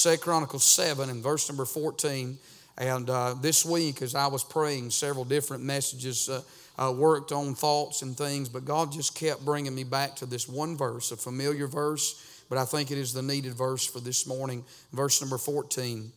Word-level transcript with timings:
Second 0.00 0.22
Chronicles 0.22 0.64
7 0.64 1.10
and 1.10 1.22
verse 1.22 1.46
number 1.50 1.66
14. 1.66 2.38
And 2.78 3.10
uh, 3.10 3.34
this 3.34 3.66
week, 3.66 4.00
as 4.00 4.14
I 4.14 4.28
was 4.28 4.42
praying, 4.42 4.88
several 4.88 5.26
different 5.26 5.62
messages 5.62 6.26
uh, 6.30 6.40
uh, 6.78 6.90
worked 6.90 7.32
on 7.32 7.54
thoughts 7.54 8.00
and 8.00 8.16
things, 8.16 8.48
but 8.48 8.64
God 8.64 8.92
just 8.92 9.14
kept 9.14 9.44
bringing 9.44 9.74
me 9.74 9.84
back 9.84 10.16
to 10.16 10.24
this 10.24 10.48
one 10.48 10.74
verse, 10.78 11.12
a 11.12 11.18
familiar 11.18 11.66
verse, 11.66 12.42
but 12.48 12.56
I 12.56 12.64
think 12.64 12.90
it 12.90 12.96
is 12.96 13.12
the 13.12 13.20
needed 13.20 13.52
verse 13.52 13.84
for 13.84 14.00
this 14.00 14.26
morning. 14.26 14.64
Verse 14.94 15.20
number 15.20 15.36
14. 15.36 16.10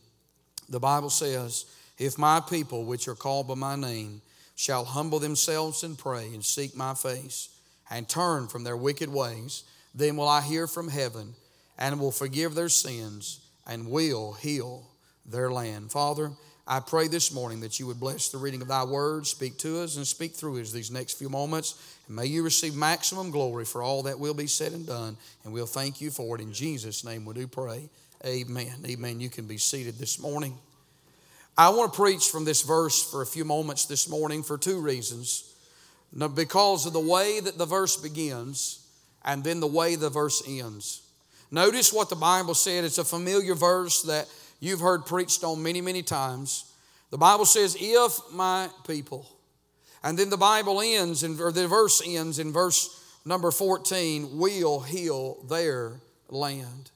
The 0.70 0.80
Bible 0.80 1.10
says, 1.10 1.66
If 1.98 2.16
my 2.16 2.40
people, 2.40 2.86
which 2.86 3.06
are 3.06 3.14
called 3.14 3.48
by 3.48 3.54
my 3.54 3.76
name, 3.76 4.22
shall 4.56 4.86
humble 4.86 5.18
themselves 5.18 5.84
and 5.84 5.98
pray 5.98 6.28
and 6.32 6.42
seek 6.42 6.74
my 6.74 6.94
face 6.94 7.50
and 7.90 8.08
turn 8.08 8.48
from 8.48 8.64
their 8.64 8.78
wicked 8.78 9.10
ways, 9.12 9.64
then 9.94 10.16
will 10.16 10.28
I 10.28 10.40
hear 10.40 10.66
from 10.66 10.88
heaven 10.88 11.34
and 11.76 12.00
will 12.00 12.12
forgive 12.12 12.54
their 12.54 12.70
sins 12.70 13.43
and 13.66 13.88
will 13.88 14.32
heal 14.32 14.86
their 15.26 15.50
land. 15.50 15.90
Father, 15.90 16.30
I 16.66 16.80
pray 16.80 17.08
this 17.08 17.32
morning 17.32 17.60
that 17.60 17.78
you 17.78 17.86
would 17.86 18.00
bless 18.00 18.28
the 18.30 18.38
reading 18.38 18.62
of 18.62 18.68
thy 18.68 18.84
word, 18.84 19.26
speak 19.26 19.58
to 19.58 19.82
us 19.82 19.96
and 19.96 20.06
speak 20.06 20.34
through 20.34 20.60
us 20.60 20.72
these 20.72 20.90
next 20.90 21.18
few 21.18 21.28
moments. 21.28 21.74
And 22.06 22.16
may 22.16 22.26
you 22.26 22.42
receive 22.42 22.74
maximum 22.74 23.30
glory 23.30 23.66
for 23.66 23.82
all 23.82 24.04
that 24.04 24.18
will 24.18 24.32
be 24.32 24.46
said 24.46 24.72
and 24.72 24.86
done. 24.86 25.16
And 25.44 25.52
we'll 25.52 25.66
thank 25.66 26.00
you 26.00 26.10
for 26.10 26.36
it. 26.36 26.42
In 26.42 26.52
Jesus' 26.52 27.04
name 27.04 27.26
we 27.26 27.34
do 27.34 27.46
pray. 27.46 27.88
Amen. 28.24 28.74
Amen. 28.86 29.20
You 29.20 29.28
can 29.28 29.46
be 29.46 29.58
seated 29.58 29.96
this 29.96 30.18
morning. 30.18 30.56
I 31.56 31.68
want 31.68 31.92
to 31.92 31.96
preach 31.96 32.28
from 32.28 32.46
this 32.46 32.62
verse 32.62 33.02
for 33.10 33.20
a 33.20 33.26
few 33.26 33.44
moments 33.44 33.84
this 33.84 34.08
morning 34.08 34.42
for 34.42 34.56
two 34.56 34.80
reasons. 34.80 35.52
Because 36.34 36.86
of 36.86 36.94
the 36.94 37.00
way 37.00 37.40
that 37.40 37.58
the 37.58 37.66
verse 37.66 37.96
begins 37.96 38.86
and 39.22 39.44
then 39.44 39.60
the 39.60 39.66
way 39.66 39.96
the 39.96 40.10
verse 40.10 40.42
ends. 40.48 41.02
Notice 41.54 41.92
what 41.92 42.10
the 42.10 42.16
Bible 42.16 42.54
said. 42.54 42.82
It's 42.82 42.98
a 42.98 43.04
familiar 43.04 43.54
verse 43.54 44.02
that 44.02 44.26
you've 44.58 44.80
heard 44.80 45.06
preached 45.06 45.44
on 45.44 45.62
many, 45.62 45.80
many 45.80 46.02
times. 46.02 46.72
The 47.10 47.16
Bible 47.16 47.44
says, 47.44 47.76
If 47.78 48.18
my 48.32 48.68
people. 48.84 49.30
And 50.02 50.18
then 50.18 50.30
the 50.30 50.36
Bible 50.36 50.80
ends, 50.82 51.22
in, 51.22 51.40
or 51.40 51.52
the 51.52 51.68
verse 51.68 52.02
ends 52.04 52.40
in 52.40 52.52
verse 52.52 53.00
number 53.24 53.52
14, 53.52 54.36
will 54.36 54.80
heal 54.80 55.44
their 55.48 56.00
land. 56.28 56.90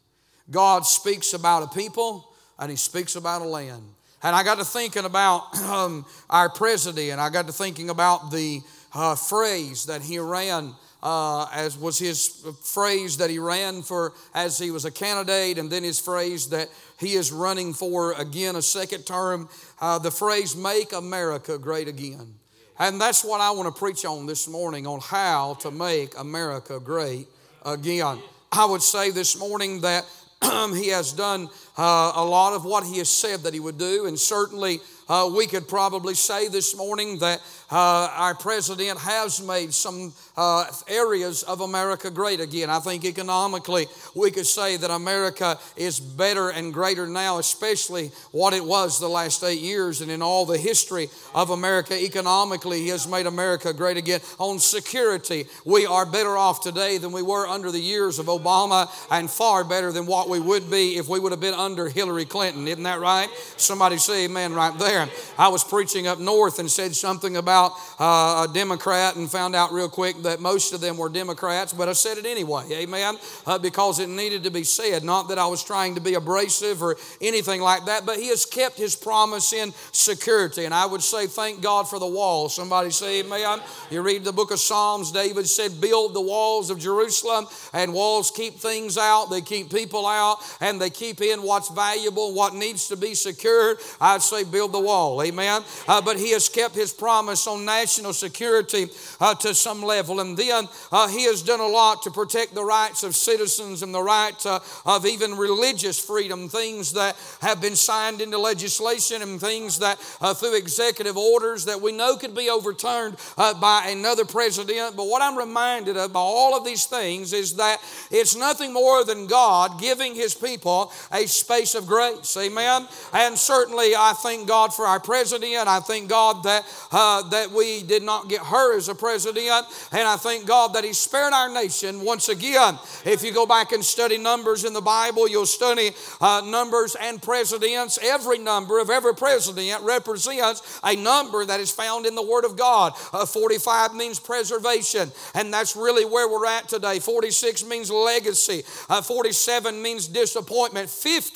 God 0.50 0.84
speaks 0.84 1.34
about 1.34 1.62
a 1.62 1.68
people 1.68 2.28
and 2.58 2.68
He 2.68 2.76
speaks 2.76 3.14
about 3.14 3.42
a 3.42 3.44
land. 3.44 3.84
And 4.24 4.34
I 4.34 4.42
got 4.42 4.58
to 4.58 4.64
thinking 4.64 5.04
about 5.04 5.56
um, 5.62 6.04
our 6.28 6.48
president, 6.48 7.20
I 7.20 7.30
got 7.30 7.46
to 7.46 7.52
thinking 7.52 7.90
about 7.90 8.32
the 8.32 8.62
uh, 8.92 9.14
phrase 9.14 9.86
that 9.86 10.02
he 10.02 10.18
ran. 10.18 10.74
Uh, 11.00 11.46
as 11.54 11.78
was 11.78 11.96
his 11.96 12.44
phrase 12.60 13.18
that 13.18 13.30
he 13.30 13.38
ran 13.38 13.82
for 13.82 14.14
as 14.34 14.58
he 14.58 14.72
was 14.72 14.84
a 14.84 14.90
candidate, 14.90 15.56
and 15.56 15.70
then 15.70 15.84
his 15.84 16.00
phrase 16.00 16.48
that 16.48 16.68
he 16.98 17.12
is 17.14 17.30
running 17.30 17.72
for 17.72 18.14
again 18.14 18.56
a 18.56 18.62
second 18.62 19.06
term. 19.06 19.48
Uh, 19.80 19.98
the 19.98 20.10
phrase 20.10 20.56
"Make 20.56 20.92
America 20.92 21.56
Great 21.56 21.86
Again," 21.86 22.34
and 22.80 23.00
that's 23.00 23.24
what 23.24 23.40
I 23.40 23.52
want 23.52 23.72
to 23.72 23.78
preach 23.78 24.04
on 24.04 24.26
this 24.26 24.48
morning 24.48 24.88
on 24.88 24.98
how 24.98 25.54
to 25.60 25.70
make 25.70 26.18
America 26.18 26.80
great 26.80 27.28
again. 27.64 28.18
I 28.50 28.64
would 28.64 28.82
say 28.82 29.10
this 29.10 29.38
morning 29.38 29.82
that 29.82 30.04
he 30.74 30.88
has 30.88 31.12
done 31.12 31.48
uh, 31.78 32.12
a 32.16 32.24
lot 32.24 32.54
of 32.54 32.64
what 32.64 32.84
he 32.84 32.98
has 32.98 33.08
said 33.08 33.40
that 33.44 33.54
he 33.54 33.60
would 33.60 33.78
do, 33.78 34.06
and 34.06 34.18
certainly 34.18 34.80
uh, 35.08 35.30
we 35.34 35.46
could 35.46 35.66
probably 35.66 36.14
say 36.14 36.48
this 36.48 36.76
morning 36.76 37.18
that 37.18 37.40
uh, 37.70 38.10
our 38.14 38.34
president 38.34 38.98
has 38.98 39.40
made 39.40 39.72
some 39.72 40.12
uh, 40.36 40.66
areas 40.86 41.42
of 41.44 41.62
America 41.62 42.10
great 42.10 42.40
again. 42.40 42.68
I 42.68 42.78
think 42.78 43.04
economically 43.04 43.86
we 44.14 44.30
could 44.30 44.46
say 44.46 44.76
that 44.76 44.90
America 44.90 45.58
is 45.76 45.98
better 45.98 46.50
and 46.50 46.74
greater 46.74 47.06
now, 47.06 47.38
especially 47.38 48.10
what 48.32 48.52
it 48.52 48.64
was 48.64 49.00
the 49.00 49.08
last 49.08 49.42
eight 49.44 49.60
years 49.60 50.02
and 50.02 50.10
in 50.10 50.20
all 50.20 50.44
the 50.44 50.58
history 50.58 51.08
of 51.34 51.50
America 51.50 51.94
economically. 51.94 52.80
He 52.80 52.88
has 52.88 53.08
made 53.08 53.26
America 53.26 53.72
great 53.72 53.96
again. 53.96 54.20
On 54.38 54.58
security, 54.58 55.46
we 55.64 55.86
are 55.86 56.04
better 56.04 56.36
off 56.36 56.60
today 56.60 56.98
than 56.98 57.12
we 57.12 57.22
were 57.22 57.46
under 57.46 57.72
the 57.72 57.80
years 57.80 58.18
of 58.18 58.26
Obama 58.26 58.90
and 59.10 59.30
far 59.30 59.64
better 59.64 59.90
than 59.90 60.06
what 60.06 60.28
we 60.28 60.38
would 60.38 60.70
be 60.70 60.96
if 60.96 61.08
we 61.08 61.18
would 61.18 61.32
have 61.32 61.40
been 61.40 61.54
under 61.68 61.90
Hillary 61.90 62.24
Clinton. 62.24 62.66
Isn't 62.66 62.84
that 62.84 62.98
right? 62.98 63.28
Somebody 63.58 63.98
say 63.98 64.24
amen 64.24 64.54
right 64.54 64.76
there. 64.78 65.06
I 65.36 65.48
was 65.48 65.62
preaching 65.62 66.06
up 66.06 66.18
north 66.18 66.58
and 66.60 66.70
said 66.70 66.96
something 66.96 67.36
about 67.36 67.72
uh, 68.00 68.46
a 68.48 68.50
Democrat 68.54 69.16
and 69.16 69.30
found 69.30 69.54
out 69.54 69.70
real 69.70 69.90
quick 69.90 70.22
that 70.22 70.40
most 70.40 70.72
of 70.72 70.80
them 70.80 70.96
were 70.96 71.10
Democrats, 71.10 71.74
but 71.74 71.86
I 71.86 71.92
said 71.92 72.16
it 72.16 72.24
anyway, 72.24 72.64
amen, 72.72 73.18
uh, 73.46 73.58
because 73.58 74.00
it 74.00 74.08
needed 74.08 74.44
to 74.44 74.50
be 74.50 74.64
said. 74.64 75.04
Not 75.04 75.28
that 75.28 75.36
I 75.36 75.46
was 75.46 75.62
trying 75.62 75.94
to 75.96 76.00
be 76.00 76.14
abrasive 76.14 76.82
or 76.82 76.96
anything 77.20 77.60
like 77.60 77.84
that, 77.84 78.06
but 78.06 78.16
he 78.16 78.28
has 78.28 78.46
kept 78.46 78.78
his 78.78 78.96
promise 78.96 79.52
in 79.52 79.74
security. 79.92 80.64
And 80.64 80.72
I 80.72 80.86
would 80.86 81.02
say, 81.02 81.26
thank 81.26 81.60
God 81.60 81.86
for 81.86 81.98
the 81.98 82.06
wall. 82.06 82.48
Somebody 82.48 82.90
say 82.92 83.20
amen. 83.20 83.60
You 83.90 84.00
read 84.00 84.24
the 84.24 84.32
book 84.32 84.52
of 84.52 84.58
Psalms, 84.58 85.12
David 85.12 85.46
said, 85.46 85.82
build 85.82 86.14
the 86.14 86.22
walls 86.22 86.70
of 86.70 86.78
Jerusalem, 86.78 87.46
and 87.74 87.92
walls 87.92 88.30
keep 88.30 88.54
things 88.54 88.96
out, 88.96 89.26
they 89.26 89.42
keep 89.42 89.70
people 89.70 90.06
out, 90.06 90.38
and 90.62 90.80
they 90.80 90.88
keep 90.88 91.20
in 91.20 91.42
what's 91.48 91.70
valuable, 91.70 92.34
what 92.34 92.54
needs 92.54 92.88
to 92.88 92.96
be 92.96 93.14
secured. 93.14 93.78
I'd 94.00 94.22
say, 94.22 94.44
build 94.44 94.72
the 94.72 94.80
wall, 94.80 95.22
amen. 95.22 95.62
Uh, 95.88 96.00
but 96.02 96.18
he 96.18 96.32
has 96.32 96.48
kept 96.48 96.74
his 96.74 96.92
promise 96.92 97.46
on 97.46 97.64
national 97.64 98.12
security 98.12 98.88
uh, 99.20 99.34
to 99.36 99.54
some 99.54 99.82
level. 99.82 100.20
And 100.20 100.36
then 100.36 100.68
uh, 100.92 101.08
he 101.08 101.24
has 101.24 101.42
done 101.42 101.60
a 101.60 101.66
lot 101.66 102.02
to 102.02 102.10
protect 102.10 102.54
the 102.54 102.64
rights 102.64 103.02
of 103.02 103.16
citizens 103.16 103.82
and 103.82 103.94
the 103.94 104.02
right 104.02 104.46
uh, 104.46 104.60
of 104.84 105.06
even 105.06 105.36
religious 105.36 105.98
freedom, 105.98 106.48
things 106.48 106.92
that 106.92 107.16
have 107.40 107.60
been 107.60 107.76
signed 107.76 108.20
into 108.20 108.38
legislation 108.38 109.22
and 109.22 109.40
things 109.40 109.78
that 109.78 109.98
uh, 110.20 110.34
through 110.34 110.56
executive 110.56 111.16
orders 111.16 111.64
that 111.64 111.80
we 111.80 111.92
know 111.92 112.16
could 112.16 112.34
be 112.34 112.50
overturned 112.50 113.16
uh, 113.38 113.54
by 113.54 113.88
another 113.88 114.24
president. 114.24 114.96
But 114.96 115.06
what 115.06 115.22
I'm 115.22 115.38
reminded 115.38 115.96
of 115.96 116.12
by 116.12 116.20
all 116.20 116.56
of 116.56 116.64
these 116.64 116.84
things 116.86 117.32
is 117.32 117.54
that 117.56 117.78
it's 118.10 118.36
nothing 118.36 118.72
more 118.72 119.04
than 119.04 119.26
God 119.26 119.80
giving 119.80 120.14
his 120.14 120.34
people 120.34 120.92
a 121.12 121.26
space 121.38 121.74
of 121.74 121.86
grace. 121.86 122.36
Amen. 122.36 122.86
And 123.12 123.38
certainly 123.38 123.94
I 123.96 124.14
thank 124.22 124.48
God 124.48 124.74
for 124.74 124.86
our 124.86 125.00
president. 125.00 125.68
I 125.68 125.80
thank 125.80 126.08
God 126.08 126.42
that, 126.44 126.66
uh, 126.92 127.28
that 127.30 127.50
we 127.50 127.82
did 127.82 128.02
not 128.02 128.28
get 128.28 128.40
her 128.40 128.76
as 128.76 128.88
a 128.88 128.94
president. 128.94 129.66
And 129.92 130.02
I 130.02 130.16
thank 130.16 130.46
God 130.46 130.74
that 130.74 130.84
He 130.84 130.92
spared 130.92 131.32
our 131.32 131.48
nation 131.52 132.02
once 132.04 132.28
again. 132.28 132.78
If 133.04 133.22
you 133.22 133.32
go 133.32 133.46
back 133.46 133.72
and 133.72 133.84
study 133.84 134.18
numbers 134.18 134.64
in 134.64 134.72
the 134.72 134.80
Bible, 134.80 135.28
you'll 135.28 135.46
study 135.46 135.90
uh, 136.20 136.42
numbers 136.44 136.96
and 137.00 137.22
presidents. 137.22 137.98
Every 138.02 138.38
number 138.38 138.78
of 138.80 138.90
every 138.90 139.14
president 139.14 139.82
represents 139.82 140.80
a 140.82 140.96
number 140.96 141.44
that 141.44 141.60
is 141.60 141.70
found 141.70 142.06
in 142.06 142.14
the 142.14 142.22
Word 142.22 142.44
of 142.44 142.56
God. 142.56 142.92
Uh, 143.12 143.26
45 143.26 143.94
means 143.94 144.18
preservation, 144.18 145.10
and 145.34 145.52
that's 145.52 145.76
really 145.76 146.04
where 146.04 146.28
we're 146.28 146.46
at 146.46 146.68
today. 146.68 146.98
46 146.98 147.64
means 147.66 147.90
legacy, 147.90 148.62
uh, 148.88 149.02
47 149.02 149.80
means 149.80 150.08
disappointment, 150.08 150.88
50 150.88 151.27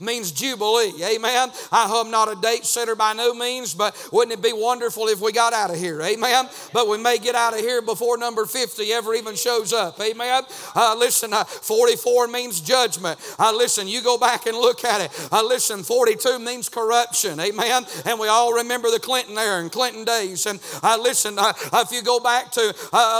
means 0.00 0.32
jubilee. 0.32 0.92
Amen. 1.02 1.50
I 1.72 2.00
am 2.04 2.10
not 2.10 2.30
a 2.30 2.40
date 2.40 2.64
setter 2.64 2.94
by 2.94 3.12
no 3.12 3.34
means, 3.34 3.74
but 3.74 3.96
wouldn't 4.12 4.38
it 4.38 4.42
be 4.42 4.52
wonderful 4.52 5.08
if 5.08 5.20
we 5.20 5.32
got 5.32 5.52
out 5.52 5.70
of 5.70 5.76
here? 5.76 6.00
Amen. 6.02 6.48
But 6.72 6.88
we 6.88 6.98
may 6.98 7.18
get 7.18 7.34
out 7.34 7.54
of 7.54 7.60
here 7.60 7.82
before 7.82 8.18
number 8.18 8.46
50 8.46 8.92
ever 8.92 9.14
even 9.14 9.34
shows 9.36 9.72
up. 9.72 10.00
Amen. 10.00 10.42
Uh, 10.74 10.94
listen, 10.98 11.32
uh, 11.32 11.44
44 11.44 12.28
means 12.28 12.60
judgment. 12.60 13.18
Uh, 13.38 13.52
listen, 13.54 13.88
you 13.88 14.02
go 14.02 14.18
back 14.18 14.46
and 14.46 14.56
look 14.56 14.84
at 14.84 15.00
it. 15.00 15.28
Uh, 15.32 15.42
listen, 15.44 15.82
42 15.82 16.38
means 16.38 16.68
corruption. 16.68 17.40
Amen. 17.40 17.84
And 18.04 18.18
we 18.18 18.28
all 18.28 18.54
remember 18.54 18.90
the 18.90 19.00
Clinton 19.00 19.36
era 19.38 19.60
and 19.60 19.70
Clinton 19.70 20.04
days. 20.04 20.46
And 20.46 20.60
uh, 20.82 20.98
listen, 21.00 21.38
uh, 21.38 21.52
if 21.74 21.92
you 21.92 22.02
go 22.02 22.20
back 22.20 22.50
to 22.52 22.74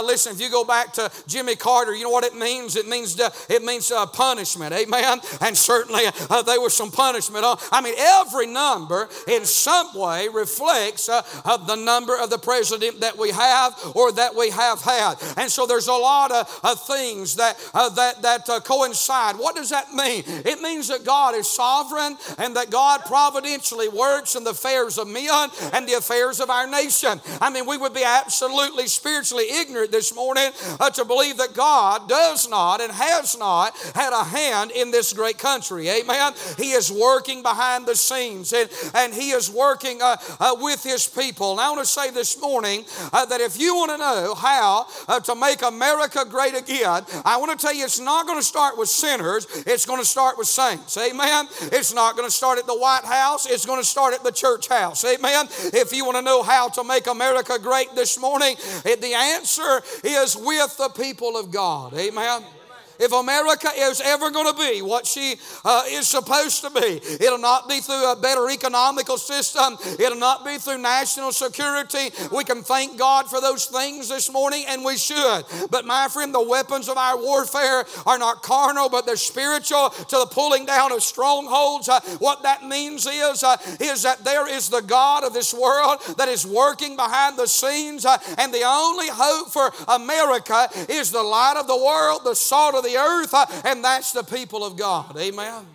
listen, 0.05 0.33
if 0.33 0.41
you 0.41 0.49
go 0.49 0.63
back 0.63 0.93
to 0.93 1.11
Jimmy 1.27 1.55
Carter, 1.55 1.95
you 1.95 2.03
know 2.03 2.09
what 2.09 2.23
it 2.23 2.35
means? 2.35 2.75
It 2.75 2.87
means 2.87 3.19
it 3.19 3.63
means 3.63 3.91
punishment. 4.13 4.73
Amen. 4.73 5.19
And 5.41 5.57
certainly 5.57 6.03
there 6.45 6.61
was 6.61 6.73
some 6.73 6.91
punishment. 6.91 7.45
on. 7.45 7.57
I 7.71 7.81
mean, 7.81 7.95
every 7.97 8.47
number 8.47 9.09
in 9.27 9.45
some 9.45 9.87
way 9.95 10.27
reflects 10.27 11.09
of 11.09 11.67
the 11.67 11.75
number 11.75 12.17
of 12.17 12.29
the 12.29 12.37
president 12.37 13.01
that 13.01 13.17
we 13.17 13.31
have 13.31 13.73
or 13.95 14.11
that 14.13 14.35
we 14.35 14.49
have 14.49 14.81
had. 14.81 15.15
And 15.37 15.49
so 15.49 15.65
there's 15.65 15.87
a 15.87 15.93
lot 15.93 16.31
of, 16.31 16.59
of 16.63 16.85
things 16.85 17.35
that, 17.35 17.59
uh, 17.73 17.89
that, 17.89 18.21
that 18.21 18.49
uh, 18.49 18.59
coincide. 18.59 19.35
What 19.35 19.55
does 19.55 19.69
that 19.69 19.93
mean? 19.93 20.23
It 20.25 20.61
means 20.61 20.87
that 20.87 21.05
God 21.05 21.35
is 21.35 21.49
sovereign 21.49 22.17
and 22.37 22.55
that 22.55 22.69
God 22.69 23.01
providentially 23.05 23.89
works 23.89 24.35
in 24.35 24.43
the 24.43 24.51
affairs 24.51 24.97
of 24.97 25.07
men 25.07 25.49
and 25.73 25.87
the 25.87 25.93
affairs 25.93 26.39
of 26.39 26.49
our 26.49 26.67
nation. 26.67 27.21
I 27.41 27.49
mean, 27.49 27.65
we 27.65 27.77
would 27.77 27.93
be 27.93 28.03
absolutely 28.03 28.87
spiritually 28.87 29.45
ignorant 29.49 29.91
this 29.91 30.13
morning 30.15 30.51
uh, 30.79 30.89
to 30.91 31.05
believe 31.05 31.37
that 31.37 31.53
God 31.53 32.09
does 32.09 32.49
not 32.49 32.81
and 32.81 32.91
has 32.91 33.37
not 33.37 33.77
had 33.95 34.13
a 34.13 34.23
hand 34.23 34.71
in 34.71 34.91
this 34.91 35.13
great 35.13 35.37
country. 35.37 35.89
Amen. 35.89 36.08
He 36.57 36.71
is 36.71 36.91
working 36.91 37.41
behind 37.41 37.85
the 37.85 37.95
scenes 37.95 38.53
and, 38.53 38.69
and 38.93 39.13
He 39.13 39.31
is 39.31 39.39
is 39.39 39.49
working 39.49 40.01
uh, 40.01 40.17
uh, 40.39 40.55
with 40.59 40.83
His 40.83 41.07
people. 41.07 41.51
And 41.53 41.61
I 41.61 41.69
want 41.69 41.81
to 41.81 41.85
say 41.85 42.11
this 42.11 42.39
morning 42.39 42.85
uh, 43.11 43.25
that 43.25 43.41
if 43.41 43.59
you 43.59 43.75
want 43.75 43.91
to 43.91 43.97
know 43.97 44.35
how 44.35 44.85
uh, 45.07 45.19
to 45.21 45.35
make 45.35 45.61
America 45.61 46.25
great 46.29 46.55
again, 46.55 47.03
I 47.25 47.37
want 47.37 47.57
to 47.57 47.65
tell 47.65 47.73
you 47.73 47.85
it's 47.85 47.99
not 47.99 48.27
going 48.27 48.37
to 48.37 48.45
start 48.45 48.77
with 48.77 48.89
sinners, 48.89 49.47
it's 49.65 49.85
going 49.85 49.99
to 49.99 50.05
start 50.05 50.37
with 50.37 50.47
saints. 50.47 50.97
Amen. 50.97 51.47
It's 51.71 51.93
not 51.93 52.15
going 52.15 52.27
to 52.27 52.33
start 52.33 52.59
at 52.59 52.67
the 52.67 52.77
White 52.77 53.05
House, 53.05 53.49
it's 53.49 53.65
going 53.65 53.81
to 53.81 53.87
start 53.87 54.13
at 54.13 54.23
the 54.23 54.31
church 54.31 54.67
house. 54.67 55.03
Amen. 55.05 55.47
If 55.73 55.93
you 55.93 56.05
want 56.05 56.17
to 56.17 56.21
know 56.21 56.43
how 56.43 56.69
to 56.69 56.83
make 56.83 57.07
America 57.07 57.57
great 57.59 57.95
this 57.95 58.19
morning, 58.19 58.55
the 58.83 59.13
answer 59.15 59.81
is 60.03 60.35
with 60.35 60.77
the 60.77 60.89
people 60.89 61.37
of 61.37 61.51
God. 61.51 61.93
Amen. 61.93 62.58
If 62.99 63.13
America 63.13 63.69
is 63.75 64.01
ever 64.01 64.29
going 64.29 64.53
to 64.53 64.59
be 64.59 64.81
what 64.81 65.07
she 65.07 65.35
uh, 65.63 65.83
is 65.87 66.07
supposed 66.07 66.61
to 66.63 66.69
be, 66.69 66.99
it'll 67.23 67.37
not 67.37 67.69
be 67.69 67.79
through 67.79 68.11
a 68.11 68.15
better 68.15 68.49
economical 68.49 69.17
system, 69.17 69.77
it'll 69.97 70.17
not 70.17 70.45
be 70.45 70.57
through 70.57 70.79
national 70.79 71.31
security. 71.31 72.11
We 72.31 72.43
can 72.43 72.61
thank 72.61 72.97
God 72.97 73.29
for 73.29 73.39
those 73.39 73.67
things 73.67 74.09
this 74.09 74.31
morning, 74.31 74.65
and 74.67 74.83
we 74.83 74.97
should. 74.97 75.43
But 75.71 75.85
my 75.85 76.09
friend, 76.09 76.33
the 76.33 76.43
weapons 76.43 76.89
of 76.89 76.97
our 76.97 77.17
warfare 77.17 77.85
are 78.05 78.17
not 78.17 78.43
carnal, 78.43 78.89
but 78.89 79.05
they're 79.05 79.15
spiritual 79.15 79.89
to 79.91 80.17
the 80.17 80.27
pulling 80.29 80.65
down 80.65 80.91
of 80.91 81.01
strongholds. 81.01 81.87
Uh, 81.87 82.01
what 82.19 82.43
that 82.43 82.65
means 82.65 83.07
is, 83.07 83.43
uh, 83.43 83.55
is 83.79 84.03
that 84.03 84.25
there 84.25 84.47
is 84.47 84.67
the 84.67 84.81
God 84.81 85.23
of 85.23 85.33
this 85.33 85.53
world 85.53 86.01
that 86.17 86.27
is 86.27 86.45
working 86.45 86.97
behind 86.97 87.37
the 87.37 87.47
scenes, 87.47 88.05
uh, 88.05 88.17
and 88.37 88.53
the 88.53 88.63
only 88.65 89.07
hope 89.09 89.49
for 89.51 89.71
America 89.87 90.67
is 90.89 91.11
the 91.11 91.23
light 91.23 91.55
of 91.57 91.67
the 91.67 91.77
world, 91.77 92.21
the 92.25 92.35
salt 92.35 92.75
of 92.75 92.83
the 92.83 92.88
the 92.89 92.97
earth, 92.97 93.33
uh, 93.33 93.45
and 93.65 93.83
that's 93.83 94.11
the 94.13 94.23
people 94.23 94.63
of 94.63 94.77
God. 94.77 95.17
Amen. 95.17 95.65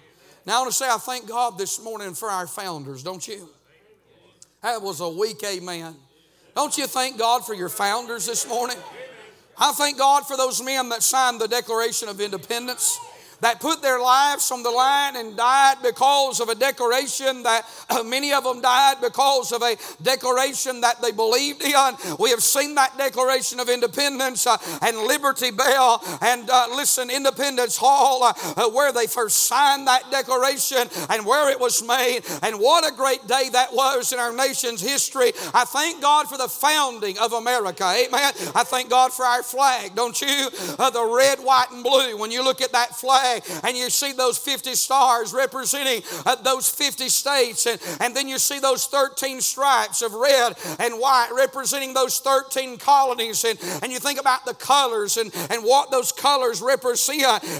Now, 0.47 0.57
I 0.57 0.61
want 0.61 0.73
to 0.73 0.77
say 0.77 0.87
I 0.89 0.99
thank 0.99 1.29
God 1.29 1.57
this 1.57 1.83
morning 1.83 2.15
for 2.15 2.31
our 2.31 2.47
founders, 2.47 3.03
don't 3.03 3.27
you? 3.27 3.49
That 4.63 4.83
was 4.83 5.01
a 5.01 5.09
weak 5.09 5.43
amen. 5.45 5.95
Don't 6.55 6.77
you 6.79 6.87
thank 6.87 7.19
God 7.19 7.45
for 7.45 7.55
your 7.55 7.69
founders 7.69 8.27
this 8.27 8.49
morning? 8.49 8.77
I 9.59 9.73
thank 9.73 9.99
God 9.99 10.27
for 10.27 10.37
those 10.37 10.63
men 10.63 10.89
that 10.89 11.03
signed 11.03 11.41
the 11.41 11.49
Declaration 11.49 12.09
of 12.09 12.21
Independence 12.21 12.99
that 13.41 13.61
put 13.61 13.83
their 13.83 14.01
lives 14.01 14.51
on 14.51 14.63
the 14.63 14.71
line 14.71 15.17
and 15.17 15.37
died 15.37 15.77
because 15.83 16.41
of 16.41 16.49
a 16.49 16.55
declaration 16.55 17.43
that 17.43 17.67
uh, 17.91 18.03
many 18.03 18.33
of 18.33 18.45
them 18.45 18.61
died 18.61 18.97
because 19.03 19.53
of 19.53 19.63
a 19.63 19.77
declaration 20.03 20.81
that 20.81 21.01
they 21.03 21.13
believed 21.13 21.63
in. 21.63 22.17
We 22.19 22.31
have 22.31 22.43
seen 22.43 22.75
that 22.77 22.97
Declaration 22.97 23.61
of 23.61 23.69
Independence 23.69 24.47
uh, 24.47 24.57
and 24.83 24.97
Liberty 24.97 25.51
Bell 25.51 26.03
and 26.21 26.49
uh, 26.49 26.67
listen, 26.71 27.11
Independence 27.11 27.77
Hall, 27.77 28.23
uh, 28.23 28.33
uh, 28.57 28.71
where 28.71 28.93
they 28.93 29.07
first 29.07 29.45
signed 29.45 29.87
that 29.87 30.11
declaration 30.11 30.89
and 31.11 31.27
where 31.27 31.51
it 31.51 31.59
was 31.59 31.87
made. 31.87 32.23
And 32.43 32.59
what 32.59 32.91
a 32.91 32.95
great 32.95 33.27
day 33.27 33.49
that 33.53 33.75
was 33.75 34.13
in 34.13 34.19
our 34.19 34.33
nation's 34.33 34.81
history. 34.81 35.33
I 35.53 35.65
thank 35.65 36.01
God 36.01 36.29
for 36.29 36.39
the 36.39 36.49
founding 36.49 37.19
of 37.19 37.33
America. 37.33 37.85
Amen. 37.85 38.33
I 38.55 38.65
thank 38.65 38.91
God 38.91 39.13
for 39.13 39.25
our 39.25 39.43
flag, 39.43 39.95
don't 39.95 40.21
you? 40.21 40.49
Uh, 40.79 40.91
the 40.91 41.05
red, 41.05 41.39
white, 41.39 41.71
and 41.71 41.83
blue. 41.83 42.17
When 42.17 42.31
you 42.31 42.43
look 42.45 42.61
at 42.61 42.73
that 42.73 42.97
flag, 42.97 43.24
and 43.65 43.77
you 43.77 43.91
see 43.91 44.13
those 44.13 44.39
50 44.39 44.75
stars 44.75 45.33
representing 45.33 46.03
uh, 46.27 46.37
those 46.37 46.69
50 46.69 47.09
states, 47.09 47.67
and, 47.67 47.81
and 48.01 48.15
then 48.15 48.29
you 48.29 48.39
see 48.39 48.59
those 48.59 48.87
13 48.87 49.41
stripes 49.41 50.03
of 50.03 50.15
red 50.15 50.57
and 50.79 50.95
white 50.95 51.31
representing 51.35 51.95
those 51.95 52.21
13 52.21 52.79
colonies, 52.79 53.45
and, 53.45 53.59
and 53.83 53.93
you 53.93 53.99
think 53.99 54.21
about 54.21 54.45
the 54.45 54.55
colors 54.55 55.17
and, 55.17 55.35
and 55.51 55.63
what 55.63 55.91
those 55.91 56.13
colors 56.13 56.61
represent, 56.61 57.05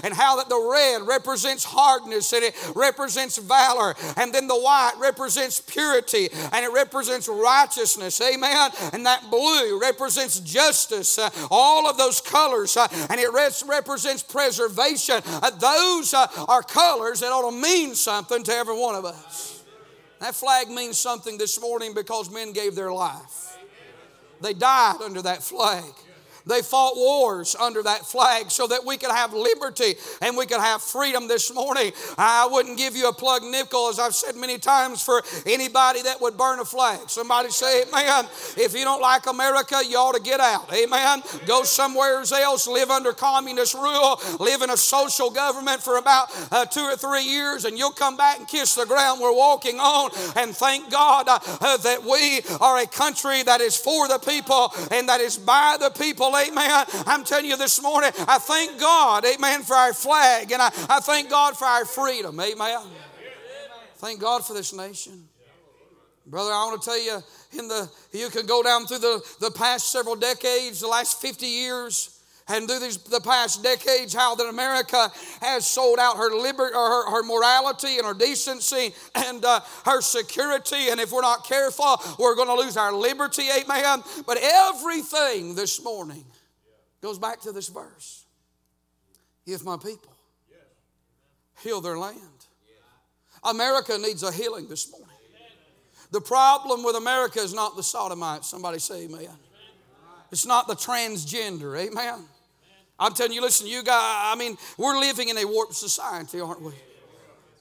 and 0.03 0.13
how 0.13 0.35
that 0.37 0.49
the 0.49 0.69
red 0.71 1.07
represents 1.07 1.63
hardness 1.63 2.33
and 2.33 2.43
it 2.43 2.55
represents 2.75 3.37
valor, 3.37 3.95
and 4.17 4.33
then 4.33 4.47
the 4.47 4.55
white 4.55 4.93
represents 4.99 5.61
purity 5.61 6.29
and 6.51 6.65
it 6.65 6.71
represents 6.73 7.27
righteousness, 7.27 8.21
amen. 8.21 8.71
And 8.93 9.05
that 9.05 9.29
blue 9.29 9.79
represents 9.79 10.39
justice, 10.39 11.17
uh, 11.17 11.29
all 11.51 11.89
of 11.89 11.97
those 11.97 12.21
colors, 12.21 12.77
uh, 12.77 12.87
and 13.09 13.19
it 13.19 13.31
res- 13.33 13.63
represents 13.67 14.23
preservation. 14.23 15.21
Uh, 15.25 15.51
those 15.59 16.13
are 16.13 16.63
colors 16.63 17.19
that 17.21 17.31
ought 17.31 17.49
to 17.49 17.55
mean 17.55 17.95
something 17.95 18.43
to 18.43 18.51
every 18.53 18.77
one 18.77 18.95
of 18.95 19.05
us. 19.05 19.63
That 20.19 20.35
flag 20.35 20.69
means 20.69 20.97
something 20.97 21.37
this 21.37 21.59
morning 21.59 21.93
because 21.93 22.31
men 22.31 22.53
gave 22.53 22.75
their 22.75 22.91
life. 22.91 23.57
They 24.41 24.53
died 24.53 25.01
under 25.03 25.21
that 25.23 25.43
flag. 25.43 25.83
They 26.47 26.61
fought 26.61 26.95
wars 26.95 27.55
under 27.55 27.81
that 27.83 28.05
flag 28.05 28.51
so 28.51 28.67
that 28.67 28.85
we 28.85 28.97
could 28.97 29.11
have 29.11 29.33
liberty 29.33 29.95
and 30.21 30.37
we 30.37 30.45
could 30.45 30.59
have 30.59 30.81
freedom 30.81 31.27
this 31.27 31.53
morning. 31.53 31.91
I 32.17 32.47
wouldn't 32.51 32.77
give 32.77 32.95
you 32.95 33.09
a 33.09 33.13
plug 33.13 33.43
nickel, 33.43 33.89
as 33.89 33.97
I've 33.97 34.13
said 34.13 34.35
many 34.35 34.59
times, 34.59 35.01
for 35.01 35.23
anybody 35.45 36.03
that 36.03 36.21
would 36.21 36.37
burn 36.37 36.59
a 36.59 36.65
flag. 36.65 37.09
Somebody 37.09 37.49
say, 37.49 37.83
Amen. 37.83 38.25
If 38.57 38.73
you 38.77 38.83
don't 38.83 39.01
like 39.01 39.25
America, 39.25 39.81
you 39.87 39.97
ought 39.97 40.15
to 40.15 40.21
get 40.21 40.39
out. 40.39 40.71
Amen. 40.71 41.23
Go 41.47 41.63
somewhere 41.63 42.19
else, 42.19 42.67
live 42.67 42.91
under 42.91 43.11
communist 43.13 43.73
rule, 43.73 44.19
live 44.39 44.61
in 44.61 44.69
a 44.69 44.77
social 44.77 45.29
government 45.31 45.81
for 45.81 45.97
about 45.97 46.27
uh, 46.51 46.65
two 46.65 46.81
or 46.81 46.95
three 46.95 47.23
years, 47.23 47.65
and 47.65 47.77
you'll 47.77 47.91
come 47.91 48.17
back 48.17 48.39
and 48.39 48.47
kiss 48.47 48.75
the 48.75 48.85
ground 48.85 49.19
we're 49.19 49.35
walking 49.35 49.79
on. 49.79 50.11
And 50.35 50.55
thank 50.55 50.91
God 50.91 51.27
uh, 51.27 51.39
uh, 51.61 51.77
that 51.77 52.03
we 52.03 52.41
are 52.61 52.77
a 52.79 52.87
country 52.87 53.41
that 53.43 53.61
is 53.61 53.75
for 53.75 54.07
the 54.07 54.19
people 54.19 54.71
and 54.91 55.09
that 55.09 55.21
is 55.21 55.37
by 55.37 55.77
the 55.79 55.89
people 55.89 56.34
amen. 56.35 56.85
I'm 57.05 57.23
telling 57.23 57.45
you 57.45 57.57
this 57.57 57.81
morning, 57.81 58.11
I 58.27 58.37
thank 58.37 58.79
God, 58.79 59.25
amen, 59.25 59.63
for 59.63 59.75
our 59.75 59.93
flag, 59.93 60.51
and 60.51 60.61
I, 60.61 60.67
I 60.89 60.99
thank 60.99 61.29
God 61.29 61.57
for 61.57 61.65
our 61.65 61.85
freedom, 61.85 62.39
amen. 62.39 62.79
Thank 63.97 64.19
God 64.19 64.45
for 64.45 64.53
this 64.53 64.73
nation. 64.73 65.27
Brother, 66.27 66.51
I 66.51 66.65
want 66.65 66.81
to 66.81 66.89
tell 66.89 66.99
you, 66.99 67.23
in 67.59 67.67
the 67.67 67.89
you 68.11 68.29
can 68.29 68.45
go 68.45 68.63
down 68.63 68.87
through 68.87 68.99
the, 68.99 69.21
the 69.39 69.51
past 69.51 69.91
several 69.91 70.15
decades, 70.15 70.81
the 70.81 70.87
last 70.87 71.21
50 71.21 71.45
years, 71.45 72.14
and 72.47 72.67
through 72.67 72.79
these, 72.79 72.97
the 72.97 73.21
past 73.21 73.63
decades, 73.63 74.13
how 74.13 74.35
that 74.35 74.47
America 74.47 75.11
has 75.41 75.65
sold 75.65 75.97
out 75.99 76.17
her 76.17 76.35
liberty, 76.35 76.73
her, 76.73 77.09
her 77.09 77.23
morality 77.23 77.97
and 77.97 78.05
her 78.05 78.13
decency 78.13 78.93
and 79.15 79.43
uh, 79.43 79.61
her 79.85 80.01
security. 80.01 80.89
And 80.89 80.99
if 80.99 81.11
we're 81.11 81.21
not 81.21 81.45
careful, 81.45 81.99
we're 82.19 82.35
going 82.35 82.47
to 82.49 82.55
lose 82.55 82.77
our 82.77 82.93
liberty, 82.93 83.43
amen. 83.59 84.03
But 84.27 84.37
everything 84.41 85.55
this 85.55 85.83
morning 85.83 86.23
Goes 87.05 87.19
back 87.19 87.39
to 87.41 87.51
this 87.51 87.67
verse. 87.67 88.25
If 89.45 89.63
my 89.63 89.77
people 89.77 90.11
heal 91.61 91.79
their 91.79 91.99
land. 91.99 92.17
America 93.43 93.95
needs 93.99 94.23
a 94.23 94.31
healing 94.31 94.67
this 94.67 94.91
morning. 94.91 95.09
The 96.09 96.19
problem 96.19 96.83
with 96.83 96.95
America 96.95 97.37
is 97.37 97.53
not 97.53 97.75
the 97.75 97.83
sodomites. 97.83 98.49
Somebody 98.49 98.79
say 98.79 99.03
amen. 99.03 99.29
It's 100.31 100.47
not 100.47 100.67
the 100.67 100.73
transgender. 100.73 101.77
Amen. 101.79 102.25
I'm 102.99 103.13
telling 103.13 103.33
you, 103.33 103.41
listen, 103.41 103.67
you 103.67 103.83
guys, 103.83 103.93
I 103.93 104.35
mean, 104.37 104.57
we're 104.77 104.97
living 104.99 105.29
in 105.29 105.37
a 105.37 105.45
warped 105.45 105.75
society, 105.75 106.39
aren't 106.39 106.61
we? 106.61 106.73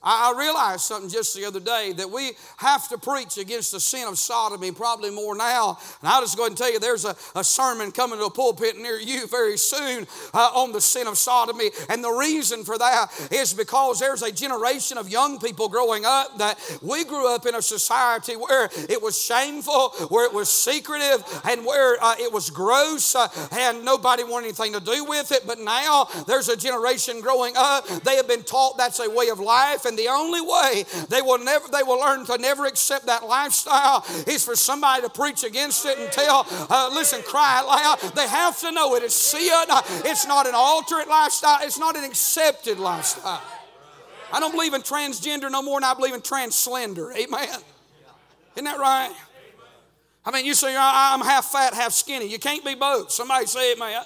I 0.04 0.34
realized 0.36 0.82
something 0.82 1.10
just 1.10 1.34
the 1.34 1.44
other 1.44 1.60
day 1.60 1.92
that 1.96 2.10
we 2.10 2.32
have 2.58 2.88
to 2.88 2.98
preach 2.98 3.38
against 3.38 3.72
the 3.72 3.80
sin 3.80 4.06
of 4.06 4.18
sodomy, 4.18 4.70
probably 4.72 5.10
more 5.10 5.34
now. 5.34 5.78
And 6.00 6.08
I'll 6.08 6.20
just 6.20 6.36
go 6.36 6.42
ahead 6.42 6.50
and 6.50 6.58
tell 6.58 6.72
you 6.72 6.78
there's 6.78 7.04
a, 7.04 7.16
a 7.34 7.42
sermon 7.42 7.90
coming 7.90 8.18
to 8.18 8.26
a 8.26 8.30
pulpit 8.30 8.76
near 8.76 8.98
you 8.98 9.26
very 9.26 9.56
soon 9.56 10.06
uh, 10.32 10.50
on 10.54 10.72
the 10.72 10.80
sin 10.80 11.06
of 11.06 11.16
sodomy. 11.16 11.70
And 11.88 12.04
the 12.04 12.10
reason 12.10 12.64
for 12.64 12.76
that 12.78 13.06
is 13.30 13.54
because 13.54 13.98
there's 13.98 14.22
a 14.22 14.30
generation 14.30 14.98
of 14.98 15.08
young 15.08 15.38
people 15.38 15.68
growing 15.68 16.04
up 16.04 16.38
that 16.38 16.58
we 16.82 17.04
grew 17.04 17.32
up 17.32 17.46
in 17.46 17.54
a 17.54 17.62
society 17.62 18.34
where 18.34 18.68
it 18.88 19.00
was 19.00 19.20
shameful, 19.20 19.90
where 20.08 20.26
it 20.26 20.32
was 20.32 20.48
secretive, 20.48 21.24
and 21.44 21.64
where 21.64 21.96
uh, 22.02 22.14
it 22.18 22.32
was 22.32 22.50
gross, 22.50 23.14
uh, 23.14 23.28
and 23.52 23.84
nobody 23.84 24.22
wanted 24.22 24.46
anything 24.46 24.72
to 24.74 24.80
do 24.80 25.04
with 25.04 25.32
it. 25.32 25.46
But 25.46 25.60
now 25.60 26.08
there's 26.26 26.48
a 26.48 26.56
generation 26.56 27.20
growing 27.20 27.54
up, 27.56 27.86
they 28.04 28.16
have 28.16 28.28
been 28.28 28.42
taught 28.42 28.76
that's 28.76 29.00
a 29.00 29.10
way 29.10 29.28
of 29.28 29.40
life. 29.40 29.84
And 29.84 29.93
and 29.94 29.98
the 29.98 30.08
only 30.08 30.40
way 30.40 30.84
they 31.08 31.22
will 31.22 31.38
never 31.38 31.68
they 31.68 31.84
will 31.84 32.00
learn 32.00 32.26
to 32.26 32.36
never 32.38 32.66
accept 32.66 33.06
that 33.06 33.24
lifestyle 33.24 34.04
is 34.26 34.44
for 34.44 34.56
somebody 34.56 35.02
to 35.02 35.08
preach 35.08 35.44
against 35.44 35.86
it 35.86 35.98
and 35.98 36.10
tell, 36.10 36.44
uh, 36.68 36.90
listen, 36.92 37.22
cry 37.22 37.62
loud. 37.62 38.00
They 38.14 38.26
have 38.26 38.58
to 38.60 38.72
know 38.72 38.96
it 38.96 39.04
is 39.04 39.14
sin. 39.14 39.66
It's 40.04 40.26
not 40.26 40.48
an 40.48 40.54
alternate 40.56 41.08
lifestyle. 41.08 41.58
It's 41.62 41.78
not 41.78 41.96
an 41.96 42.02
accepted 42.02 42.80
lifestyle. 42.80 43.40
I 44.32 44.40
don't 44.40 44.52
believe 44.52 44.74
in 44.74 44.82
transgender 44.82 45.48
no 45.48 45.62
more 45.62 45.80
than 45.80 45.88
I 45.88 45.94
believe 45.94 46.14
in 46.14 46.20
translender. 46.20 47.14
Amen. 47.14 47.60
Isn't 48.56 48.64
that 48.64 48.78
right? 48.78 49.14
I 50.24 50.30
mean, 50.32 50.44
you 50.44 50.54
say 50.54 50.74
I'm 50.76 51.20
half 51.20 51.46
fat, 51.46 51.72
half 51.74 51.92
skinny. 51.92 52.26
You 52.26 52.40
can't 52.40 52.64
be 52.64 52.74
both. 52.74 53.12
Somebody 53.12 53.46
say 53.46 53.72
it, 53.72 53.78
man. 53.78 54.02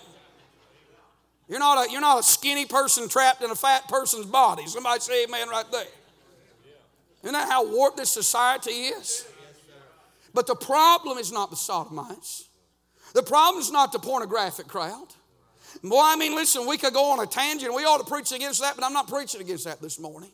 You're 1.49 1.59
not 1.59 1.87
a, 1.87 1.91
you're 1.91 2.01
not 2.01 2.21
a 2.21 2.23
skinny 2.23 2.67
person 2.67 3.09
trapped 3.09 3.43
in 3.43 3.51
a 3.51 3.55
fat 3.55 3.89
person's 3.89 4.27
body. 4.27 4.67
Somebody 4.67 5.01
say 5.01 5.25
amen 5.25 5.49
right 5.49 5.65
there. 5.73 5.87
Isn't 7.23 7.33
that 7.33 7.49
how 7.49 7.67
warped 7.67 7.97
this 7.97 8.11
society 8.11 8.71
is? 8.71 9.27
But 10.35 10.47
the 10.47 10.55
problem 10.55 11.19
is 11.19 11.33
not 11.33 11.51
the 11.51 11.57
sodomites. 11.57 12.49
The 13.15 13.23
problem 13.23 13.61
is 13.61 13.73
not 13.73 13.93
the 13.93 13.99
pornographic 13.99 14.69
crowd. 14.69 15.09
Boy, 15.83 16.01
I 16.03 16.17
mean, 16.17 16.35
listen, 16.35 16.67
we 16.67 16.77
could 16.77 16.93
go 16.93 17.11
on 17.13 17.21
a 17.21 17.27
tangent. 17.27 17.75
We 17.75 17.83
ought 17.83 17.99
to 17.99 18.05
preach 18.05 18.33
against 18.33 18.61
that, 18.61 18.75
but 18.77 18.85
I'm 18.85 18.93
not 18.93 19.09
preaching 19.09 19.41
against 19.41 19.65
that 19.65 19.81
this 19.81 19.99
morning. 19.99 20.31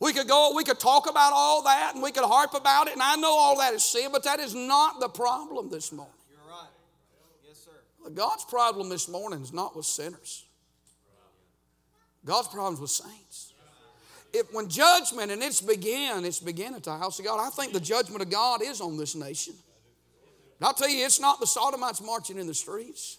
We 0.00 0.12
could 0.12 0.28
go, 0.28 0.52
we 0.54 0.64
could 0.64 0.78
talk 0.78 1.10
about 1.10 1.32
all 1.34 1.62
that 1.64 1.92
and 1.94 2.02
we 2.02 2.12
could 2.12 2.24
harp 2.24 2.54
about 2.54 2.86
it, 2.86 2.92
and 2.92 3.02
I 3.02 3.16
know 3.16 3.32
all 3.32 3.58
that 3.58 3.74
is 3.74 3.82
sin, 3.82 4.10
but 4.12 4.22
that 4.24 4.38
is 4.38 4.54
not 4.54 5.00
the 5.00 5.08
problem 5.08 5.70
this 5.70 5.90
morning. 5.90 6.14
You're 6.30 6.48
right. 6.48 6.68
Yes, 7.46 7.58
sir. 7.58 7.72
God's 8.14 8.44
problem 8.44 8.88
this 8.88 9.08
morning 9.08 9.42
is 9.42 9.52
not 9.52 9.76
with 9.76 9.86
sinners. 9.86 10.46
God's 12.24 12.48
problem 12.48 12.74
is 12.74 12.80
with 12.80 12.90
saints. 12.90 13.52
If 14.32 14.52
when 14.52 14.68
judgment 14.68 15.30
and 15.30 15.42
it's 15.42 15.60
begin, 15.60 16.24
it's 16.24 16.40
began 16.40 16.74
at 16.74 16.84
the 16.84 16.96
house 16.96 17.18
of 17.18 17.24
God. 17.24 17.40
I 17.40 17.50
think 17.50 17.72
the 17.72 17.80
judgment 17.80 18.22
of 18.22 18.30
God 18.30 18.62
is 18.62 18.80
on 18.80 18.96
this 18.96 19.14
nation. 19.14 19.54
And 20.58 20.66
I'll 20.66 20.74
tell 20.74 20.88
you, 20.88 21.04
it's 21.04 21.20
not 21.20 21.40
the 21.40 21.46
sodomites 21.46 22.02
marching 22.02 22.38
in 22.38 22.46
the 22.46 22.54
streets. 22.54 23.17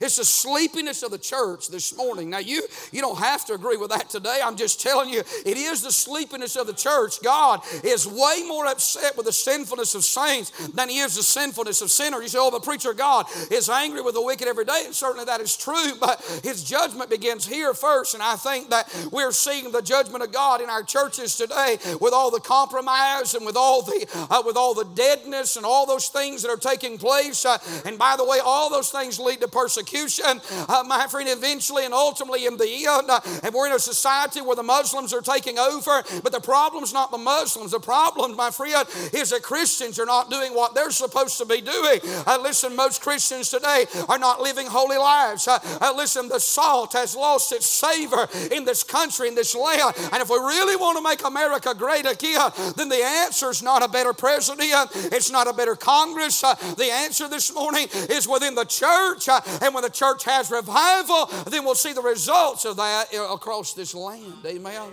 It's 0.00 0.16
the 0.16 0.24
sleepiness 0.24 1.02
of 1.02 1.10
the 1.10 1.18
church 1.18 1.68
this 1.68 1.96
morning. 1.96 2.30
Now, 2.30 2.38
you, 2.38 2.62
you 2.92 3.00
don't 3.00 3.18
have 3.18 3.44
to 3.46 3.54
agree 3.54 3.76
with 3.76 3.90
that 3.90 4.10
today. 4.10 4.40
I'm 4.44 4.56
just 4.56 4.80
telling 4.80 5.08
you, 5.08 5.20
it 5.20 5.56
is 5.56 5.82
the 5.82 5.92
sleepiness 5.92 6.56
of 6.56 6.66
the 6.66 6.74
church. 6.74 7.22
God 7.22 7.60
is 7.82 8.06
way 8.06 8.44
more 8.46 8.66
upset 8.66 9.16
with 9.16 9.26
the 9.26 9.32
sinfulness 9.32 9.94
of 9.94 10.04
saints 10.04 10.50
than 10.68 10.88
he 10.88 10.98
is 10.98 11.16
the 11.16 11.22
sinfulness 11.22 11.80
of 11.80 11.90
sinners. 11.90 12.22
You 12.22 12.28
say, 12.28 12.38
oh, 12.40 12.50
the 12.50 12.60
preacher 12.60 12.92
God 12.92 13.26
is 13.50 13.68
angry 13.70 14.02
with 14.02 14.14
the 14.14 14.22
wicked 14.22 14.48
every 14.48 14.64
day. 14.64 14.82
And 14.84 14.94
certainly 14.94 15.24
that 15.24 15.40
is 15.40 15.56
true, 15.56 15.92
but 15.98 16.22
his 16.42 16.62
judgment 16.62 17.08
begins 17.08 17.46
here 17.46 17.72
first. 17.72 18.14
And 18.14 18.22
I 18.22 18.36
think 18.36 18.70
that 18.70 18.92
we're 19.10 19.32
seeing 19.32 19.72
the 19.72 19.82
judgment 19.82 20.22
of 20.22 20.32
God 20.32 20.60
in 20.60 20.68
our 20.68 20.82
churches 20.82 21.36
today 21.36 21.78
with 22.00 22.12
all 22.12 22.30
the 22.30 22.40
compromise 22.40 23.34
and 23.34 23.46
with 23.46 23.56
all 23.56 23.82
the, 23.82 24.06
uh, 24.30 24.42
with 24.44 24.56
all 24.56 24.74
the 24.74 24.84
deadness 24.84 25.56
and 25.56 25.64
all 25.64 25.86
those 25.86 26.08
things 26.08 26.42
that 26.42 26.50
are 26.50 26.56
taking 26.56 26.98
place. 26.98 27.46
Uh, 27.46 27.56
and 27.84 27.98
by 27.98 28.16
the 28.16 28.24
way, 28.24 28.40
all 28.44 28.68
those 28.68 28.90
things 28.90 29.18
lead 29.18 29.40
to 29.40 29.48
persecution 29.48 29.85
persecution, 29.86 30.40
uh, 30.68 30.82
my 30.86 31.06
friend, 31.06 31.28
eventually 31.28 31.84
and 31.84 31.94
ultimately 31.94 32.46
in 32.46 32.56
the 32.56 32.66
end. 32.66 33.10
Uh, 33.10 33.20
and 33.42 33.54
we're 33.54 33.66
in 33.66 33.72
a 33.72 33.78
society 33.78 34.40
where 34.40 34.56
the 34.56 34.62
Muslims 34.62 35.12
are 35.12 35.20
taking 35.20 35.58
over. 35.58 36.02
But 36.22 36.32
the 36.32 36.40
problem's 36.40 36.92
not 36.92 37.10
the 37.10 37.18
Muslims. 37.18 37.70
The 37.70 37.80
problem, 37.80 38.36
my 38.36 38.50
friend, 38.50 38.86
is 39.12 39.30
that 39.30 39.42
Christians 39.42 39.98
are 39.98 40.06
not 40.06 40.30
doing 40.30 40.54
what 40.54 40.74
they're 40.74 40.90
supposed 40.90 41.38
to 41.38 41.44
be 41.44 41.60
doing. 41.60 42.00
Uh, 42.26 42.38
listen, 42.42 42.74
most 42.74 43.00
Christians 43.00 43.50
today 43.50 43.86
are 44.08 44.18
not 44.18 44.40
living 44.40 44.66
holy 44.66 44.96
lives. 44.96 45.46
Uh, 45.48 45.58
uh, 45.80 45.92
listen, 45.96 46.28
the 46.28 46.40
salt 46.40 46.92
has 46.92 47.14
lost 47.14 47.52
its 47.52 47.66
savor 47.66 48.28
in 48.52 48.64
this 48.64 48.82
country, 48.82 49.28
in 49.28 49.34
this 49.34 49.54
land. 49.54 49.94
And 50.12 50.22
if 50.22 50.28
we 50.28 50.36
really 50.36 50.76
want 50.76 50.98
to 50.98 51.02
make 51.02 51.24
America 51.24 51.74
great 51.76 52.06
again, 52.06 52.50
then 52.76 52.88
the 52.88 53.02
answer 53.04 53.50
is 53.50 53.62
not 53.62 53.82
a 53.82 53.88
better 53.88 54.12
president, 54.12 54.66
it's 54.94 55.30
not 55.30 55.46
a 55.46 55.52
better 55.52 55.76
Congress. 55.76 56.42
Uh, 56.42 56.54
the 56.76 56.90
answer 56.90 57.28
this 57.28 57.54
morning 57.54 57.86
is 58.10 58.26
within 58.28 58.54
the 58.54 58.64
church. 58.64 59.28
and 59.28 59.75
when 59.76 59.82
the 59.82 59.90
church 59.90 60.24
has 60.24 60.50
revival, 60.50 61.26
then 61.50 61.62
we'll 61.62 61.74
see 61.74 61.92
the 61.92 62.00
results 62.00 62.64
of 62.64 62.76
that 62.78 63.08
across 63.30 63.74
this 63.74 63.94
land. 63.94 64.38
Amen. 64.46 64.90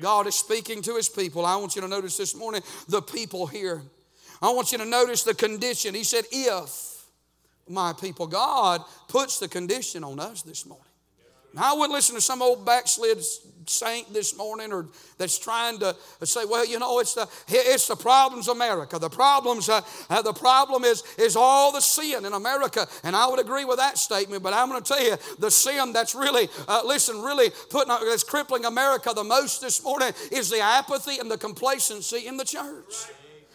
God 0.00 0.28
is 0.28 0.36
speaking 0.36 0.80
to 0.82 0.94
his 0.94 1.08
people. 1.08 1.44
I 1.44 1.56
want 1.56 1.74
you 1.74 1.82
to 1.82 1.88
notice 1.88 2.16
this 2.16 2.32
morning 2.32 2.62
the 2.88 3.02
people 3.02 3.48
here. 3.48 3.82
I 4.40 4.50
want 4.50 4.70
you 4.70 4.78
to 4.78 4.84
notice 4.84 5.24
the 5.24 5.34
condition. 5.34 5.92
He 5.92 6.04
said, 6.04 6.24
If 6.30 7.04
my 7.68 7.94
people, 7.94 8.28
God 8.28 8.82
puts 9.08 9.40
the 9.40 9.48
condition 9.48 10.04
on 10.04 10.20
us 10.20 10.42
this 10.42 10.66
morning. 10.66 10.86
Now, 11.52 11.74
I 11.74 11.76
wouldn't 11.76 11.92
listen 11.92 12.14
to 12.14 12.20
some 12.20 12.42
old 12.42 12.64
backslid 12.64 13.18
saint 13.68 14.12
this 14.12 14.36
morning 14.36 14.72
or 14.72 14.86
that's 15.18 15.38
trying 15.38 15.78
to 15.78 15.96
say, 16.24 16.44
well, 16.44 16.66
you 16.66 16.78
know, 16.78 17.00
it's 17.00 17.14
the, 17.14 17.28
it's 17.48 17.86
the 17.88 17.96
problems 17.96 18.48
America. 18.48 18.98
The 18.98 19.08
problems, 19.08 19.68
uh, 19.68 19.80
uh, 20.10 20.22
the 20.22 20.32
problem 20.32 20.84
is, 20.84 21.02
is 21.18 21.36
all 21.36 21.72
the 21.72 21.80
sin 21.80 22.24
in 22.24 22.32
America. 22.32 22.86
And 23.02 23.16
I 23.16 23.28
would 23.28 23.40
agree 23.40 23.64
with 23.64 23.78
that 23.78 23.98
statement, 23.98 24.42
but 24.42 24.52
I'm 24.52 24.68
going 24.68 24.82
to 24.82 24.88
tell 24.88 25.02
you 25.02 25.16
the 25.38 25.50
sin 25.50 25.92
that's 25.92 26.14
really, 26.14 26.48
uh, 26.68 26.82
listen, 26.84 27.22
really 27.22 27.50
putting, 27.70 27.88
that's 27.88 28.24
crippling 28.24 28.64
America 28.64 29.12
the 29.14 29.24
most 29.24 29.60
this 29.60 29.82
morning 29.82 30.12
is 30.30 30.50
the 30.50 30.60
apathy 30.60 31.18
and 31.18 31.30
the 31.30 31.38
complacency 31.38 32.26
in 32.26 32.36
the 32.36 32.44
church. 32.44 32.94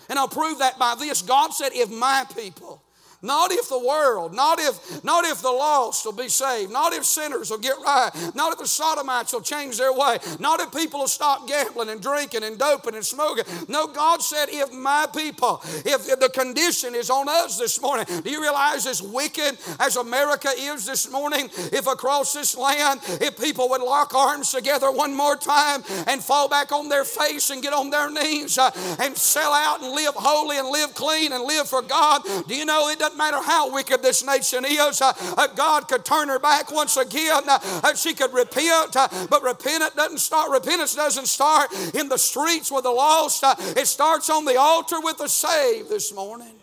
And 0.10 0.20
I'll 0.20 0.28
prove 0.28 0.60
that 0.60 0.78
by 0.78 0.96
this. 0.96 1.22
God 1.22 1.54
said, 1.54 1.70
if 1.74 1.90
my 1.90 2.26
people, 2.36 2.84
not 3.22 3.52
if 3.52 3.70
the 3.70 3.78
world, 3.78 4.34
not 4.34 4.60
if, 4.60 5.04
not 5.04 5.26
if 5.26 5.42
the 5.42 5.52
lost 5.52 6.06
will 6.06 6.14
be 6.14 6.28
saved, 6.28 6.72
not 6.72 6.94
if 6.94 7.06
sinners 7.06 7.52
will 7.52 7.60
get 7.60 7.76
right, 7.86 8.10
not 8.34 8.54
if 8.54 8.60
the 8.60 8.68
sodomites 8.68 9.34
will 9.34 9.42
change 9.42 9.78
their 9.78 9.94
way, 9.94 10.18
not 10.40 10.60
if 10.60 10.72
people 10.72 11.02
will 11.02 11.08
stop 11.08 11.48
gambling 11.48 11.90
and 11.90 12.02
drinking 12.02 12.44
and 12.44 12.58
doping 12.58 12.96
and 12.96 13.06
smoking. 13.06 13.44
No, 13.68 13.88
God 13.88 14.22
said, 14.22 14.48
if 14.50 14.74
my 14.74 15.08
people, 15.16 15.62
if, 15.64 16.10
if 16.10 16.20
the 16.20 16.30
condition 16.30 16.96
is 16.96 17.10
on 17.10 17.30
us 17.30 17.60
this 17.60 17.80
morning, 17.82 18.06
do 18.24 18.30
you 18.30 18.42
realize 18.42 18.88
as 18.88 19.02
wicked 19.02 19.58
as 19.80 19.98
America 19.98 20.50
is 20.58 20.86
this 20.86 21.12
morning, 21.12 21.50
if 21.72 21.88
across 21.88 22.34
this 22.34 22.58
land, 22.58 23.02
if 23.22 23.40
people 23.40 23.70
would 23.70 23.82
lock 23.82 24.16
arms 24.16 24.52
together 24.52 24.92
one 24.92 25.16
more 25.16 25.36
time 25.36 25.84
and 26.08 26.24
fall 26.24 26.50
back 26.50 26.72
on 26.72 26.90
their 26.90 27.04
face 27.04 27.50
and 27.50 27.62
get 27.62 27.74
on 27.74 27.90
their 27.90 28.10
knees 28.10 28.58
uh, 28.58 28.72
and 29.00 29.16
sell 29.16 29.54
out 29.54 29.82
and 29.82 29.92
live 29.92 30.14
holy 30.16 30.58
and 30.58 30.68
live 30.68 30.94
clean 30.96 31.32
and 31.32 31.44
live 31.44 31.68
for 31.68 31.82
God, 31.82 32.24
do 32.48 32.56
you 32.56 32.66
know 32.66 32.90
it 32.90 32.98
doesn't 33.00 33.11
doesn't 33.12 33.18
matter 33.18 33.44
how 33.44 33.72
wicked 33.72 34.02
this 34.02 34.26
nation 34.26 34.66
is, 34.66 35.02
uh, 35.02 35.14
uh, 35.38 35.48
God 35.48 35.88
could 35.88 36.06
turn 36.06 36.30
her 36.30 36.40
back 36.40 36.72
once 36.72 36.98
again. 36.98 37.44
Uh, 37.48 37.94
she 37.94 38.14
could 38.14 38.34
repent, 38.34 38.94
but 39.30 39.44
repentance 39.44 39.96
doesn't 39.96 40.20
start. 40.20 40.52
Repentance 40.52 40.96
doesn't 40.96 41.28
start 41.28 41.72
in 41.94 42.10
the 42.10 42.18
streets 42.18 42.72
with 42.72 42.84
the 42.84 42.92
lost. 42.92 43.44
it 43.78 43.88
starts 43.88 44.30
on 44.30 44.46
the 44.46 44.58
altar 44.58 45.00
with 45.02 45.18
the 45.18 45.28
saved 45.28 45.90
this 45.90 46.14
morning. 46.14 46.54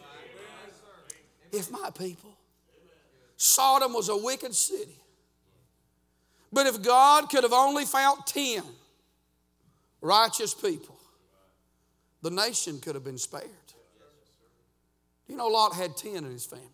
If 1.52 1.70
my 1.70 1.90
people, 1.96 2.36
Sodom 3.36 3.92
was 3.92 4.08
a 4.08 4.16
wicked 4.16 4.54
city. 4.54 4.96
But 6.52 6.66
if 6.66 6.82
God 6.82 7.28
could 7.28 7.44
have 7.44 7.52
only 7.52 7.84
found 7.84 8.26
10 8.26 8.62
righteous 10.00 10.54
people, 10.54 10.98
the 12.22 12.30
nation 12.30 12.80
could 12.80 12.94
have 12.94 13.04
been 13.04 13.18
spared. 13.18 13.44
You 15.28 15.36
know, 15.36 15.46
Lot 15.46 15.74
had 15.74 15.96
10 15.96 16.16
in 16.16 16.24
his 16.24 16.46
family. 16.46 16.66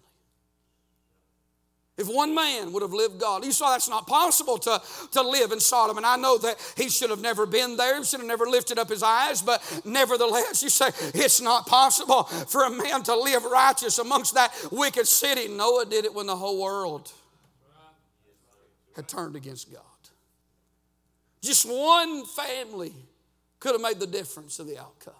If 1.97 2.09
one 2.09 2.35
man 2.35 2.73
would 2.73 2.83
have 2.83 2.93
lived 2.93 3.21
God, 3.21 3.45
you 3.45 3.53
saw 3.53 3.71
that's 3.71 3.89
not 3.89 4.09
possible 4.09 4.59
to, 4.59 4.83
to 5.13 5.23
live 5.23 5.53
in 5.53 5.61
Sodom. 5.61 5.97
And 5.97 6.05
I 6.05 6.17
know 6.17 6.39
that 6.39 6.57
he 6.77 6.89
should 6.89 7.11
have 7.11 7.21
never 7.21 7.47
been 7.47 7.77
there, 7.77 7.99
he 7.99 8.05
should 8.05 8.19
have 8.19 8.29
never 8.29 8.47
lifted 8.47 8.79
up 8.81 8.89
his 8.89 9.03
eyes, 9.03 9.43
but 9.43 9.63
nevertheless, 9.85 10.61
you 10.63 10.71
say 10.71 10.89
it's 11.15 11.41
not 11.41 11.69
possible 11.69 12.25
for 12.25 12.65
a 12.65 12.71
man 12.71 13.05
to 13.05 13.15
live 13.15 13.45
righteous 13.45 13.99
amongst 13.99 14.35
that 14.35 14.53
wicked 14.73 15.07
city. 15.07 15.47
Noah 15.47 15.87
did 15.87 16.05
it 16.05 16.13
when 16.13 16.27
the 16.27 16.37
whole 16.37 16.61
world 16.61 17.13
had 18.97 19.07
turned 19.07 19.37
against 19.37 19.73
God. 19.73 19.83
Just 21.43 21.65
one 21.69 22.25
family 22.25 22.95
could 23.61 23.73
have 23.73 23.81
made 23.81 24.01
the 24.01 24.07
difference 24.07 24.59
of 24.59 24.67
the 24.67 24.79
outcome. 24.79 25.15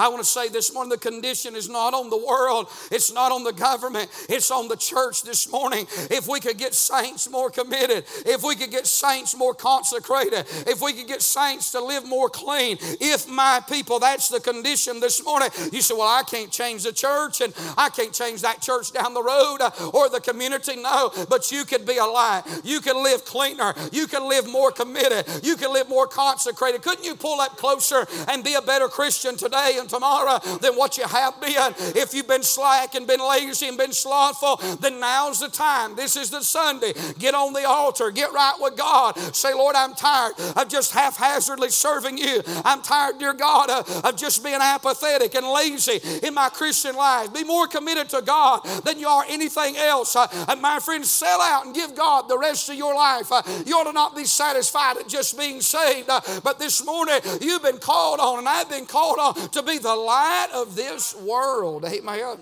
I 0.00 0.08
want 0.08 0.22
to 0.22 0.28
say 0.28 0.48
this 0.48 0.72
morning 0.72 0.88
the 0.88 0.96
condition 0.96 1.54
is 1.54 1.68
not 1.68 1.92
on 1.92 2.08
the 2.08 2.16
world, 2.16 2.68
it's 2.90 3.12
not 3.12 3.32
on 3.32 3.44
the 3.44 3.52
government, 3.52 4.08
it's 4.30 4.50
on 4.50 4.66
the 4.66 4.76
church 4.76 5.22
this 5.24 5.52
morning. 5.52 5.86
If 6.10 6.26
we 6.26 6.40
could 6.40 6.56
get 6.56 6.72
saints 6.72 7.28
more 7.28 7.50
committed, 7.50 8.04
if 8.24 8.42
we 8.42 8.56
could 8.56 8.70
get 8.70 8.86
saints 8.86 9.36
more 9.36 9.52
consecrated, 9.52 10.46
if 10.66 10.80
we 10.80 10.94
could 10.94 11.06
get 11.06 11.20
saints 11.20 11.72
to 11.72 11.84
live 11.84 12.06
more 12.06 12.30
clean, 12.30 12.78
if 12.80 13.28
my 13.28 13.60
people, 13.68 13.98
that's 13.98 14.30
the 14.30 14.40
condition 14.40 15.00
this 15.00 15.22
morning. 15.22 15.50
You 15.70 15.82
say, 15.82 15.92
Well, 15.92 16.08
I 16.08 16.22
can't 16.22 16.50
change 16.50 16.84
the 16.84 16.92
church 16.92 17.42
and 17.42 17.52
I 17.76 17.90
can't 17.90 18.14
change 18.14 18.40
that 18.40 18.62
church 18.62 18.92
down 18.92 19.12
the 19.12 19.22
road 19.22 19.58
uh, 19.60 19.70
or 19.92 20.08
the 20.08 20.20
community. 20.20 20.76
No, 20.76 21.12
but 21.28 21.52
you 21.52 21.66
could 21.66 21.84
be 21.84 21.98
a 21.98 22.06
light. 22.06 22.44
You 22.64 22.80
could 22.80 22.96
live 22.96 23.26
cleaner. 23.26 23.74
You 23.92 24.06
can 24.06 24.26
live 24.26 24.48
more 24.48 24.72
committed. 24.72 25.44
You 25.44 25.56
can 25.56 25.74
live 25.74 25.90
more 25.90 26.06
consecrated. 26.06 26.80
Couldn't 26.80 27.04
you 27.04 27.16
pull 27.16 27.42
up 27.42 27.58
closer 27.58 28.06
and 28.28 28.42
be 28.42 28.54
a 28.54 28.62
better 28.62 28.88
Christian 28.88 29.36
today 29.36 29.76
and 29.78 29.89
tomorrow 29.90 30.38
than 30.58 30.76
what 30.76 30.96
you 30.96 31.04
have 31.04 31.40
been. 31.40 31.74
If 31.96 32.14
you've 32.14 32.28
been 32.28 32.42
slack 32.42 32.94
and 32.94 33.06
been 33.06 33.20
lazy 33.20 33.68
and 33.68 33.76
been 33.76 33.92
slothful, 33.92 34.56
then 34.76 35.00
now's 35.00 35.40
the 35.40 35.48
time. 35.48 35.96
This 35.96 36.16
is 36.16 36.30
the 36.30 36.42
Sunday. 36.42 36.92
Get 37.18 37.34
on 37.34 37.52
the 37.52 37.68
altar. 37.68 38.10
Get 38.10 38.32
right 38.32 38.54
with 38.58 38.76
God. 38.76 39.18
Say, 39.34 39.52
Lord, 39.52 39.76
I'm 39.76 39.94
tired 39.94 40.34
of 40.56 40.68
just 40.68 40.92
haphazardly 40.92 41.70
serving 41.70 42.18
you. 42.18 42.42
I'm 42.64 42.82
tired, 42.82 43.18
dear 43.18 43.34
God, 43.34 43.70
uh, 43.70 43.82
of 44.04 44.16
just 44.16 44.44
being 44.44 44.60
apathetic 44.60 45.34
and 45.34 45.46
lazy 45.46 46.00
in 46.22 46.34
my 46.34 46.48
Christian 46.48 46.94
life. 46.94 47.32
Be 47.32 47.44
more 47.44 47.66
committed 47.66 48.08
to 48.10 48.22
God 48.22 48.64
than 48.84 48.98
you 48.98 49.08
are 49.08 49.24
anything 49.28 49.76
else. 49.76 50.14
Uh, 50.16 50.26
and 50.48 50.62
my 50.62 50.78
friends, 50.78 51.10
sell 51.10 51.40
out 51.40 51.66
and 51.66 51.74
give 51.74 51.94
God 51.94 52.28
the 52.28 52.38
rest 52.38 52.68
of 52.68 52.76
your 52.76 52.94
life. 52.94 53.32
Uh, 53.32 53.42
you 53.66 53.76
ought 53.76 53.84
to 53.84 53.92
not 53.92 54.14
be 54.14 54.24
satisfied 54.24 54.96
at 54.98 55.08
just 55.08 55.36
being 55.36 55.60
saved. 55.60 56.08
But 56.42 56.58
this 56.58 56.84
morning, 56.84 57.20
you've 57.40 57.62
been 57.62 57.78
called 57.78 58.20
on, 58.20 58.38
and 58.38 58.48
I've 58.48 58.68
been 58.68 58.86
called 58.86 59.18
on 59.18 59.34
to 59.50 59.62
be 59.62 59.78
the 59.82 59.94
light 59.94 60.48
of 60.54 60.76
this 60.76 61.14
world. 61.14 61.84
Amen. 61.84 62.38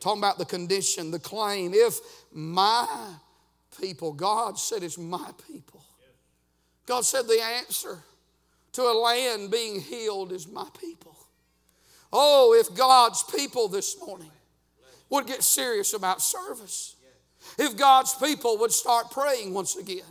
Talking 0.00 0.20
about 0.20 0.38
the 0.38 0.44
condition, 0.44 1.10
the 1.10 1.18
claim. 1.18 1.72
If 1.74 1.98
my 2.32 2.86
people, 3.80 4.12
God 4.12 4.58
said 4.58 4.82
it's 4.82 4.98
my 4.98 5.30
people. 5.48 5.82
God 6.86 7.04
said 7.04 7.26
the 7.26 7.42
answer 7.42 7.98
to 8.72 8.82
a 8.82 8.92
land 8.92 9.50
being 9.50 9.80
healed 9.80 10.32
is 10.32 10.46
my 10.46 10.66
people. 10.78 11.16
Oh, 12.12 12.54
if 12.58 12.76
God's 12.76 13.22
people 13.22 13.68
this 13.68 13.98
morning 14.00 14.30
would 15.10 15.26
get 15.26 15.42
serious 15.42 15.94
about 15.94 16.20
service, 16.20 16.96
if 17.58 17.76
God's 17.76 18.14
people 18.14 18.58
would 18.58 18.72
start 18.72 19.10
praying 19.10 19.54
once 19.54 19.76
again, 19.76 20.04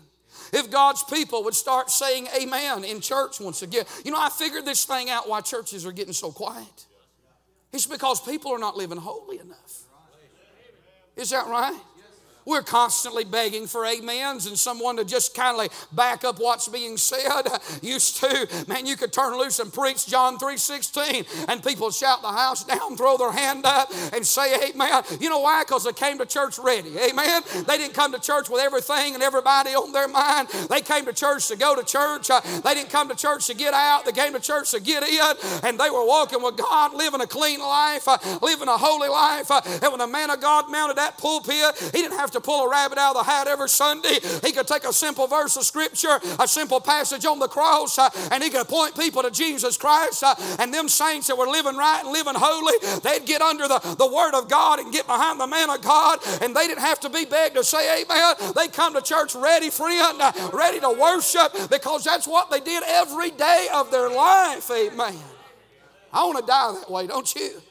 if 0.53 0.71
God's 0.71 1.03
people 1.03 1.43
would 1.43 1.55
start 1.55 1.89
saying 1.89 2.27
amen 2.39 2.83
in 2.83 3.01
church 3.01 3.39
once 3.39 3.63
again. 3.63 3.85
You 4.05 4.11
know, 4.11 4.19
I 4.19 4.29
figured 4.29 4.65
this 4.65 4.85
thing 4.85 5.09
out 5.09 5.27
why 5.27 5.41
churches 5.41 5.85
are 5.85 5.91
getting 5.91 6.13
so 6.13 6.31
quiet. 6.31 6.85
It's 7.73 7.87
because 7.87 8.21
people 8.21 8.51
are 8.53 8.59
not 8.59 8.77
living 8.77 8.99
holy 8.99 9.39
enough. 9.39 9.81
Is 11.15 11.31
that 11.31 11.47
right? 11.47 11.79
We're 12.45 12.61
constantly 12.61 13.23
begging 13.23 13.67
for 13.67 13.85
amens 13.85 14.45
and 14.45 14.57
someone 14.57 14.97
to 14.97 15.05
just 15.05 15.35
kindly 15.35 15.69
back 15.91 16.23
up 16.23 16.39
what's 16.39 16.67
being 16.67 16.97
said. 16.97 17.43
Used 17.81 18.17
to, 18.17 18.65
man, 18.67 18.85
you 18.85 18.95
could 18.95 19.13
turn 19.13 19.37
loose 19.37 19.59
and 19.59 19.71
preach 19.71 20.07
John 20.07 20.37
3.16 20.37 21.47
and 21.47 21.63
people 21.63 21.91
shout 21.91 22.21
the 22.21 22.31
house 22.31 22.63
down, 22.63 22.97
throw 22.97 23.17
their 23.17 23.31
hand 23.31 23.65
up 23.65 23.89
and 24.13 24.25
say 24.25 24.69
amen. 24.69 25.03
You 25.19 25.29
know 25.29 25.39
why? 25.39 25.63
Because 25.63 25.83
they 25.85 25.93
came 25.93 26.17
to 26.17 26.25
church 26.25 26.57
ready. 26.59 26.97
Amen. 26.97 27.41
They 27.67 27.77
didn't 27.77 27.93
come 27.93 28.11
to 28.11 28.19
church 28.19 28.49
with 28.49 28.61
everything 28.61 29.13
and 29.13 29.23
everybody 29.23 29.71
on 29.71 29.91
their 29.91 30.07
mind. 30.07 30.49
They 30.69 30.81
came 30.81 31.05
to 31.05 31.13
church 31.13 31.47
to 31.47 31.55
go 31.55 31.75
to 31.75 31.83
church. 31.83 32.29
Uh, 32.29 32.41
they 32.63 32.73
didn't 32.73 32.89
come 32.89 33.09
to 33.09 33.15
church 33.15 33.47
to 33.47 33.55
get 33.55 33.73
out. 33.73 34.05
They 34.05 34.11
came 34.11 34.33
to 34.33 34.39
church 34.39 34.71
to 34.71 34.81
get 34.81 35.03
in. 35.03 35.59
And 35.63 35.79
they 35.79 35.89
were 35.89 36.05
walking 36.05 36.41
with 36.41 36.57
God, 36.57 36.93
living 36.93 37.21
a 37.21 37.27
clean 37.27 37.59
life, 37.59 38.07
uh, 38.07 38.17
living 38.41 38.67
a 38.67 38.77
holy 38.77 39.09
life. 39.09 39.49
Uh, 39.49 39.61
and 39.65 39.91
when 39.91 39.99
the 39.99 40.07
man 40.07 40.29
of 40.29 40.41
God 40.41 40.69
mounted 40.71 40.97
that 40.97 41.17
pulpit, 41.17 41.77
he 41.93 42.01
didn't 42.01 42.17
have 42.17 42.31
to 42.33 42.41
pull 42.41 42.65
a 42.65 42.69
rabbit 42.69 42.97
out 42.97 43.15
of 43.15 43.25
the 43.25 43.31
hat 43.31 43.47
every 43.47 43.69
Sunday. 43.69 44.19
He 44.43 44.51
could 44.51 44.67
take 44.67 44.83
a 44.83 44.93
simple 44.93 45.27
verse 45.27 45.55
of 45.57 45.63
Scripture, 45.63 46.19
a 46.39 46.47
simple 46.47 46.79
passage 46.79 47.25
on 47.25 47.39
the 47.39 47.47
cross, 47.47 47.97
uh, 47.97 48.09
and 48.31 48.43
he 48.43 48.49
could 48.49 48.67
point 48.67 48.97
people 48.97 49.23
to 49.23 49.31
Jesus 49.31 49.77
Christ. 49.77 50.23
Uh, 50.23 50.35
and 50.59 50.73
them 50.73 50.89
saints 50.89 51.27
that 51.27 51.37
were 51.37 51.47
living 51.47 51.77
right 51.77 52.01
and 52.03 52.11
living 52.11 52.35
holy, 52.35 52.73
they'd 52.99 53.25
get 53.25 53.41
under 53.41 53.67
the, 53.67 53.79
the 53.97 54.07
Word 54.07 54.33
of 54.33 54.49
God 54.49 54.79
and 54.79 54.91
get 54.91 55.07
behind 55.07 55.39
the 55.39 55.47
man 55.47 55.69
of 55.69 55.81
God, 55.81 56.19
and 56.41 56.55
they 56.55 56.67
didn't 56.67 56.81
have 56.81 56.99
to 57.01 57.09
be 57.09 57.25
begged 57.25 57.55
to 57.55 57.63
say 57.63 58.03
amen. 58.03 58.35
They 58.55 58.67
come 58.67 58.93
to 58.93 59.01
church 59.01 59.35
ready, 59.35 59.69
friend, 59.69 60.21
uh, 60.21 60.31
ready 60.53 60.79
to 60.79 60.89
worship 60.89 61.69
because 61.69 62.03
that's 62.03 62.27
what 62.27 62.51
they 62.51 62.59
did 62.59 62.83
every 62.85 63.31
day 63.31 63.67
of 63.73 63.91
their 63.91 64.09
life. 64.09 64.69
Amen. 64.69 65.15
I 66.11 66.25
want 66.25 66.39
to 66.39 66.45
die 66.45 66.79
that 66.79 66.91
way, 66.91 67.07
don't 67.07 67.33
you? 67.35 67.61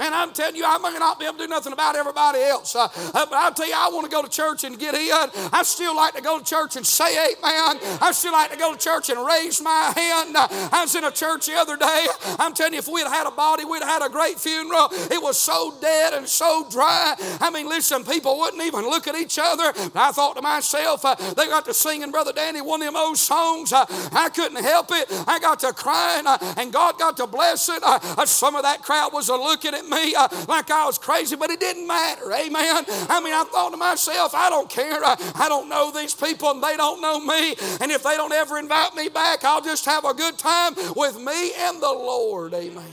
Man, 0.00 0.14
I'm 0.14 0.32
telling 0.32 0.56
you, 0.56 0.64
I 0.64 0.78
may 0.78 0.98
not 0.98 1.18
be 1.18 1.26
able 1.26 1.36
to 1.36 1.44
do 1.44 1.48
nothing 1.48 1.74
about 1.74 1.94
everybody 1.94 2.38
else. 2.40 2.74
Uh, 2.74 2.84
uh, 2.84 3.26
but 3.26 3.34
I'll 3.34 3.52
tell 3.52 3.68
you, 3.68 3.74
I 3.76 3.90
want 3.92 4.06
to 4.06 4.10
go 4.10 4.22
to 4.22 4.30
church 4.30 4.64
and 4.64 4.78
get 4.78 4.94
in. 4.94 5.10
I 5.52 5.62
still 5.62 5.94
like 5.94 6.14
to 6.14 6.22
go 6.22 6.38
to 6.38 6.44
church 6.44 6.76
and 6.76 6.86
say 6.86 7.12
amen. 7.12 7.76
I 8.00 8.10
still 8.12 8.32
like 8.32 8.50
to 8.50 8.56
go 8.56 8.72
to 8.72 8.78
church 8.78 9.10
and 9.10 9.22
raise 9.22 9.60
my 9.60 9.92
hand. 9.94 10.34
Uh, 10.34 10.48
I 10.72 10.84
was 10.84 10.94
in 10.94 11.04
a 11.04 11.10
church 11.10 11.44
the 11.44 11.54
other 11.54 11.76
day. 11.76 12.06
I'm 12.38 12.54
telling 12.54 12.72
you, 12.72 12.78
if 12.78 12.88
we'd 12.88 13.06
had 13.06 13.26
a 13.26 13.30
body, 13.30 13.66
we'd 13.66 13.82
had 13.82 14.00
a 14.00 14.08
great 14.08 14.40
funeral. 14.40 14.88
It 14.90 15.22
was 15.22 15.38
so 15.38 15.74
dead 15.82 16.14
and 16.14 16.26
so 16.26 16.66
dry. 16.70 17.14
I 17.38 17.50
mean, 17.50 17.68
listen, 17.68 18.02
people 18.02 18.38
wouldn't 18.38 18.62
even 18.62 18.88
look 18.88 19.06
at 19.06 19.16
each 19.16 19.38
other. 19.38 19.70
I 19.94 20.12
thought 20.12 20.36
to 20.36 20.42
myself, 20.42 21.04
uh, 21.04 21.14
they 21.14 21.44
got 21.44 21.66
to 21.66 21.74
singing 21.74 22.10
Brother 22.10 22.32
Danny 22.32 22.62
one 22.62 22.80
of 22.80 22.86
them 22.86 22.96
old 22.96 23.18
songs. 23.18 23.70
Uh, 23.70 23.84
I 24.12 24.30
couldn't 24.30 24.64
help 24.64 24.86
it. 24.92 25.08
I 25.28 25.38
got 25.40 25.60
to 25.60 25.74
crying, 25.74 26.26
uh, 26.26 26.38
and 26.56 26.72
God 26.72 26.98
got 26.98 27.18
to 27.18 27.26
bless 27.26 27.68
it. 27.68 27.82
some 28.26 28.56
of 28.56 28.62
that 28.62 28.80
crowd 28.80 29.12
was 29.12 29.28
looking 29.28 29.74
at 29.74 29.89
me 29.90 30.14
uh, 30.14 30.28
like 30.48 30.70
I 30.70 30.86
was 30.86 30.98
crazy, 30.98 31.36
but 31.36 31.50
it 31.50 31.60
didn't 31.60 31.86
matter. 31.86 32.32
Amen. 32.32 32.84
I 33.08 33.20
mean, 33.22 33.34
I 33.34 33.44
thought 33.44 33.70
to 33.70 33.76
myself, 33.76 34.34
I 34.34 34.48
don't 34.48 34.70
care. 34.70 35.04
I, 35.04 35.16
I 35.34 35.48
don't 35.48 35.68
know 35.68 35.90
these 35.90 36.14
people 36.14 36.50
and 36.50 36.62
they 36.62 36.76
don't 36.76 37.00
know 37.00 37.20
me. 37.20 37.54
And 37.80 37.90
if 37.90 38.02
they 38.02 38.16
don't 38.16 38.32
ever 38.32 38.58
invite 38.58 38.94
me 38.94 39.08
back, 39.08 39.44
I'll 39.44 39.62
just 39.62 39.84
have 39.86 40.04
a 40.04 40.14
good 40.14 40.38
time 40.38 40.74
with 40.96 41.16
me 41.16 41.52
and 41.58 41.82
the 41.82 41.92
Lord. 41.92 42.54
Amen. 42.54 42.84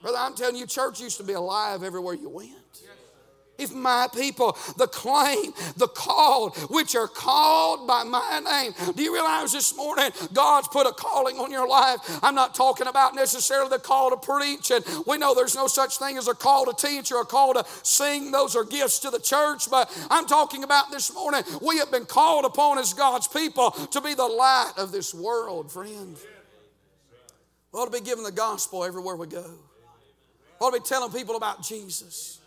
Brother, 0.00 0.16
I'm 0.18 0.34
telling 0.34 0.56
you, 0.56 0.66
church 0.66 1.00
used 1.00 1.18
to 1.18 1.24
be 1.24 1.34
alive 1.34 1.82
everywhere 1.82 2.14
you 2.14 2.30
went. 2.30 2.52
If 3.60 3.74
my 3.74 4.08
people, 4.14 4.56
the 4.76 4.86
claim, 4.86 5.52
the 5.76 5.88
called, 5.88 6.56
which 6.70 6.94
are 6.94 7.08
called 7.08 7.86
by 7.86 8.04
my 8.04 8.40
name. 8.40 8.94
Do 8.94 9.02
you 9.02 9.12
realize 9.12 9.52
this 9.52 9.76
morning 9.76 10.10
God's 10.32 10.68
put 10.68 10.86
a 10.86 10.92
calling 10.92 11.36
on 11.36 11.50
your 11.50 11.68
life? 11.68 11.98
I'm 12.22 12.34
not 12.34 12.54
talking 12.54 12.86
about 12.86 13.14
necessarily 13.14 13.68
the 13.68 13.78
call 13.78 14.10
to 14.10 14.16
preach, 14.16 14.70
and 14.70 14.84
we 15.06 15.18
know 15.18 15.34
there's 15.34 15.54
no 15.54 15.66
such 15.66 15.98
thing 15.98 16.16
as 16.16 16.28
a 16.28 16.34
call 16.34 16.72
to 16.72 16.86
teach 16.86 17.12
or 17.12 17.20
a 17.20 17.26
call 17.26 17.54
to 17.54 17.64
sing. 17.82 18.30
Those 18.30 18.56
are 18.56 18.64
gifts 18.64 19.00
to 19.00 19.10
the 19.10 19.20
church, 19.20 19.70
but 19.70 19.90
I'm 20.10 20.26
talking 20.26 20.64
about 20.64 20.90
this 20.90 21.12
morning. 21.14 21.42
We 21.60 21.78
have 21.78 21.90
been 21.90 22.06
called 22.06 22.44
upon 22.44 22.78
as 22.78 22.94
God's 22.94 23.28
people 23.28 23.70
to 23.70 24.00
be 24.00 24.14
the 24.14 24.26
light 24.26 24.72
of 24.76 24.92
this 24.92 25.14
world, 25.14 25.70
friend. 25.70 26.16
We 27.72 27.78
ought 27.78 27.92
to 27.92 27.98
be 27.98 28.04
giving 28.04 28.24
the 28.24 28.32
gospel 28.32 28.84
everywhere 28.84 29.16
we 29.16 29.26
go. 29.28 29.44
We 30.60 30.66
ought 30.66 30.74
to 30.74 30.80
be 30.80 30.86
telling 30.86 31.12
people 31.12 31.36
about 31.36 31.62
Jesus. 31.62 32.39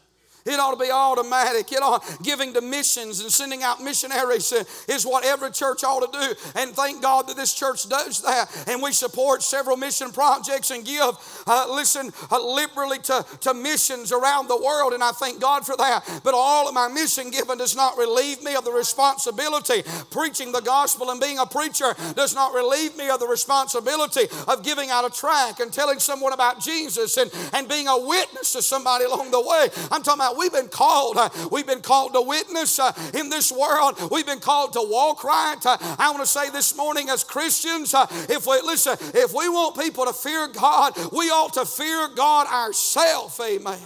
It 0.45 0.59
ought 0.59 0.71
to 0.71 0.83
be 0.83 0.91
automatic. 0.91 1.71
It 1.71 1.81
ought 1.81 2.03
giving 2.21 2.53
to 2.53 2.61
missions 2.61 3.21
and 3.21 3.31
sending 3.31 3.63
out 3.63 3.81
missionaries 3.81 4.51
is 4.87 5.05
what 5.05 5.25
every 5.25 5.51
church 5.51 5.83
ought 5.83 6.11
to 6.11 6.19
do. 6.19 6.35
And 6.55 6.71
thank 6.71 7.01
God 7.01 7.27
that 7.27 7.37
this 7.37 7.53
church 7.53 7.87
does 7.87 8.21
that. 8.23 8.65
And 8.67 8.81
we 8.81 8.91
support 8.91 9.41
several 9.41 9.77
mission 9.77 10.11
projects 10.11 10.71
and 10.71 10.85
give, 10.85 11.15
uh, 11.47 11.67
listen, 11.69 12.11
uh, 12.29 12.43
liberally 12.43 12.99
to, 12.99 13.25
to 13.41 13.53
missions 13.53 14.11
around 14.11 14.47
the 14.47 14.57
world. 14.57 14.93
And 14.93 15.03
I 15.03 15.11
thank 15.11 15.39
God 15.39 15.65
for 15.65 15.77
that. 15.77 16.21
But 16.23 16.33
all 16.33 16.67
of 16.67 16.73
my 16.73 16.87
mission 16.89 17.31
giving 17.31 17.57
does 17.57 17.75
not 17.75 17.97
relieve 17.97 18.43
me 18.43 18.55
of 18.55 18.65
the 18.65 18.71
responsibility. 18.71 19.83
Preaching 20.11 20.51
the 20.51 20.61
gospel 20.61 21.09
and 21.09 21.21
being 21.21 21.39
a 21.39 21.45
preacher 21.45 21.93
does 22.15 22.35
not 22.35 22.53
relieve 22.53 22.97
me 22.97 23.09
of 23.09 23.19
the 23.19 23.27
responsibility 23.27 24.27
of 24.47 24.63
giving 24.63 24.89
out 24.89 25.05
a 25.05 25.09
track 25.09 25.59
and 25.59 25.71
telling 25.71 25.99
someone 25.99 26.33
about 26.33 26.59
Jesus 26.59 27.17
and, 27.17 27.31
and 27.53 27.69
being 27.69 27.87
a 27.87 27.97
witness 27.97 28.53
to 28.53 28.61
somebody 28.61 29.05
along 29.05 29.31
the 29.31 29.41
way. 29.41 29.67
I'm 29.91 30.03
talking 30.03 30.21
about 30.21 30.32
We've 30.37 30.51
been 30.51 30.67
called. 30.67 31.17
Uh, 31.17 31.29
we've 31.51 31.67
been 31.67 31.81
called 31.81 32.13
to 32.13 32.21
witness 32.21 32.79
uh, 32.79 32.91
in 33.13 33.29
this 33.29 33.51
world. 33.51 33.97
We've 34.11 34.25
been 34.25 34.39
called 34.39 34.73
to 34.73 34.81
walk 34.81 35.23
right. 35.23 35.57
Uh, 35.65 35.77
I 35.99 36.11
want 36.11 36.21
to 36.21 36.29
say 36.29 36.49
this 36.49 36.75
morning, 36.75 37.09
as 37.09 37.23
Christians, 37.23 37.93
if 38.29 38.45
we 38.45 38.61
listen, 38.61 38.97
if 39.13 39.33
we 39.33 39.49
want 39.49 39.77
people 39.77 40.05
to 40.05 40.13
fear 40.13 40.47
God, 40.47 40.97
we 41.11 41.25
ought 41.29 41.53
to 41.53 41.65
fear 41.65 42.09
God 42.15 42.47
ourselves. 42.47 43.39
Amen. 43.39 43.79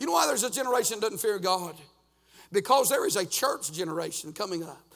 You 0.00 0.06
know 0.06 0.12
why 0.12 0.26
there's 0.26 0.44
a 0.44 0.50
generation 0.50 1.00
that 1.00 1.02
doesn't 1.02 1.18
fear 1.18 1.38
God? 1.38 1.76
Because 2.50 2.88
there 2.88 3.06
is 3.06 3.16
a 3.16 3.24
church 3.24 3.72
generation 3.72 4.32
coming 4.32 4.62
up 4.62 4.92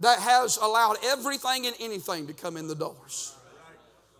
that 0.00 0.18
has 0.18 0.56
allowed 0.56 0.96
everything 1.04 1.66
and 1.66 1.74
anything 1.80 2.26
to 2.26 2.32
come 2.32 2.56
in 2.56 2.68
the 2.68 2.74
doors. 2.74 3.34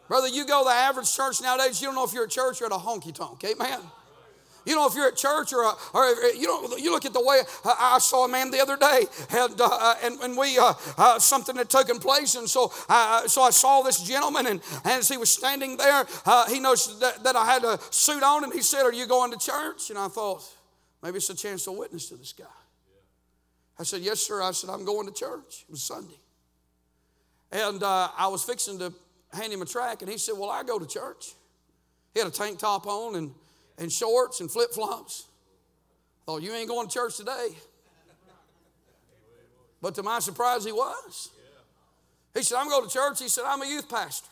Brother, 0.08 0.28
you 0.28 0.46
go 0.46 0.62
to 0.62 0.68
the 0.68 0.74
average 0.74 1.14
church 1.14 1.40
nowadays, 1.40 1.80
you 1.80 1.88
don't 1.88 1.94
know 1.94 2.04
if 2.04 2.12
you're 2.12 2.24
at 2.24 2.30
church 2.30 2.60
or 2.62 2.66
at 2.66 2.72
a 2.72 2.76
honky 2.76 3.14
tonk. 3.14 3.42
Amen. 3.44 3.80
You 4.64 4.74
know, 4.74 4.86
if 4.86 4.94
you're 4.94 5.08
at 5.08 5.16
church 5.16 5.52
or, 5.52 5.62
a, 5.62 5.74
or 5.92 6.06
you 6.30 6.46
know, 6.46 6.76
you 6.76 6.90
look 6.90 7.04
at 7.04 7.12
the 7.12 7.20
way 7.20 7.42
I 7.64 7.98
saw 7.98 8.24
a 8.24 8.28
man 8.28 8.50
the 8.50 8.60
other 8.60 8.76
day, 8.76 9.04
and 9.30 9.60
uh, 9.60 9.94
and, 10.02 10.18
and 10.20 10.36
we 10.36 10.58
uh, 10.58 10.72
uh, 10.96 11.18
something 11.18 11.56
had 11.56 11.68
taken 11.68 11.98
place, 11.98 12.34
and 12.34 12.48
so 12.48 12.72
I, 12.88 13.24
so 13.26 13.42
I 13.42 13.50
saw 13.50 13.82
this 13.82 14.02
gentleman, 14.02 14.46
and, 14.46 14.60
and 14.84 14.92
as 14.94 15.08
he 15.08 15.18
was 15.18 15.30
standing 15.30 15.76
there, 15.76 16.06
uh, 16.24 16.48
he 16.48 16.60
noticed 16.60 17.00
that, 17.00 17.22
that 17.24 17.36
I 17.36 17.44
had 17.44 17.64
a 17.64 17.78
suit 17.90 18.22
on, 18.22 18.44
and 18.44 18.52
he 18.52 18.62
said, 18.62 18.84
"Are 18.84 18.92
you 18.92 19.06
going 19.06 19.32
to 19.32 19.38
church?" 19.38 19.90
And 19.90 19.98
I 19.98 20.08
thought, 20.08 20.42
maybe 21.02 21.16
it's 21.16 21.28
a 21.28 21.36
chance 21.36 21.64
to 21.64 21.72
witness 21.72 22.08
to 22.08 22.16
this 22.16 22.32
guy. 22.32 22.44
I 23.78 23.82
said, 23.82 24.00
"Yes, 24.00 24.20
sir." 24.20 24.40
I 24.40 24.52
said, 24.52 24.70
"I'm 24.70 24.86
going 24.86 25.06
to 25.06 25.12
church." 25.12 25.64
It 25.68 25.70
was 25.70 25.82
Sunday, 25.82 26.20
and 27.52 27.82
uh, 27.82 28.08
I 28.16 28.28
was 28.28 28.42
fixing 28.42 28.78
to 28.78 28.94
hand 29.30 29.52
him 29.52 29.60
a 29.60 29.66
track, 29.66 30.00
and 30.00 30.10
he 30.10 30.16
said, 30.16 30.36
"Well, 30.38 30.50
I 30.50 30.62
go 30.62 30.78
to 30.78 30.86
church." 30.86 31.34
He 32.14 32.20
had 32.20 32.28
a 32.28 32.32
tank 32.32 32.60
top 32.60 32.86
on 32.86 33.16
and 33.16 33.34
and 33.78 33.92
shorts 33.92 34.40
and 34.40 34.50
flip 34.50 34.72
flops. 34.72 35.26
Thought, 36.26 36.42
you 36.42 36.52
ain't 36.52 36.68
going 36.68 36.88
to 36.88 36.92
church 36.92 37.16
today. 37.16 37.48
But 39.82 39.94
to 39.96 40.02
my 40.02 40.18
surprise, 40.20 40.64
he 40.64 40.72
was. 40.72 41.30
He 42.32 42.42
said, 42.42 42.56
I'm 42.56 42.68
going 42.68 42.88
to 42.88 42.90
church. 42.90 43.20
He 43.20 43.28
said, 43.28 43.44
I'm 43.46 43.60
a 43.62 43.66
youth 43.66 43.88
pastor. 43.88 44.28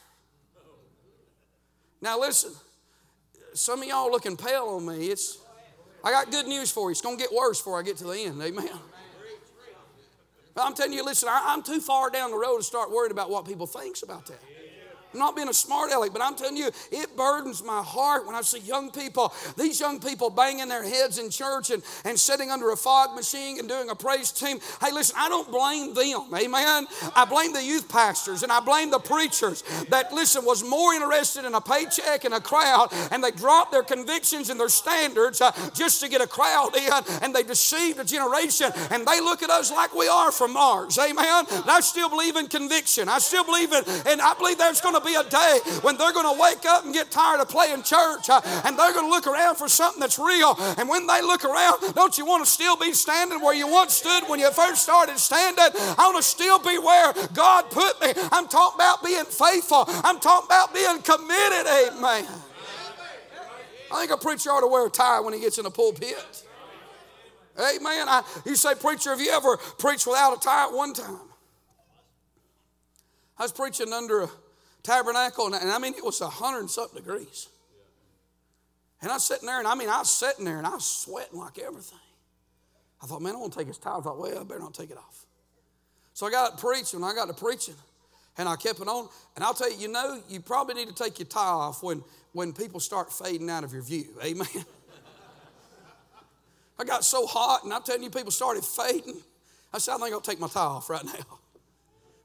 Now, 2.01 2.19
listen, 2.19 2.53
some 3.55 3.83
of 3.83 3.89
y'all 3.89 4.11
looking 4.11 4.37
pale 4.37 4.65
on 4.65 4.87
me. 4.87 5.07
It's, 5.07 5.39
I 6.03 6.11
got 6.11 6.31
good 6.31 6.47
news 6.47 6.71
for 6.71 6.89
you. 6.89 6.93
It's 6.93 7.01
going 7.01 7.19
to 7.19 7.23
get 7.23 7.33
worse 7.33 7.61
before 7.61 7.79
I 7.79 7.83
get 7.83 7.99
to 7.99 8.05
the 8.05 8.13
end. 8.13 8.43
Amen. 8.43 8.71
But 10.55 10.67
I'm 10.67 10.75
telling 10.75 10.93
you, 10.93 11.05
listen, 11.05 11.29
I, 11.31 11.55
am 11.55 11.63
too 11.63 11.81
far 11.81 12.11
down 12.11 12.31
the 12.31 12.37
road 12.37 12.59
to 12.59 12.63
start 12.63 12.91
worrying 12.91 13.13
about 13.13 13.31
what 13.31 13.47
people 13.47 13.67
thinks 13.67 14.03
about 14.03 14.27
that. 14.27 14.41
I'm 15.13 15.19
not 15.19 15.37
being 15.37 15.49
a 15.49 15.55
smart 15.55 15.93
aleck, 15.93 16.13
but 16.13 16.23
I'm 16.23 16.35
telling 16.35 16.57
you, 16.57 16.71
it 16.91 17.17
burdens 17.17 17.63
my 17.63 17.83
heart 17.83 18.27
when 18.27 18.35
I 18.35 18.43
see 18.43 18.61
young 18.61 18.91
people, 18.91 19.33
these 19.57 19.81
young 19.81 20.01
people 20.01 20.31
banging 20.31 20.69
their 20.69 20.83
heads 20.83 21.19
in 21.19 21.31
church 21.31 21.71
and, 21.71 21.83
and 22.05 22.19
sitting 22.19 22.51
under 22.51 22.71
a 22.71 22.77
fog 22.77 23.15
machine 23.15 23.59
and 23.59 23.69
doing 23.69 23.91
a 23.91 23.95
praise 23.95 24.33
team. 24.33 24.59
Hey, 24.81 24.93
listen, 24.93 25.17
I 25.19 25.29
don't 25.29 25.51
blame 25.51 25.95
them, 25.95 26.29
amen. 26.35 26.87
I 27.15 27.27
blame 27.29 27.53
the 27.53 27.63
youth 27.63 27.89
pastors 27.89 28.43
and 28.43 28.51
I 28.51 28.61
blame 28.61 28.91
the 28.91 28.99
preachers 28.99 29.63
that, 29.91 30.13
listen, 30.13 30.45
was 30.45 30.65
more 30.65 30.95
interested 30.95 31.45
in 31.45 31.55
a 31.55 31.61
paycheck 31.61 32.25
and 32.25 32.35
a 32.35 32.41
crowd, 32.41 32.89
and 33.11 33.23
they 33.23 33.31
dropped 33.31 33.73
their 33.73 33.83
convictions 33.83 34.51
and 34.51 34.59
their 34.59 34.69
standards 34.69 35.41
uh, 35.41 35.53
just 35.75 36.01
to 36.01 36.09
get 36.09 36.21
a 36.21 36.27
crowd 36.27 36.75
in, 36.77 36.93
and 37.23 37.35
they 37.35 37.43
deceived 37.43 37.99
a 37.99 38.05
generation, 38.05 38.71
and 38.91 39.07
they 39.07 39.21
look 39.21 39.43
at 39.43 39.51
us 39.51 39.71
like 39.71 39.95
we 39.95 40.09
are 40.09 40.33
from 40.33 40.53
Mars, 40.55 40.99
amen. 40.99 41.45
And 41.51 41.71
I 41.71 41.81
still 41.81 42.09
believe 42.09 42.37
in 42.37 42.47
conviction. 42.47 43.09
I 43.09 43.19
still 43.19 43.45
believe 43.45 43.73
in, 43.73 43.85
and 44.07 44.21
I 44.21 44.35
believe 44.35 44.59
there's 44.59 44.81
going 44.81 44.95
to 44.95 45.02
be 45.05 45.15
a 45.15 45.25
day 45.25 45.59
when 45.83 45.97
they're 45.97 46.13
going 46.13 46.35
to 46.35 46.41
wake 46.41 46.65
up 46.67 46.85
and 46.85 46.95
get 46.95 47.11
tired 47.11 47.41
of 47.41 47.49
playing 47.49 47.83
church 47.83 48.29
uh, 48.31 48.41
and 48.65 48.79
they're 48.79 48.93
going 48.93 49.07
to 49.07 49.11
look 49.11 49.27
around 49.27 49.57
for 49.57 49.69
something 49.69 50.01
that's 50.01 50.19
real. 50.19 50.55
And 50.79 50.89
when 50.89 51.07
they 51.07 51.23
look 51.23 51.45
around, 51.45 51.95
don't 51.95 52.17
you 52.19 52.25
want 52.25 52.45
to 52.45 52.51
still 52.51 52.77
be 52.77 52.93
standing 52.93 53.41
where 53.41 53.55
you 53.55 53.69
once 53.69 53.95
stood 53.95 54.29
when 54.29 54.41
you 54.41 54.51
first 54.51 54.83
started 54.83 55.19
standing? 55.19 55.65
I 55.99 56.11
want 56.13 56.17
to 56.17 56.23
still 56.23 56.59
be 56.59 56.79
where 56.79 57.13
God 57.35 57.71
put 57.71 58.01
me. 58.01 58.13
I'm 58.33 58.49
talking 58.49 58.77
about 58.77 59.05
being 59.05 59.25
faithful. 59.25 59.85
I'm 59.89 60.21
talking 60.21 60.47
about 60.47 60.75
being 60.75 60.99
committed. 61.03 61.67
Amen. 61.67 62.27
I 63.91 64.01
think 64.01 64.11
a 64.11 64.17
preacher 64.17 64.51
ought 64.51 64.61
to 64.61 64.67
wear 64.67 64.87
a 64.87 64.91
tie 64.91 65.21
when 65.21 65.35
he 65.35 65.41
gets 65.41 65.59
in 65.59 65.65
the 65.65 65.71
pulpit. 65.71 66.45
Amen. 67.59 68.09
I, 68.09 68.23
you 68.47 68.57
say, 68.57 68.75
preacher, 68.75 69.11
have 69.11 69.21
you 69.21 69.31
ever 69.31 69.59
preached 69.79 70.07
without 70.07 70.37
a 70.37 70.41
tie 70.41 70.65
at 70.65 70.73
one 70.73 70.95
time? 70.95 71.21
I 73.39 73.43
was 73.43 73.53
preaching 73.53 73.93
under 73.93 74.23
a 74.23 74.31
tabernacle, 74.83 75.47
and, 75.47 75.55
and 75.55 75.71
I 75.71 75.79
mean, 75.79 75.95
it 75.95 76.05
was 76.05 76.21
a 76.21 76.29
hundred 76.29 76.61
and 76.61 76.71
something 76.71 77.03
degrees. 77.03 77.49
And 79.01 79.11
I 79.11 79.15
was 79.15 79.25
sitting 79.25 79.47
there, 79.47 79.59
and 79.59 79.67
I 79.67 79.75
mean, 79.75 79.89
I 79.89 79.99
was 79.99 80.11
sitting 80.11 80.45
there, 80.45 80.59
and 80.59 80.67
I 80.67 80.71
was 80.71 80.85
sweating 80.85 81.39
like 81.39 81.59
everything. 81.59 81.99
I 83.03 83.07
thought, 83.07 83.21
man, 83.21 83.35
I 83.35 83.39
want 83.39 83.53
to 83.53 83.59
take 83.59 83.67
his 83.67 83.79
tie. 83.79 83.97
I 83.97 84.01
thought, 84.01 84.19
well, 84.19 84.39
I 84.39 84.45
better 84.45 84.61
not 84.61 84.75
take 84.75 84.91
it 84.91 84.97
off. 84.97 85.27
So 86.15 86.27
I 86.27 86.31
got 86.31 86.57
to 86.57 86.65
preaching, 86.65 86.99
and 86.99 87.05
I 87.05 87.15
got 87.15 87.27
to 87.27 87.35
preaching, 87.35 87.75
and 88.39 88.49
I 88.49 88.55
kept 88.55 88.81
it 88.81 88.87
on. 88.87 89.09
And 89.35 89.45
I'll 89.45 89.55
tell 89.55 89.71
you, 89.71 89.79
you 89.79 89.89
know, 89.89 90.23
you 90.29 90.41
probably 90.41 90.75
need 90.75 90.89
to 90.89 90.95
take 90.95 91.19
your 91.19 91.27
tie 91.27 91.41
off 91.41 91.83
when, 91.83 92.05
when 92.33 92.53
people 92.53 92.79
start 92.79 93.13
fading 93.13 93.51
out 93.51 93.65
of 93.65 93.73
your 93.73 93.83
view. 93.83 94.07
Amen. 94.25 94.47
I 96.79 96.85
got 96.85 97.05
so 97.05 97.27
hot, 97.27 97.65
and 97.65 97.73
I'm 97.73 97.83
telling 97.83 98.05
you, 98.05 98.11
people 98.11 98.31
started 98.31 98.65
fading. 98.65 99.21
I 99.73 99.79
said, 99.79 99.95
I 99.95 99.99
think 99.99 100.13
I'll 100.13 100.21
take 100.21 100.39
my 100.39 100.49
tie 100.49 100.61
off 100.61 100.89
right 100.89 101.05
now. 101.05 101.39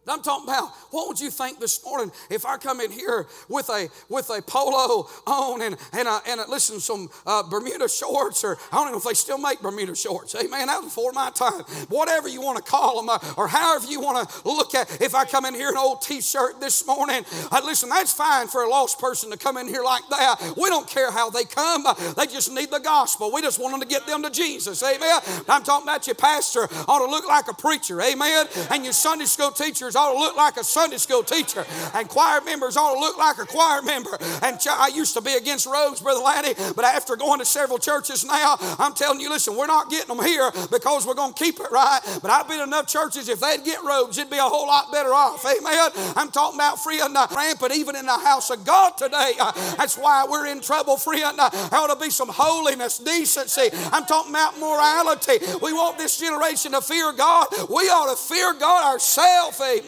I'm 0.07 0.21
talking 0.21 0.47
about 0.47 0.69
what 0.91 1.07
would 1.07 1.19
you 1.19 1.29
think 1.29 1.59
this 1.59 1.83
morning 1.83 2.11
if 2.29 2.45
I 2.45 2.57
come 2.57 2.79
in 2.79 2.91
here 2.91 3.27
with 3.49 3.69
a 3.69 3.89
with 4.09 4.29
a 4.29 4.41
polo 4.41 5.09
on 5.25 5.61
and 5.61 5.75
and 5.93 6.07
a, 6.07 6.21
and 6.27 6.39
a, 6.41 6.49
listen 6.49 6.79
some 6.79 7.09
uh, 7.25 7.43
Bermuda 7.43 7.89
shorts 7.89 8.43
or 8.43 8.57
I 8.71 8.77
don't 8.77 8.91
know 8.91 8.97
if 8.97 9.03
they 9.03 9.13
still 9.13 9.37
make 9.37 9.61
Bermuda 9.61 9.95
shorts. 9.95 10.33
Man, 10.33 10.67
that 10.67 10.77
was 10.77 10.85
before 10.85 11.11
my 11.11 11.29
time. 11.31 11.61
Whatever 11.89 12.27
you 12.27 12.41
want 12.41 12.57
to 12.57 12.63
call 12.63 13.01
them 13.01 13.09
uh, 13.09 13.19
or 13.35 13.47
however 13.47 13.87
you 13.87 14.01
want 14.01 14.29
to 14.29 14.47
look 14.47 14.75
at. 14.75 15.01
If 15.01 15.15
I 15.15 15.25
come 15.25 15.45
in 15.45 15.53
here 15.53 15.69
in 15.69 15.75
an 15.75 15.79
old 15.79 16.01
T-shirt 16.01 16.59
this 16.61 16.85
morning, 16.87 17.25
uh, 17.51 17.61
listen, 17.63 17.89
that's 17.89 18.13
fine 18.13 18.47
for 18.47 18.63
a 18.63 18.69
lost 18.69 18.99
person 18.99 19.31
to 19.31 19.37
come 19.37 19.57
in 19.57 19.67
here 19.67 19.83
like 19.83 20.03
that. 20.09 20.53
We 20.57 20.69
don't 20.69 20.87
care 20.87 21.11
how 21.11 21.29
they 21.29 21.43
come. 21.43 21.85
Uh, 21.85 21.93
they 22.13 22.27
just 22.27 22.51
need 22.51 22.71
the 22.71 22.79
gospel. 22.79 23.31
We 23.33 23.41
just 23.41 23.59
want 23.59 23.73
them 23.73 23.81
to 23.81 23.87
get 23.87 24.05
them 24.05 24.23
to 24.23 24.29
Jesus. 24.29 24.81
Amen. 24.83 25.19
I'm 25.49 25.63
talking 25.63 25.87
about 25.87 26.07
your 26.07 26.15
pastor 26.15 26.67
ought 26.87 27.05
to 27.05 27.11
look 27.11 27.27
like 27.27 27.47
a 27.49 27.53
preacher. 27.53 28.01
Amen. 28.01 28.47
And 28.71 28.83
your 28.83 28.93
Sunday 28.93 29.25
school 29.25 29.51
teachers 29.51 29.95
ought 29.97 30.13
to 30.13 30.19
look 30.19 30.37
like 30.37 30.57
a 30.57 30.63
Sunday 30.63 30.97
school 30.97 31.23
teacher, 31.23 31.65
and 31.93 32.07
choir 32.07 32.41
members 32.41 32.77
ought 32.77 32.93
to 32.93 32.99
look 32.99 33.17
like 33.17 33.37
a 33.39 33.45
choir 33.45 33.81
member. 33.81 34.17
And 34.41 34.57
I 34.69 34.91
used 34.93 35.13
to 35.15 35.21
be 35.21 35.33
against 35.33 35.65
robes, 35.65 36.01
Brother 36.01 36.21
Lanny, 36.21 36.53
but 36.75 36.85
after 36.85 37.15
going 37.15 37.39
to 37.39 37.45
several 37.45 37.79
churches 37.79 38.23
now, 38.23 38.55
I'm 38.79 38.93
telling 38.93 39.19
you, 39.19 39.29
listen, 39.29 39.55
we're 39.55 39.67
not 39.67 39.89
getting 39.89 40.15
them 40.15 40.25
here 40.25 40.51
because 40.71 41.05
we're 41.05 41.15
going 41.15 41.33
to 41.33 41.43
keep 41.43 41.59
it 41.59 41.71
right. 41.71 41.99
But 42.21 42.31
I've 42.31 42.47
been 42.47 42.61
enough 42.61 42.87
churches, 42.87 43.29
if 43.29 43.39
they'd 43.39 43.63
get 43.63 43.83
robes, 43.83 44.17
it'd 44.17 44.31
be 44.31 44.37
a 44.37 44.41
whole 44.41 44.67
lot 44.67 44.91
better 44.91 45.13
off. 45.13 45.45
Amen. 45.45 45.91
I'm 46.15 46.29
talking 46.31 46.59
about 46.59 46.81
freeing 46.83 47.13
the 47.13 47.27
rampant 47.35 47.75
even 47.75 47.95
in 47.95 48.05
the 48.05 48.17
house 48.17 48.49
of 48.49 48.65
God 48.65 48.97
today. 48.97 49.33
Uh, 49.39 49.51
that's 49.75 49.97
why 49.97 50.25
we're 50.29 50.47
in 50.47 50.61
trouble, 50.61 50.97
friend. 50.97 51.37
Uh, 51.39 51.49
there 51.49 51.79
ought 51.79 51.93
to 51.93 51.99
be 51.99 52.09
some 52.09 52.29
holiness, 52.29 52.99
decency. 52.99 53.69
I'm 53.91 54.05
talking 54.05 54.31
about 54.31 54.59
morality. 54.59 55.39
We 55.61 55.73
want 55.73 55.97
this 55.97 56.19
generation 56.19 56.73
to 56.73 56.81
fear 56.81 57.11
God. 57.13 57.47
We 57.69 57.89
ought 57.89 58.11
to 58.11 58.21
fear 58.21 58.53
God 58.53 58.93
ourselves. 58.93 59.59
Amen. 59.61 59.86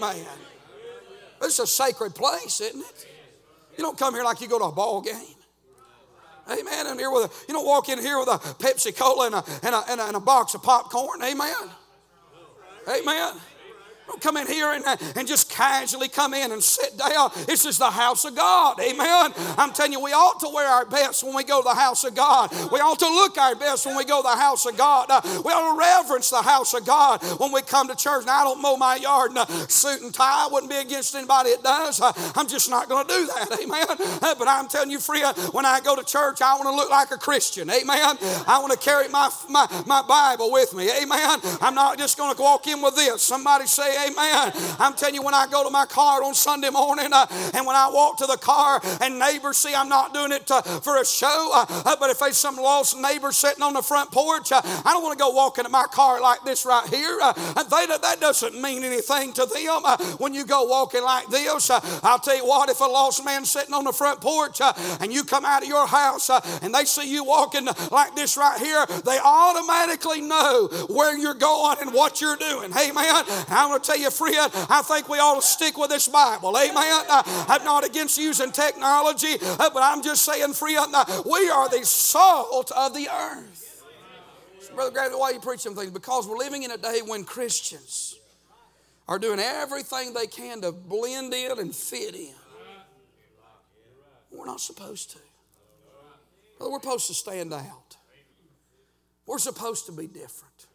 It's 1.41 1.59
a 1.59 1.67
sacred 1.67 2.15
place, 2.15 2.61
isn't 2.61 2.81
it? 2.81 3.07
You 3.77 3.83
don't 3.83 3.97
come 3.97 4.13
here 4.13 4.23
like 4.23 4.41
you 4.41 4.47
go 4.47 4.59
to 4.59 4.65
a 4.65 4.71
ball 4.71 5.01
game. 5.01 5.35
Amen. 6.49 6.87
And 6.87 6.99
here 6.99 7.11
with 7.11 7.25
a, 7.25 7.45
you 7.47 7.53
don't 7.53 7.65
walk 7.65 7.89
in 7.89 7.99
here 7.99 8.17
with 8.19 8.27
a 8.27 8.37
Pepsi 8.37 8.95
Cola 8.95 9.27
and 9.27 9.35
a, 9.35 9.43
and 9.63 9.75
a, 9.75 9.83
and 9.89 10.01
a, 10.01 10.03
and 10.05 10.15
a 10.15 10.19
box 10.19 10.53
of 10.55 10.63
popcorn. 10.63 11.21
Amen. 11.21 11.53
Amen. 12.87 13.33
Don't 14.09 14.21
come 14.21 14.37
in 14.37 14.47
here 14.47 14.73
and, 14.73 14.83
and 15.15 15.27
just 15.27 15.51
casually 15.51 16.09
come 16.09 16.33
in 16.33 16.51
and 16.51 16.63
sit 16.63 16.97
down. 16.97 17.29
This 17.45 17.63
is 17.65 17.77
the 17.77 17.91
house 17.91 18.25
of 18.25 18.35
God. 18.35 18.79
Amen. 18.79 19.33
I'm 19.55 19.71
telling 19.71 19.91
you, 19.93 20.01
we 20.01 20.11
ought 20.13 20.39
to 20.39 20.49
wear 20.51 20.67
our 20.67 20.85
best 20.85 21.23
when 21.23 21.35
we 21.35 21.43
go 21.43 21.61
to 21.61 21.69
the 21.69 21.75
house 21.75 22.03
of 22.03 22.15
God. 22.15 22.51
We 22.71 22.79
ought 22.79 22.97
to 22.99 23.05
look 23.05 23.37
our 23.37 23.53
best 23.53 23.85
when 23.85 23.95
we 23.95 24.05
go 24.05 24.23
to 24.23 24.27
the 24.27 24.35
house 24.35 24.65
of 24.65 24.75
God. 24.75 25.05
Uh, 25.09 25.21
we 25.45 25.51
ought 25.51 25.73
to 25.73 25.77
reverence 25.77 26.31
the 26.31 26.41
house 26.41 26.73
of 26.73 26.87
God 26.87 27.21
when 27.39 27.51
we 27.51 27.61
come 27.61 27.87
to 27.87 27.95
church. 27.95 28.25
Now, 28.25 28.41
I 28.41 28.43
don't 28.45 28.61
mow 28.61 28.77
my 28.77 28.95
yard 28.95 29.29
in 29.29 29.37
a 29.37 29.47
suit 29.69 30.01
and 30.01 30.11
tie. 30.11 30.45
I 30.45 30.49
wouldn't 30.51 30.71
be 30.71 30.77
against 30.77 31.13
anybody 31.13 31.51
that 31.51 31.63
does. 31.63 32.01
Uh, 32.01 32.11
I'm 32.35 32.47
just 32.47 32.67
not 32.67 32.89
going 32.89 33.05
to 33.05 33.13
do 33.13 33.27
that. 33.27 33.59
Amen. 33.61 33.85
Uh, 34.23 34.33
but 34.39 34.47
I'm 34.47 34.67
telling 34.67 34.89
you, 34.89 34.99
friend, 34.99 35.37
when 35.53 35.65
I 35.65 35.81
go 35.81 35.95
to 35.95 36.03
church, 36.03 36.41
I 36.41 36.55
want 36.55 36.67
to 36.67 36.75
look 36.75 36.89
like 36.89 37.11
a 37.11 37.17
Christian. 37.17 37.69
Amen. 37.69 38.17
I 38.47 38.57
want 38.59 38.73
to 38.73 38.79
carry 38.79 39.07
my, 39.09 39.29
my, 39.49 39.67
my 39.85 40.01
Bible 40.01 40.51
with 40.51 40.73
me. 40.73 40.89
Amen. 40.89 41.39
I'm 41.61 41.75
not 41.75 41.99
just 41.99 42.17
going 42.17 42.35
to 42.35 42.41
walk 42.41 42.65
in 42.65 42.81
with 42.81 42.95
this. 42.95 43.21
Somebody 43.21 43.67
say, 43.67 43.98
Amen. 44.07 44.51
I'm 44.79 44.93
telling 44.93 45.15
you, 45.15 45.21
when 45.21 45.33
I 45.33 45.47
go 45.47 45.63
to 45.63 45.69
my 45.69 45.85
car 45.85 46.23
on 46.23 46.33
Sunday 46.33 46.69
morning 46.69 47.09
uh, 47.11 47.25
and 47.53 47.65
when 47.65 47.75
I 47.75 47.89
walk 47.91 48.17
to 48.17 48.25
the 48.25 48.37
car 48.37 48.79
and 49.01 49.19
neighbors 49.19 49.57
see 49.57 49.73
I'm 49.75 49.89
not 49.89 50.13
doing 50.13 50.31
it 50.31 50.49
uh, 50.49 50.61
for 50.61 51.01
a 51.01 51.05
show, 51.05 51.51
uh, 51.53 51.65
uh 51.69 51.95
but 51.99 52.09
if 52.09 52.19
there's 52.19 52.37
some 52.37 52.55
lost 52.55 52.97
neighbor 52.97 53.31
sitting 53.31 53.63
on 53.63 53.73
the 53.73 53.81
front 53.81 54.11
porch, 54.11 54.51
uh, 54.51 54.61
I 54.63 54.93
don't 54.93 55.03
want 55.03 55.17
to 55.17 55.21
go 55.21 55.31
walking 55.31 55.65
to 55.65 55.69
my 55.69 55.85
car 55.91 56.21
like 56.21 56.43
this 56.43 56.65
right 56.65 56.87
here. 56.87 57.17
Uh, 57.21 57.33
they, 57.63 57.85
that 57.87 58.17
doesn't 58.19 58.59
mean 58.61 58.83
anything 58.83 59.33
to 59.33 59.45
them 59.45 59.83
when 60.17 60.33
you 60.33 60.45
go 60.45 60.65
walking 60.65 61.03
like 61.03 61.27
this. 61.27 61.69
I'll 61.69 62.19
tell 62.19 62.37
you 62.37 62.45
what, 62.45 62.69
if 62.69 62.79
a 62.79 62.85
lost 62.85 63.25
man 63.25 63.45
sitting 63.45 63.73
on 63.73 63.83
the 63.83 63.93
front 63.93 64.21
porch 64.21 64.61
and 65.01 65.11
you 65.11 65.23
come 65.23 65.45
out 65.45 65.63
of 65.63 65.67
your 65.67 65.87
house 65.87 66.29
and 66.61 66.73
they 66.73 66.85
see 66.85 67.11
you 67.11 67.23
walking 67.23 67.67
like 67.91 68.15
this 68.15 68.37
right 68.37 68.59
here, 68.59 68.85
they 69.03 69.17
automatically 69.23 70.21
know 70.21 70.69
where 70.89 71.17
you're 71.17 71.33
going 71.33 71.77
and 71.81 71.93
what 71.93 72.21
you're 72.21 72.37
doing. 72.37 72.71
Hey, 72.71 72.91
man, 72.91 73.23
I'm 73.49 73.69
going 73.69 73.81
to 73.81 73.88
tell 73.89 73.99
you, 73.99 74.11
friend, 74.11 74.51
I 74.69 74.81
think 74.83 75.09
we 75.09 75.17
ought 75.17 75.41
to 75.41 75.47
stick 75.47 75.77
with 75.77 75.89
this 75.89 76.07
Bible. 76.07 76.55
Amen. 76.57 77.03
I'm 77.47 77.63
not 77.63 77.85
against 77.85 78.17
using 78.17 78.51
technology, 78.51 79.35
uh, 79.41 79.69
but 79.73 79.81
I'm 79.81 80.03
just 80.03 80.23
saying, 80.23 80.53
friend, 80.53 80.93
we 81.25 81.49
are 81.49 81.69
the 81.69 81.83
salt 81.83 82.71
of 82.71 82.93
the 82.93 83.07
earth. 83.09 83.83
Brother 84.75 84.91
Gravity, 84.91 85.15
why 85.15 85.31
are 85.31 85.33
you 85.33 85.39
preaching 85.39 85.75
things? 85.75 85.89
Because 85.91 86.27
we're 86.27 86.37
living 86.37 86.63
in 86.63 86.71
a 86.71 86.77
day 86.77 87.01
when 87.03 87.23
Christians 87.23 88.15
are 89.07 89.17
doing 89.17 89.39
everything 89.39 90.13
they 90.13 90.27
can 90.27 90.61
to 90.61 90.71
blend 90.71 91.33
in 91.33 91.59
and 91.59 91.75
fit 91.75 92.13
in. 92.13 92.35
We're 94.31 94.45
not 94.45 94.61
supposed 94.61 95.11
to. 95.11 95.19
We're 96.59 96.79
supposed 96.79 97.07
to 97.07 97.13
stand 97.15 97.51
out. 97.53 97.97
We're 99.25 99.39
supposed 99.39 99.87
to 99.87 99.91
be 99.91 100.05
different. 100.05 100.67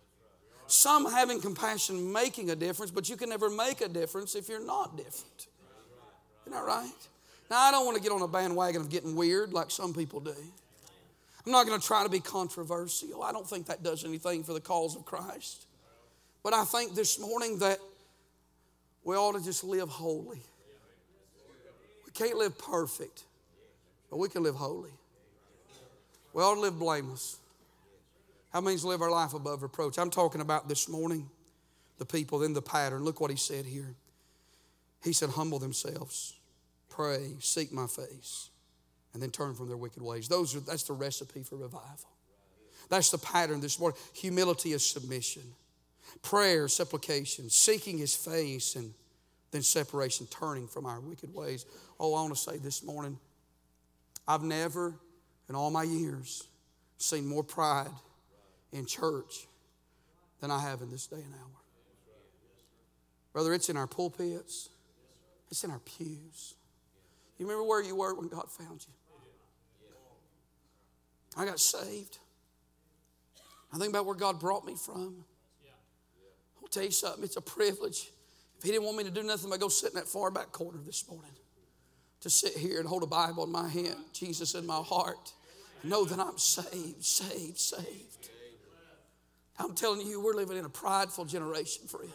Some 0.66 1.10
having 1.10 1.40
compassion 1.40 2.12
making 2.12 2.50
a 2.50 2.56
difference, 2.56 2.90
but 2.90 3.08
you 3.08 3.16
can 3.16 3.28
never 3.28 3.50
make 3.50 3.80
a 3.80 3.88
difference 3.88 4.34
if 4.34 4.48
you're 4.48 4.64
not 4.64 4.96
different. 4.96 5.46
Isn't 6.46 6.52
that 6.52 6.64
right? 6.64 6.90
Now, 7.50 7.60
I 7.60 7.70
don't 7.70 7.84
want 7.84 7.96
to 7.96 8.02
get 8.02 8.12
on 8.12 8.22
a 8.22 8.28
bandwagon 8.28 8.80
of 8.80 8.90
getting 8.90 9.14
weird 9.14 9.52
like 9.52 9.70
some 9.70 9.92
people 9.92 10.20
do. 10.20 10.34
I'm 11.44 11.52
not 11.52 11.66
going 11.66 11.78
to 11.78 11.86
try 11.86 12.02
to 12.02 12.08
be 12.08 12.20
controversial. 12.20 13.22
I 13.22 13.32
don't 13.32 13.48
think 13.48 13.66
that 13.66 13.82
does 13.82 14.04
anything 14.04 14.44
for 14.44 14.54
the 14.54 14.60
cause 14.60 14.96
of 14.96 15.04
Christ. 15.04 15.66
But 16.42 16.54
I 16.54 16.64
think 16.64 16.94
this 16.94 17.18
morning 17.18 17.58
that 17.58 17.78
we 19.02 19.16
ought 19.16 19.32
to 19.32 19.44
just 19.44 19.62
live 19.62 19.90
holy. 19.90 20.40
We 22.06 22.12
can't 22.12 22.36
live 22.36 22.56
perfect, 22.58 23.24
but 24.10 24.16
we 24.16 24.30
can 24.30 24.42
live 24.42 24.54
holy. 24.54 24.92
We 26.32 26.42
ought 26.42 26.54
to 26.54 26.60
live 26.60 26.78
blameless. 26.78 27.38
How 28.54 28.60
many 28.60 28.76
live 28.76 29.02
our 29.02 29.10
life 29.10 29.34
above 29.34 29.64
reproach? 29.64 29.98
I'm 29.98 30.10
talking 30.10 30.40
about 30.40 30.68
this 30.68 30.88
morning 30.88 31.28
the 31.98 32.06
people 32.06 32.44
in 32.44 32.52
the 32.52 32.62
pattern. 32.62 33.02
Look 33.02 33.20
what 33.20 33.32
he 33.32 33.36
said 33.36 33.66
here. 33.66 33.96
He 35.02 35.12
said, 35.12 35.30
Humble 35.30 35.58
themselves, 35.58 36.36
pray, 36.88 37.32
seek 37.40 37.72
my 37.72 37.88
face, 37.88 38.50
and 39.12 39.20
then 39.20 39.32
turn 39.32 39.54
from 39.54 39.66
their 39.66 39.76
wicked 39.76 40.02
ways. 40.02 40.28
Those 40.28 40.54
are, 40.54 40.60
that's 40.60 40.84
the 40.84 40.92
recipe 40.92 41.42
for 41.42 41.56
revival. 41.56 42.08
That's 42.90 43.10
the 43.10 43.18
pattern 43.18 43.60
this 43.60 43.80
morning. 43.80 43.98
Humility 44.12 44.72
is 44.72 44.86
submission, 44.86 45.42
prayer, 46.22 46.68
supplication, 46.68 47.50
seeking 47.50 47.98
his 47.98 48.14
face, 48.14 48.76
and 48.76 48.94
then 49.50 49.62
separation, 49.62 50.28
turning 50.28 50.68
from 50.68 50.86
our 50.86 51.00
wicked 51.00 51.34
ways. 51.34 51.66
Oh, 51.98 52.14
I 52.14 52.22
want 52.22 52.36
to 52.36 52.40
say 52.40 52.58
this 52.58 52.84
morning, 52.84 53.18
I've 54.28 54.44
never 54.44 54.94
in 55.48 55.56
all 55.56 55.72
my 55.72 55.82
years 55.82 56.46
seen 56.98 57.26
more 57.26 57.42
pride 57.42 57.90
in 58.74 58.84
church 58.84 59.46
than 60.40 60.50
I 60.50 60.60
have 60.60 60.82
in 60.82 60.90
this 60.90 61.06
day 61.06 61.16
and 61.16 61.32
hour. 61.34 61.60
Brother, 63.32 63.54
it's 63.54 63.68
in 63.68 63.76
our 63.76 63.86
pulpits, 63.86 64.68
it's 65.50 65.64
in 65.64 65.70
our 65.70 65.78
pews. 65.78 66.54
You 67.38 67.46
remember 67.46 67.64
where 67.66 67.82
you 67.82 67.96
were 67.96 68.14
when 68.14 68.28
God 68.28 68.50
found 68.50 68.84
you? 68.86 68.92
I 71.36 71.44
got 71.44 71.58
saved. 71.58 72.18
I 73.72 73.78
think 73.78 73.90
about 73.90 74.06
where 74.06 74.14
God 74.14 74.38
brought 74.38 74.64
me 74.64 74.74
from. 74.76 75.24
I'll 76.62 76.68
tell 76.68 76.84
you 76.84 76.92
something, 76.92 77.24
it's 77.24 77.36
a 77.36 77.40
privilege. 77.40 78.10
If 78.58 78.64
He 78.64 78.70
didn't 78.70 78.84
want 78.84 78.98
me 78.98 79.04
to 79.04 79.10
do 79.10 79.22
nothing 79.22 79.50
but 79.50 79.58
go 79.58 79.68
sit 79.68 79.90
in 79.90 79.96
that 79.96 80.06
far 80.06 80.30
back 80.30 80.52
corner 80.52 80.78
this 80.84 81.08
morning, 81.08 81.32
to 82.20 82.30
sit 82.30 82.56
here 82.56 82.78
and 82.78 82.88
hold 82.88 83.02
a 83.02 83.06
Bible 83.06 83.44
in 83.44 83.50
my 83.50 83.68
hand, 83.68 83.96
Jesus 84.12 84.54
in 84.54 84.64
my 84.64 84.80
heart, 84.80 85.32
know 85.82 86.04
that 86.04 86.18
I'm 86.18 86.38
saved, 86.38 87.04
saved, 87.04 87.58
saved. 87.58 88.30
I'm 89.58 89.74
telling 89.74 90.06
you, 90.06 90.20
we're 90.20 90.34
living 90.34 90.56
in 90.56 90.64
a 90.64 90.70
prideful 90.70 91.24
generation, 91.24 91.86
friend. 91.86 92.10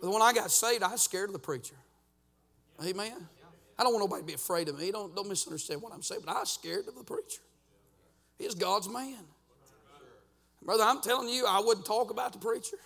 But 0.00 0.10
when 0.10 0.20
I 0.20 0.32
got 0.32 0.50
saved, 0.50 0.82
I 0.82 0.92
was 0.92 1.02
scared 1.02 1.28
of 1.28 1.32
the 1.32 1.38
preacher. 1.38 1.76
Amen. 2.84 3.28
I 3.78 3.84
don't 3.84 3.92
want 3.92 4.04
nobody 4.04 4.22
to 4.22 4.26
be 4.26 4.34
afraid 4.34 4.68
of 4.68 4.78
me. 4.78 4.90
Don't, 4.90 5.14
don't 5.14 5.28
misunderstand 5.28 5.80
what 5.80 5.92
I'm 5.92 6.02
saying, 6.02 6.22
but 6.24 6.34
I 6.34 6.40
was 6.40 6.50
scared 6.50 6.86
of 6.88 6.96
the 6.96 7.04
preacher. 7.04 7.40
He's 8.38 8.54
God's 8.54 8.88
man. 8.88 9.18
Brother, 10.64 10.84
I'm 10.84 11.00
telling 11.00 11.28
you, 11.28 11.46
I 11.46 11.60
wouldn't 11.60 11.86
talk 11.86 12.10
about 12.10 12.32
the 12.32 12.38
preacher. 12.38 12.76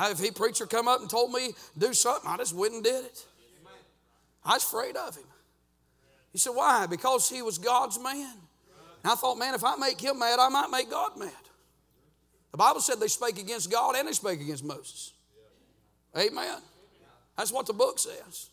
If 0.00 0.20
he 0.20 0.30
preacher 0.30 0.66
come 0.66 0.88
up 0.88 1.00
and 1.00 1.10
told 1.10 1.32
me 1.32 1.50
do 1.76 1.92
something, 1.92 2.30
I 2.30 2.36
just 2.38 2.54
went 2.54 2.74
and 2.74 2.82
did 2.82 3.04
it. 3.04 3.26
I 4.44 4.54
was 4.54 4.64
afraid 4.64 4.96
of 4.96 5.16
him. 5.16 5.24
He 6.32 6.38
said, 6.38 6.50
Why? 6.50 6.86
Because 6.86 7.28
he 7.28 7.42
was 7.42 7.58
God's 7.58 7.98
man. 8.00 8.34
And 9.02 9.12
I 9.12 9.14
thought, 9.14 9.36
man, 9.36 9.54
if 9.54 9.64
I 9.64 9.76
make 9.76 10.00
him 10.00 10.18
mad, 10.18 10.38
I 10.38 10.48
might 10.48 10.70
make 10.70 10.90
God 10.90 11.18
mad. 11.18 11.30
The 12.52 12.58
Bible 12.58 12.80
said 12.80 13.00
they 13.00 13.08
spake 13.08 13.38
against 13.38 13.70
God 13.70 13.96
and 13.96 14.06
they 14.06 14.12
spake 14.12 14.40
against 14.40 14.62
Moses. 14.64 15.14
Amen. 16.16 16.58
That's 17.36 17.50
what 17.50 17.66
the 17.66 17.72
book 17.72 17.98
says. 17.98 18.50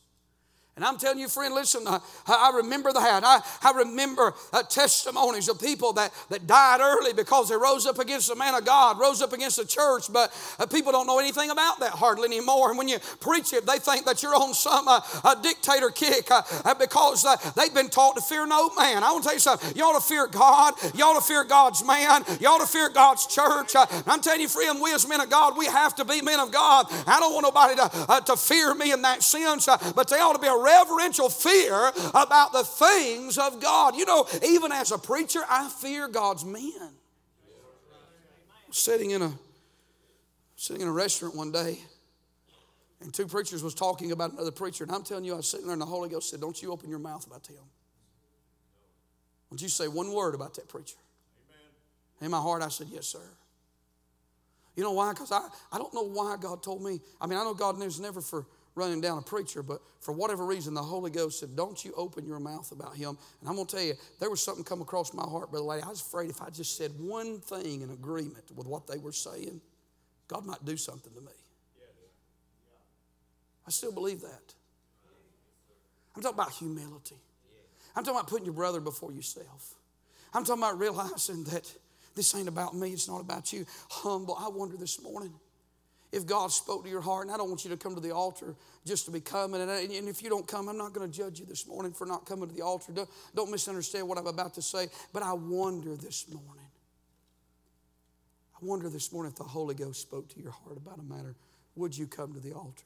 And 0.79 0.86
I'm 0.86 0.97
telling 0.97 1.19
you, 1.19 1.27
friend, 1.27 1.53
listen, 1.53 1.84
uh, 1.86 1.99
I 2.25 2.53
remember 2.55 2.93
that. 2.93 3.21
I, 3.25 3.41
I 3.67 3.77
remember 3.79 4.34
uh, 4.53 4.63
testimonies 4.63 5.49
of 5.49 5.60
people 5.60 5.91
that, 5.93 6.13
that 6.29 6.47
died 6.47 6.79
early 6.79 7.12
because 7.12 7.49
they 7.49 7.58
rose 7.58 7.86
up 7.86 7.99
against 7.99 8.29
the 8.29 8.36
man 8.38 8.55
of 8.55 8.63
God, 8.63 8.97
rose 8.97 9.21
up 9.21 9.34
against 9.34 9.58
the 9.58 9.65
church, 9.65 10.05
but 10.13 10.32
uh, 10.58 10.65
people 10.67 10.93
don't 10.93 11.05
know 11.05 11.19
anything 11.19 11.49
about 11.49 11.82
that 11.82 11.91
hardly 11.91 12.27
anymore. 12.27 12.69
And 12.69 12.77
when 12.77 12.88
you 12.88 12.97
preach 13.19 13.51
it, 13.51 13.65
they 13.65 13.77
think 13.77 14.05
that 14.05 14.23
you're 14.23 14.34
on 14.34 14.53
some 14.53 14.88
uh, 14.88 15.36
dictator 15.43 15.89
kick 15.89 16.32
uh, 16.32 16.43
uh, 16.63 16.73
because 16.75 17.25
they've 17.58 17.73
been 17.73 17.89
taught 17.89 18.15
to 18.15 18.21
fear 18.21 18.47
no 18.47 18.69
man. 18.75 19.03
I 19.03 19.12
want 19.12 19.23
to 19.23 19.27
tell 19.27 19.36
you 19.36 19.41
something. 19.41 19.75
You 19.75 19.84
ought 19.84 19.99
to 19.99 20.08
fear 20.08 20.27
God. 20.27 20.75
You 20.95 21.03
ought 21.03 21.19
to 21.19 21.27
fear 21.27 21.43
God's 21.43 21.86
man. 21.86 22.23
You 22.39 22.47
ought 22.47 22.62
to 22.62 22.71
fear 22.71 22.88
God's 22.88 23.27
church. 23.27 23.75
I'm 24.08 24.21
telling 24.21 24.39
you, 24.39 24.47
friend, 24.47 24.79
we 24.82 24.93
as 24.93 25.05
men 25.05 25.19
of 25.19 25.29
God, 25.29 25.58
we 25.58 25.65
have 25.65 25.93
to 25.95 26.05
be 26.05 26.21
men 26.21 26.39
of 26.39 26.53
God. 26.53 26.86
I 27.05 27.19
don't 27.19 27.34
want 27.34 27.43
nobody 27.43 27.75
to, 27.75 28.23
to 28.27 28.38
fear 28.38 28.73
me 28.75 28.93
in 28.93 29.01
that 29.01 29.23
sense, 29.23 29.65
but 29.65 30.08
they 30.08 30.19
ought 30.19 30.36
to 30.36 30.39
be 30.39 30.47
a 30.47 30.68
reverential 30.69 31.29
fear 31.29 31.91
about 32.13 32.53
the 32.53 32.63
things 32.63 33.38
of 33.38 33.62
God. 33.62 33.95
You 33.95 34.05
know, 34.05 34.27
even 34.45 34.71
as 34.71 34.91
a 34.91 34.97
preacher, 34.97 35.41
I 35.49 35.69
fear 35.69 36.08
God's 36.08 36.45
men. 36.45 36.91
Sitting 38.71 39.12
in 39.12 39.21
a 39.21 39.34
sitting 40.55 40.82
in 40.82 40.88
a 40.88 40.91
restaurant 40.91 41.36
one 41.36 41.51
day, 41.51 41.79
and 43.01 43.13
two 43.13 43.25
preachers 43.25 43.63
was 43.63 43.73
talking 43.73 44.12
about 44.12 44.34
another 44.34 44.51
preacher, 44.51 44.84
and 44.84 44.93
I'm 44.93 45.03
telling 45.03 45.23
you, 45.23 45.34
I 45.34 45.38
was 45.38 45.47
sitting 45.47 45.65
there, 45.65 45.73
and 45.73 45.82
the 45.82 45.88
Holy 45.88 46.10
Ghost 46.10 46.29
said, 46.29 46.39
"Don't 46.39 46.62
you 46.62 46.71
open 46.71 46.89
your 46.89 46.99
mouth 46.99 47.25
about 47.25 47.47
him. 47.47 47.63
Don't 49.49 49.62
you 49.62 49.69
say 49.69 49.88
one 49.88 50.12
word 50.12 50.36
about 50.36 50.53
that 50.55 50.67
preacher." 50.67 50.97
Amen. 51.49 52.25
In 52.25 52.32
my 52.32 52.39
heart, 52.39 52.62
I 52.62 52.69
said, 52.69 52.88
"Yes, 52.91 53.08
sir." 53.08 53.21
You 54.75 54.84
know 54.84 54.91
why? 54.91 55.13
Because 55.13 55.32
I, 55.32 55.45
I 55.71 55.77
don't 55.77 55.93
know 55.93 56.03
why 56.08 56.38
God 56.39 56.62
told 56.62 56.84
me. 56.84 57.01
I 57.19 57.27
mean, 57.27 57.38
I 57.39 57.43
know 57.43 57.53
God 57.53 57.77
knows 57.79 57.99
never 57.99 58.21
for 58.21 58.45
running 58.80 59.02
down 59.02 59.18
a 59.18 59.22
preacher, 59.22 59.62
but 59.62 59.82
for 60.00 60.13
whatever 60.13 60.46
reason, 60.46 60.74
the 60.74 60.82
Holy 60.82 61.12
Ghost 61.12 61.39
said, 61.39 61.56
Don't 61.56 61.84
you 61.84 61.94
open 61.96 62.26
your 62.26 62.39
mouth 62.39 62.72
about 62.72 62.96
him. 62.96 63.18
And 63.42 63.50
I'm 63.50 63.56
going 63.56 63.68
to 63.68 63.76
tell 63.76 63.86
you, 63.86 63.94
there 64.20 64.30
was 64.30 64.42
something 64.42 64.63
come 64.63 64.82
across 64.82 65.13
my 65.13 65.24
heart, 65.24 65.52
Brother 65.52 65.65
Lady. 65.65 65.84
I 65.84 65.89
was 65.89 66.02
afraid 66.02 66.30
if 66.30 66.42
I 66.42 66.50
just 66.50 66.78
said 66.78 66.92
one 66.98 67.39
thing 67.39 67.82
in 67.82 67.92
agreement 67.92 68.46
with 68.56 68.65
what 68.65 68.88
they 68.88 68.98
were 68.98 69.12
saying, 69.12 69.62
God 70.28 70.46
might 70.46 70.63
do 70.65 70.78
something 70.78 71.13
to 71.13 71.22
me. 71.22 71.34
I 73.68 73.72
still 73.72 73.92
believe 73.92 74.22
that. 74.22 74.54
I'm 76.15 76.24
talking 76.24 76.39
about 76.39 76.52
humility. 76.52 77.18
I'm 77.96 78.04
talking 78.04 78.20
about 78.20 78.30
putting 78.30 78.46
your 78.46 78.56
brother 78.56 78.80
before 78.80 79.12
yourself. 79.12 79.76
I'm 80.34 80.44
talking 80.44 80.63
about 80.63 80.80
realizing 80.80 81.44
that 81.46 81.72
this 82.15 82.34
ain't 82.36 82.48
about 82.48 82.76
me, 82.76 82.92
it's 82.92 83.08
not 83.08 83.22
about 83.22 83.54
you. 83.54 83.65
Humble. 83.89 84.36
I 84.39 84.50
wonder 84.50 84.78
this 84.78 85.02
morning 85.02 85.34
if 86.12 86.26
God 86.26 86.52
spoke 86.52 86.84
to 86.84 86.89
your 86.89 87.02
heart, 87.02 87.26
and 87.26 87.34
I 87.34 87.38
don't 87.38 87.50
want 87.50 87.63
you 87.63 87.69
to 87.72 87.78
come 87.78 87.93
to 87.95 88.02
the 88.02 88.12
altar 88.12 88.56
just 88.86 89.06
to 89.06 89.12
be 89.12 89.22
coming, 89.22 89.62
and, 89.62 89.69
and 89.69 90.08
if 90.08 90.24
you 90.24 90.30
don't 90.30 90.48
come, 90.48 90.67
I'm 90.67 90.78
not 90.78 90.93
going 90.93 91.10
to 91.10 91.15
judge 91.15 91.39
you 91.39 91.45
this 91.45 91.67
morning 91.67 91.91
for 91.91 92.06
not 92.06 92.26
coming 92.26 92.50
to 92.50 92.56
the 92.56 92.63
altar. 92.63 92.91
Don't, 92.91 93.10
don't 93.36 93.52
misunderstand 93.52 94.08
what 94.08 94.17
I'm 94.17 94.28
about 94.28 94.56
to 94.56 94.62
say, 94.62 94.88
but 95.13 95.22
I 95.22 95.34
wonder 95.34 95.95
this 95.95 96.28
morning. 96.28 96.65
I 98.56 98.65
wonder 98.65 98.89
this 98.89 99.13
morning 99.13 99.32
if 99.32 99.38
the 99.38 99.43
Holy 99.43 99.76
Ghost 99.76 100.02
spoke 100.02 100.28
to 100.34 100.39
your 100.41 100.52
heart 100.52 100.78
about 100.78 100.98
a 100.98 101.04
matter. 101.04 101.36
Would 101.76 101.98
you 101.98 102.08
come 102.08 102.34
to 102.34 102.39
the 102.39 102.54
altar? 102.54 102.84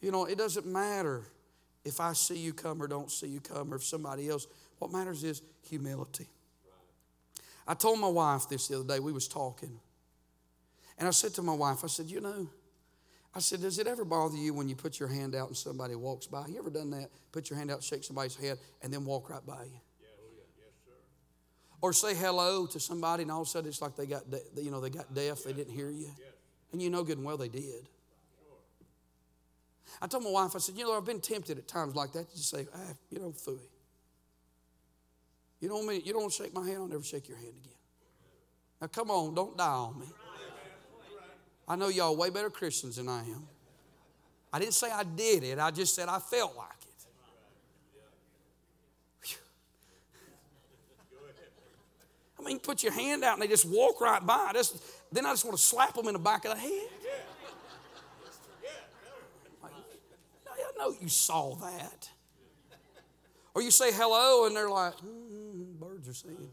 You 0.00 0.12
know, 0.12 0.26
it 0.26 0.38
doesn't 0.38 0.66
matter 0.66 1.24
if 1.84 2.00
I 2.00 2.12
see 2.12 2.38
you 2.38 2.52
come 2.52 2.82
or 2.82 2.86
don't 2.86 3.10
see 3.10 3.26
you 3.26 3.40
come 3.40 3.72
or 3.72 3.76
if 3.76 3.84
somebody 3.84 4.28
else. 4.28 4.46
What 4.78 4.92
matters 4.92 5.24
is 5.24 5.42
humility. 5.68 6.26
I 7.66 7.74
told 7.74 8.00
my 8.00 8.08
wife 8.08 8.48
this 8.48 8.68
the 8.68 8.80
other 8.80 8.86
day. 8.86 9.00
We 9.00 9.12
was 9.12 9.28
talking. 9.28 9.78
And 11.00 11.08
I 11.08 11.12
said 11.12 11.32
to 11.34 11.42
my 11.42 11.54
wife, 11.54 11.82
I 11.82 11.86
said, 11.86 12.06
you 12.06 12.20
know, 12.20 12.46
I 13.34 13.38
said, 13.38 13.62
does 13.62 13.78
it 13.78 13.86
ever 13.86 14.04
bother 14.04 14.36
you 14.36 14.52
when 14.52 14.68
you 14.68 14.76
put 14.76 15.00
your 15.00 15.08
hand 15.08 15.34
out 15.34 15.48
and 15.48 15.56
somebody 15.56 15.94
walks 15.94 16.26
by? 16.26 16.46
You 16.46 16.58
ever 16.58 16.68
done 16.68 16.90
that? 16.90 17.08
Put 17.32 17.48
your 17.48 17.58
hand 17.58 17.70
out, 17.70 17.82
shake 17.82 18.04
somebody's 18.04 18.36
head, 18.36 18.58
and 18.82 18.92
then 18.92 19.04
walk 19.06 19.30
right 19.30 19.44
by 19.46 19.64
you? 19.64 19.80
Yes, 20.00 20.10
sir. 20.84 20.92
Or 21.80 21.94
say 21.94 22.14
hello 22.14 22.66
to 22.66 22.78
somebody, 22.78 23.22
and 23.22 23.32
all 23.32 23.40
of 23.40 23.46
a 23.46 23.50
sudden 23.50 23.70
it's 23.70 23.80
like 23.80 23.96
they 23.96 24.04
got, 24.04 24.24
you 24.56 24.70
know, 24.70 24.80
they 24.80 24.90
got 24.90 25.14
deaf, 25.14 25.42
they 25.42 25.54
didn't 25.54 25.72
hear 25.72 25.90
you, 25.90 26.10
and 26.72 26.82
you 26.82 26.90
know 26.90 27.02
good 27.02 27.16
and 27.16 27.26
well 27.26 27.38
they 27.38 27.48
did. 27.48 27.88
I 30.02 30.06
told 30.06 30.24
my 30.24 30.30
wife, 30.30 30.54
I 30.54 30.58
said, 30.58 30.76
you 30.76 30.84
know, 30.84 30.96
I've 30.96 31.06
been 31.06 31.20
tempted 31.20 31.56
at 31.56 31.66
times 31.66 31.94
like 31.94 32.12
that 32.12 32.28
to 32.28 32.36
just 32.36 32.50
say, 32.50 32.66
ah, 32.74 32.92
you 33.10 33.20
know, 33.20 33.30
fooey. 33.30 33.58
You 35.60 35.68
don't 35.68 35.86
mean 35.86 36.02
you 36.04 36.12
don't 36.12 36.32
shake 36.32 36.52
my 36.54 36.66
hand, 36.66 36.78
I'll 36.78 36.88
never 36.88 37.02
shake 37.04 37.28
your 37.28 37.38
hand 37.38 37.54
again. 37.56 37.78
Now 38.80 38.86
come 38.88 39.10
on, 39.10 39.34
don't 39.34 39.56
die 39.56 39.66
on 39.66 39.98
me. 39.98 40.06
I 41.70 41.76
know 41.76 41.86
y'all 41.86 42.16
way 42.16 42.30
better 42.30 42.50
Christians 42.50 42.96
than 42.96 43.08
I 43.08 43.20
am. 43.20 43.46
I 44.52 44.58
didn't 44.58 44.74
say 44.74 44.90
I 44.90 45.04
did 45.04 45.44
it, 45.44 45.60
I 45.60 45.70
just 45.70 45.94
said 45.94 46.08
I 46.08 46.18
felt 46.18 46.56
like 46.56 46.66
it. 46.82 46.88
I 52.40 52.42
mean, 52.42 52.58
put 52.58 52.82
your 52.82 52.90
hand 52.90 53.22
out 53.22 53.34
and 53.34 53.42
they 53.42 53.46
just 53.46 53.66
walk 53.66 54.00
right 54.00 54.24
by. 54.26 54.52
Then 55.12 55.26
I 55.26 55.30
just 55.30 55.44
want 55.44 55.56
to 55.56 55.62
slap 55.62 55.94
them 55.94 56.08
in 56.08 56.14
the 56.14 56.18
back 56.18 56.44
of 56.44 56.54
the 56.54 56.60
head. 56.60 56.88
Like, 59.62 59.72
I 59.72 60.76
know 60.76 60.92
you 61.00 61.08
saw 61.08 61.54
that. 61.54 62.10
Or 63.54 63.62
you 63.62 63.70
say 63.70 63.92
hello 63.92 64.46
and 64.46 64.56
they're 64.56 64.70
like, 64.70 64.94
mm, 64.96 65.78
birds 65.78 66.08
are 66.08 66.14
singing. 66.14 66.50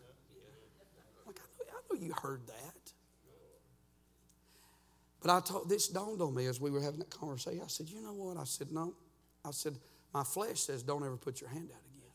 Like, 1.25 1.39
I 1.59 1.95
know 1.95 1.99
you 1.99 2.13
heard 2.21 2.45
that. 2.45 2.76
But 5.21 5.31
I 5.31 5.39
told 5.39 5.69
this 5.69 5.87
dawned 5.87 6.21
on 6.21 6.35
me 6.35 6.45
as 6.45 6.61
we 6.61 6.69
were 6.69 6.81
having 6.81 6.99
that 6.99 7.09
conversation. 7.09 7.61
I 7.63 7.67
said, 7.67 7.89
you 7.89 8.01
know 8.01 8.13
what? 8.13 8.37
I 8.37 8.43
said, 8.43 8.71
no. 8.71 8.93
I 9.43 9.51
said, 9.51 9.77
my 10.13 10.23
flesh 10.23 10.59
says 10.61 10.83
don't 10.83 11.03
ever 11.03 11.17
put 11.17 11.41
your 11.41 11.49
hand 11.49 11.69
out 11.73 11.81
again. 11.95 12.11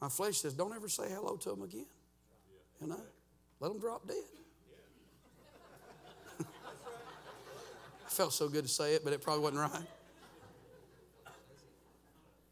My 0.00 0.08
flesh 0.08 0.38
says 0.38 0.54
don't 0.54 0.74
ever 0.74 0.88
say 0.88 1.08
hello 1.08 1.36
to 1.36 1.48
them 1.50 1.62
again. 1.62 1.86
You 2.80 2.88
know, 2.88 3.00
let 3.60 3.68
them 3.72 3.80
drop 3.80 4.06
dead. 4.06 4.16
I 8.06 8.08
felt 8.08 8.32
so 8.32 8.48
good 8.48 8.64
to 8.64 8.70
say 8.70 8.94
it, 8.94 9.04
but 9.04 9.12
it 9.12 9.22
probably 9.22 9.42
wasn't 9.42 9.60
right. 9.60 9.86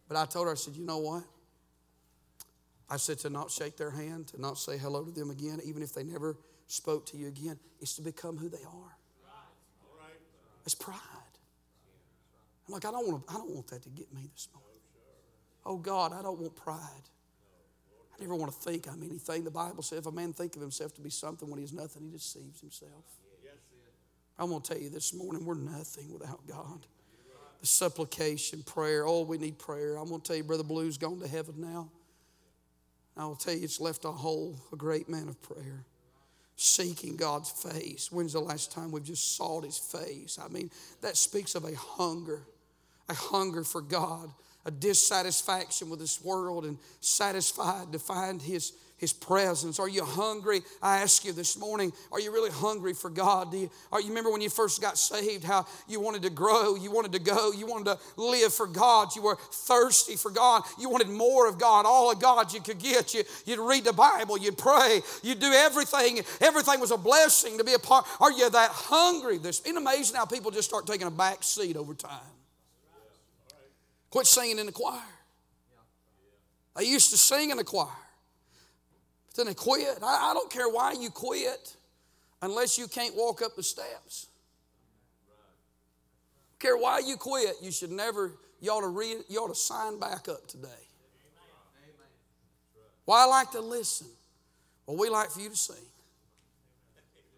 But 0.09 0.17
I 0.17 0.27
told 0.27 0.47
her, 0.47 0.53
I 0.53 0.57
said, 0.57 0.77
you 0.77 0.85
know 0.85 0.99
what? 0.99 1.25
I 2.89 2.99
said 2.99 3.19
to 3.21 3.31
not 3.31 3.51
shake 3.51 3.79
their 3.79 3.91
hand, 3.91 4.29
to 4.29 4.41
not 4.41 4.59
say 4.59 4.77
hello 4.77 5.05
to 5.05 5.11
them 5.11 5.31
again, 5.31 5.61
even 5.65 5.83
if 5.83 5.95
they 5.95 6.05
never 6.05 6.37
spoke 6.67 7.07
to 7.07 7.17
you 7.17 7.29
again, 7.29 7.59
is 7.81 7.95
to 7.95 8.03
become 8.03 8.37
who 8.37 8.51
they 8.51 8.63
are. 8.65 8.97
It's 10.65 10.75
pride. 10.75 10.99
I'm 12.67 12.75
like, 12.75 12.85
I 12.85 12.91
don't 12.91 13.09
want 13.09 13.27
to, 13.27 13.33
I 13.33 13.37
don't 13.37 13.51
want 13.51 13.67
that 13.69 13.83
to 13.83 13.89
get 13.89 14.13
me 14.15 14.29
this 14.33 14.49
morning. 14.55 14.69
Oh 15.65 15.77
God, 15.77 16.13
I 16.13 16.23
don't 16.23 16.39
want 16.39 16.57
pride. 16.57 16.79
I 18.15 18.23
never 18.23 18.35
want 18.35 18.53
to 18.53 18.59
think 18.59 18.89
I'm 18.89 19.03
anything. 19.03 19.45
The 19.45 19.51
Bible 19.51 19.83
says 19.83 19.99
if 19.99 20.07
a 20.07 20.13
man 20.13 20.33
think 20.33 20.55
of 20.57 20.63
himself 20.63 20.95
to 20.95 21.01
be 21.01 21.11
something 21.11 21.49
when 21.51 21.59
he's 21.59 21.73
nothing, 21.73 22.03
he 22.03 22.11
deceives 22.11 22.61
himself. 22.61 23.05
I'm 24.39 24.49
going 24.49 24.63
to 24.63 24.73
tell 24.73 24.81
you 24.81 24.91
this 24.91 25.15
morning, 25.15 25.45
we're 25.45 25.55
nothing 25.55 26.13
without 26.13 26.47
God. 26.47 26.87
The 27.61 27.67
supplication, 27.67 28.63
prayer. 28.63 29.07
Oh, 29.07 29.23
we 29.23 29.39
need 29.39 29.59
prayer. 29.59 29.97
I'm 29.97 30.09
going 30.09 30.21
to 30.21 30.27
tell 30.27 30.37
you, 30.37 30.43
Brother 30.43 30.65
Blue's 30.65 30.99
gone 30.99 31.21
to 31.21 31.29
heaven 31.29 31.55
now. 31.59 31.91
I 33.17 33.25
will 33.25 33.37
tell 33.37 33.55
you, 33.55 33.63
it's 33.63 33.81
left 33.81 34.05
a 34.05 34.11
hole, 34.11 34.57
a 34.73 34.77
great 34.77 35.09
man 35.09 35.29
of 35.29 35.41
prayer 35.43 35.85
seeking 36.63 37.17
God's 37.17 37.51
face. 37.51 38.11
When's 38.11 38.33
the 38.33 38.41
last 38.41 38.73
time 38.73 38.91
we've 38.91 39.05
just 39.05 39.37
sought 39.37 39.65
His 39.65 39.79
face? 39.79 40.39
I 40.43 40.49
mean, 40.49 40.71
that 41.01 41.17
speaks 41.17 41.55
of 41.55 41.65
a 41.65 41.75
hunger, 41.75 42.43
a 43.09 43.15
hunger 43.15 43.65
for 43.65 43.81
God, 43.81 44.31
a 44.65 44.71
dissatisfaction 44.71 45.91
with 45.91 45.99
this 45.99 46.23
world, 46.25 46.65
and 46.65 46.79
satisfied 47.01 47.93
to 47.93 47.99
find 47.99 48.41
His, 48.41 48.73
his 49.03 49.13
presence? 49.13 49.81
Are 49.81 49.89
you 49.89 50.05
hungry? 50.05 50.63
I 50.81 51.01
ask 51.01 51.25
you 51.25 51.33
this 51.33 51.59
morning, 51.59 51.93
are 52.13 52.21
you 52.21 52.33
really 52.33 52.53
hungry 52.53 52.95
for 52.95 53.11
God? 53.11 53.51
Do 53.51 53.59
you, 53.59 53.71
are 53.91 54.01
you 54.01 54.11
remember 54.11 54.31
when 54.31 54.41
you 54.41 54.49
first 54.49 54.81
got 54.81 54.97
saved 54.97 55.43
how 55.43 55.67
you 55.89 55.99
wanted 55.99 56.23
to 56.23 56.31
grow, 56.31 56.77
you 56.77 56.93
wanted 56.93 57.11
to 57.15 57.19
go, 57.19 57.51
you 57.51 57.67
wanted 57.67 57.87
to 57.87 57.99
live 58.17 58.55
for 58.55 58.69
God, 58.69 59.09
you 59.17 59.23
were 59.23 59.37
thirsty 59.51 60.15
for 60.15 60.31
God, 60.31 60.63
you 60.79 60.89
wanted 60.89 61.09
more 61.09 61.49
of 61.49 61.59
God, 61.59 61.85
all 61.85 62.13
of 62.13 62.21
God 62.21 62.55
you 62.55 62.61
could 62.61 62.79
get. 62.79 63.13
You, 63.13 63.25
you'd 63.45 63.59
read 63.59 63.83
the 63.83 63.93
Bible, 63.93 64.39
you'd 64.39 64.57
pray, 64.57 65.01
you'd 65.25 65.41
do 65.41 65.53
everything. 65.53 66.21
Everything 66.41 66.79
was 66.79 66.93
a 66.93 66.97
blessing 66.97 67.59
to 67.59 67.65
be 67.65 67.75
a 67.75 67.81
part. 67.81 68.07
Are 68.21 68.31
you 68.31 68.49
that 68.51 68.71
hungry? 68.71 69.39
This 69.39 69.61
it's 69.65 69.77
amazing 69.77 70.15
how 70.15 70.27
people 70.27 70.53
just 70.53 70.69
start 70.69 70.87
taking 70.87 71.09
a 71.09 71.11
back 71.11 71.43
seat 71.43 71.77
over 71.77 71.93
time. 71.93 72.21
Quit 74.11 74.29
singing 74.29 74.61
in 74.61 74.67
the 74.67 74.73
choir. 74.73 75.03
They 76.77 76.85
used 76.85 77.11
to 77.11 77.17
sing 77.17 77.51
in 77.51 77.57
the 77.57 77.65
choir. 77.65 77.89
Then 79.33 79.47
they 79.47 79.55
quit. 79.55 79.99
I, 80.03 80.31
I 80.31 80.35
don't 80.35 80.51
care 80.51 80.69
why 80.69 80.93
you 80.93 81.11
quit 81.11 81.77
unless 82.43 82.79
you 82.79 82.89
can't 82.89 83.15
walk 83.15 83.43
up 83.43 83.57
the 83.57 83.63
steps. 83.63 84.27
I 85.31 86.63
care 86.63 86.77
why 86.77 87.01
you 87.01 87.17
quit, 87.17 87.55
you 87.63 87.73
should 87.73 87.91
never, 87.91 88.33
you 88.61 88.71
ought 88.71 88.83
to 88.83 88.89
read, 88.89 89.19
you 89.29 89.39
ought 89.39 89.49
to 89.49 89.55
sign 89.55 89.99
back 89.99 90.29
up 90.29 90.47
today. 90.47 90.69
Why 93.05 93.25
I 93.25 93.27
like 93.27 93.51
to 93.53 93.61
listen? 93.61 94.07
Well, 94.87 94.97
we 94.97 95.09
like 95.09 95.31
for 95.31 95.41
you 95.41 95.49
to 95.49 95.57
sing. 95.57 95.77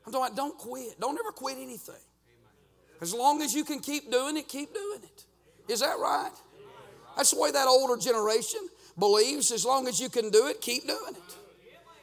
I'm 0.06 0.12
talking 0.12 0.26
about 0.26 0.36
don't 0.36 0.58
quit. 0.58 1.00
Don't 1.00 1.18
ever 1.18 1.32
quit 1.32 1.56
anything. 1.58 1.94
As 3.00 3.14
long 3.14 3.40
as 3.42 3.54
you 3.54 3.64
can 3.64 3.80
keep 3.80 4.10
doing 4.10 4.36
it, 4.36 4.48
keep 4.48 4.74
doing 4.74 5.00
it. 5.02 5.24
Is 5.72 5.80
that 5.80 5.98
right? 5.98 6.32
That's 7.16 7.30
the 7.30 7.40
way 7.40 7.50
that 7.50 7.66
older 7.66 8.00
generation 8.00 8.60
believes. 8.98 9.50
As 9.50 9.64
long 9.64 9.88
as 9.88 10.00
you 10.00 10.08
can 10.08 10.30
do 10.30 10.48
it, 10.48 10.60
keep 10.60 10.86
doing 10.86 11.14
it. 11.14 11.36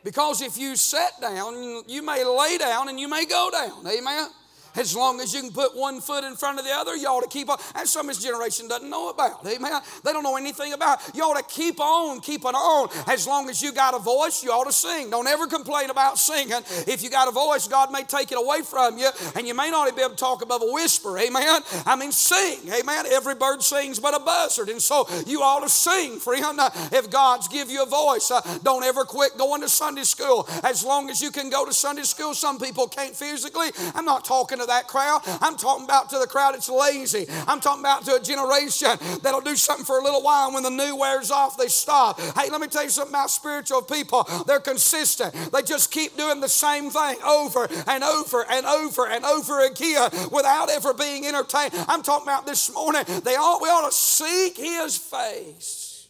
Because 0.03 0.41
if 0.41 0.57
you 0.57 0.75
sit 0.75 1.11
down, 1.21 1.83
you 1.87 2.01
may 2.01 2.23
lay 2.23 2.57
down 2.57 2.89
and 2.89 2.99
you 2.99 3.07
may 3.07 3.25
go 3.25 3.49
down. 3.51 3.85
Amen. 3.87 4.27
As 4.75 4.95
long 4.95 5.19
as 5.21 5.33
you 5.33 5.41
can 5.41 5.51
put 5.51 5.75
one 5.75 6.01
foot 6.01 6.23
in 6.23 6.35
front 6.35 6.59
of 6.59 6.65
the 6.65 6.71
other, 6.71 6.95
you 6.95 7.07
ought 7.07 7.21
to 7.21 7.29
keep 7.29 7.49
on. 7.49 7.57
And 7.75 7.87
some 7.87 8.09
of 8.09 8.15
this 8.15 8.23
generation 8.23 8.67
doesn't 8.67 8.89
know 8.89 9.09
about. 9.09 9.45
Amen. 9.47 9.71
They 10.03 10.13
don't 10.13 10.23
know 10.23 10.35
anything 10.35 10.73
about. 10.73 10.99
You 11.15 11.23
ought 11.23 11.37
to 11.37 11.55
keep 11.55 11.79
on, 11.79 12.19
keep 12.19 12.41
it 12.41 12.55
on. 12.55 12.89
As 13.07 13.25
long 13.27 13.49
as 13.49 13.61
you 13.61 13.71
got 13.71 13.93
a 13.93 13.99
voice, 13.99 14.43
you 14.43 14.51
ought 14.51 14.65
to 14.65 14.73
sing. 14.73 15.09
Don't 15.09 15.27
ever 15.27 15.47
complain 15.47 15.89
about 15.89 16.17
singing. 16.17 16.61
If 16.87 17.03
you 17.03 17.09
got 17.09 17.27
a 17.27 17.31
voice, 17.31 17.67
God 17.67 17.91
may 17.91 18.03
take 18.03 18.31
it 18.31 18.37
away 18.37 18.61
from 18.61 18.97
you, 18.97 19.09
and 19.35 19.47
you 19.47 19.53
may 19.53 19.69
not 19.69 19.87
even 19.87 19.95
be 19.95 20.01
able 20.01 20.11
to 20.11 20.17
talk 20.17 20.41
above 20.41 20.61
a 20.61 20.71
whisper. 20.71 21.17
Amen. 21.17 21.61
I 21.85 21.95
mean, 21.95 22.11
sing. 22.11 22.59
Amen. 22.71 23.05
Every 23.11 23.35
bird 23.35 23.61
sings 23.61 23.99
but 23.99 24.13
a 24.15 24.19
buzzard, 24.19 24.69
and 24.69 24.81
so 24.81 25.07
you 25.25 25.41
ought 25.41 25.61
to 25.61 25.69
sing, 25.69 26.19
friend. 26.19 26.59
If 26.91 27.09
God's 27.09 27.47
give 27.47 27.69
you 27.69 27.83
a 27.83 27.85
voice, 27.85 28.31
uh, 28.31 28.41
don't 28.63 28.83
ever 28.83 29.05
quit 29.05 29.37
going 29.37 29.61
to 29.61 29.69
Sunday 29.69 30.03
school. 30.03 30.47
As 30.63 30.83
long 30.83 31.09
as 31.09 31.21
you 31.21 31.29
can 31.29 31.49
go 31.49 31.65
to 31.65 31.73
Sunday 31.73 32.03
school, 32.03 32.33
some 32.33 32.57
people 32.57 32.87
can't 32.87 33.15
physically. 33.15 33.67
I'm 33.93 34.05
not 34.05 34.25
talking 34.25 34.60
to 34.61 34.67
that 34.67 34.87
crowd. 34.87 35.21
I'm 35.41 35.57
talking 35.57 35.85
about 35.85 36.09
to 36.11 36.19
the 36.19 36.27
crowd 36.27 36.53
that's 36.53 36.69
lazy. 36.69 37.25
I'm 37.47 37.59
talking 37.59 37.81
about 37.81 38.05
to 38.05 38.15
a 38.15 38.19
generation 38.19 38.89
that'll 39.21 39.41
do 39.41 39.55
something 39.55 39.85
for 39.85 39.99
a 39.99 40.03
little 40.03 40.21
while. 40.21 40.53
When 40.53 40.63
the 40.63 40.69
new 40.69 40.95
wears 40.95 41.31
off, 41.31 41.57
they 41.57 41.67
stop. 41.67 42.19
Hey, 42.19 42.49
let 42.49 42.61
me 42.61 42.67
tell 42.67 42.83
you 42.83 42.89
something 42.89 43.13
about 43.13 43.29
spiritual 43.29 43.81
people. 43.81 44.23
They're 44.47 44.59
consistent. 44.59 45.33
They 45.51 45.61
just 45.61 45.91
keep 45.91 46.15
doing 46.17 46.39
the 46.39 46.49
same 46.49 46.89
thing 46.89 47.17
over 47.25 47.67
and 47.87 48.03
over 48.03 48.45
and 48.49 48.65
over 48.65 49.07
and 49.07 49.25
over 49.25 49.65
again 49.65 50.09
without 50.31 50.69
ever 50.69 50.93
being 50.93 51.25
entertained. 51.25 51.73
I'm 51.87 52.03
talking 52.03 52.27
about 52.27 52.45
this 52.45 52.73
morning. 52.73 53.03
They 53.23 53.35
all 53.35 53.61
we 53.61 53.69
ought 53.69 53.89
to 53.89 53.95
seek 53.95 54.57
His 54.57 54.97
face, 54.97 56.07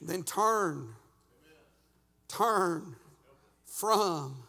then 0.00 0.22
turn, 0.22 0.88
turn 2.28 2.96
from 3.66 4.47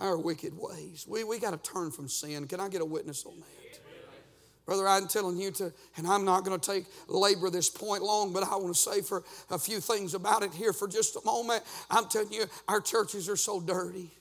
our 0.00 0.18
wicked 0.18 0.52
ways. 0.56 1.04
We, 1.06 1.24
we 1.24 1.38
got 1.38 1.50
to 1.50 1.72
turn 1.72 1.92
from 1.92 2.08
sin. 2.08 2.48
Can 2.48 2.58
I 2.58 2.68
get 2.68 2.80
a 2.80 2.84
witness 2.84 3.24
on 3.24 3.38
that? 3.38 3.46
Brother, 4.66 4.86
I'm 4.86 5.08
telling 5.08 5.36
you 5.36 5.50
to, 5.52 5.72
and 5.96 6.06
I'm 6.06 6.24
not 6.24 6.44
going 6.44 6.58
to 6.58 6.72
take 6.72 6.84
labor 7.08 7.50
this 7.50 7.68
point 7.68 8.02
long, 8.02 8.32
but 8.32 8.44
I 8.44 8.54
want 8.56 8.72
to 8.74 8.80
say 8.80 9.00
for 9.00 9.24
a 9.50 9.58
few 9.58 9.80
things 9.80 10.14
about 10.14 10.44
it 10.44 10.54
here 10.54 10.72
for 10.72 10.86
just 10.86 11.16
a 11.16 11.20
moment. 11.24 11.64
I'm 11.90 12.08
telling 12.08 12.32
you, 12.32 12.44
our 12.68 12.80
churches 12.80 13.28
are 13.28 13.36
so 13.36 13.60
dirty. 13.60 14.12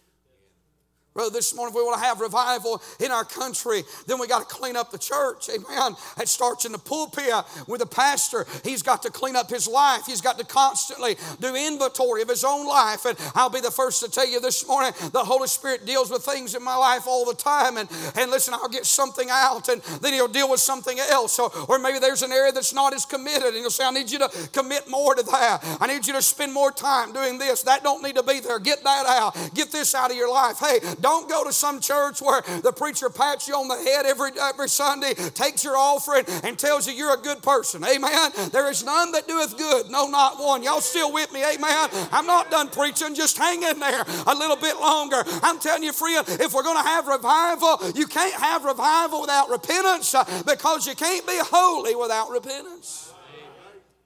Brother, 1.20 1.34
this 1.34 1.54
morning, 1.54 1.74
if 1.74 1.76
we 1.76 1.84
want 1.84 2.00
to 2.00 2.06
have 2.06 2.22
revival 2.22 2.82
in 3.02 3.12
our 3.12 3.26
country, 3.26 3.84
then 4.08 4.22
we 4.22 4.28
got 4.28 4.48
to 4.48 4.56
clean 4.56 4.78
up 4.78 4.90
the 4.90 4.98
church. 4.98 5.50
Amen. 5.50 5.98
It 6.18 6.30
starts 6.30 6.64
in 6.64 6.72
the 6.72 6.78
pulpit 6.78 7.34
with 7.68 7.82
the 7.82 7.86
pastor. 7.86 8.48
He's 8.64 8.82
got 8.82 9.04
to 9.04 9.12
clean 9.12 9.36
up 9.36 9.50
his 9.50 9.68
life. 9.68 10.06
He's 10.06 10.22
got 10.22 10.40
to 10.40 10.46
constantly 10.46 11.18
do 11.42 11.54
inventory 11.54 12.22
of 12.22 12.30
his 12.30 12.46
own 12.46 12.66
life. 12.66 13.04
And 13.04 13.18
I'll 13.36 13.50
be 13.50 13.60
the 13.60 13.70
first 13.70 14.02
to 14.02 14.10
tell 14.10 14.26
you 14.26 14.40
this 14.40 14.66
morning, 14.66 14.94
the 15.12 15.20
Holy 15.20 15.50
Spirit 15.50 15.86
deals 15.86 16.10
with 16.10 16.24
things 16.24 16.56
in 16.56 16.64
my 16.64 16.78
life 16.78 17.06
all 17.06 17.26
the 17.26 17.36
time. 17.36 17.76
And, 17.76 17.90
and 18.16 18.32
listen, 18.32 18.54
I'll 18.54 18.70
get 18.70 18.86
something 18.86 19.28
out 19.30 19.68
and 19.68 19.82
then 20.00 20.14
he'll 20.14 20.30
deal 20.30 20.50
with 20.50 20.62
something 20.62 21.00
else. 21.00 21.38
Or, 21.38 21.52
or 21.68 21.80
maybe 21.80 22.00
there's 22.00 22.24
an 22.24 22.32
area 22.32 22.54
that's 22.54 22.74
not 22.74 22.94
as 22.94 23.06
committed 23.06 23.48
and 23.48 23.58
he'll 23.58 23.72
say, 23.72 23.84
I 23.84 23.92
need 23.92 24.10
you 24.10 24.20
to 24.20 24.30
commit 24.54 24.90
more 24.90 25.16
to 25.16 25.24
that. 25.24 25.78
I 25.82 25.88
need 25.88 26.08
you 26.08 26.14
to 26.14 26.22
spend 26.22 26.54
more 26.54 26.72
time 26.72 27.12
doing 27.12 27.38
this. 27.38 27.64
That 27.64 27.84
don't 27.84 28.02
need 28.02 28.16
to 28.16 28.24
be 28.24 28.40
there. 28.40 28.60
Get 28.60 28.86
that 28.86 29.06
out. 29.06 29.36
Get 29.54 29.74
this 29.74 29.94
out 29.94 30.12
of 30.12 30.16
your 30.16 30.32
life. 30.32 30.60
Hey, 30.60 30.80
don't 31.02 31.09
go 31.30 31.44
to 31.44 31.54
some 31.54 31.80
church 31.80 32.22
where 32.22 32.42
the 32.62 32.74
preacher 32.76 33.10
pats 33.10 33.48
you 33.48 33.56
on 33.56 33.68
the 33.68 33.78
head 33.78 34.06
every, 34.06 34.32
every 34.40 34.70
Sunday, 34.70 35.14
takes 35.14 35.64
your 35.64 35.78
offering, 35.78 36.26
and 36.44 36.58
tells 36.58 36.88
you 36.88 36.94
you're 36.94 37.14
a 37.14 37.22
good 37.22 37.42
person. 37.42 37.84
Amen. 37.84 38.32
There 38.52 38.70
is 38.70 38.84
none 38.84 39.12
that 39.14 39.28
doeth 39.28 39.58
good, 39.58 39.90
no, 39.90 40.08
not 40.08 40.40
one. 40.40 40.64
Y'all 40.64 40.82
still 40.82 41.12
with 41.12 41.32
me? 41.32 41.44
Amen. 41.44 41.90
I'm 42.12 42.26
not 42.26 42.52
done 42.52 42.70
preaching. 42.70 43.16
Just 43.16 43.38
hang 43.38 43.64
in 43.64 43.80
there 43.80 44.04
a 44.28 44.36
little 44.36 44.58
bit 44.58 44.80
longer. 44.80 45.24
I'm 45.44 45.60
telling 45.60 45.84
you, 45.84 45.94
friend, 45.94 46.26
if 46.28 46.54
we're 46.54 46.64
going 46.64 46.78
to 46.78 46.88
have 46.88 47.08
revival, 47.08 47.80
you 47.96 48.08
can't 48.08 48.34
have 48.34 48.64
revival 48.64 49.22
without 49.22 49.50
repentance 49.50 50.14
uh, 50.14 50.24
because 50.46 50.88
you 50.88 50.96
can't 50.96 51.26
be 51.26 51.38
holy 51.38 51.96
without 51.96 52.30
repentance. 52.30 53.14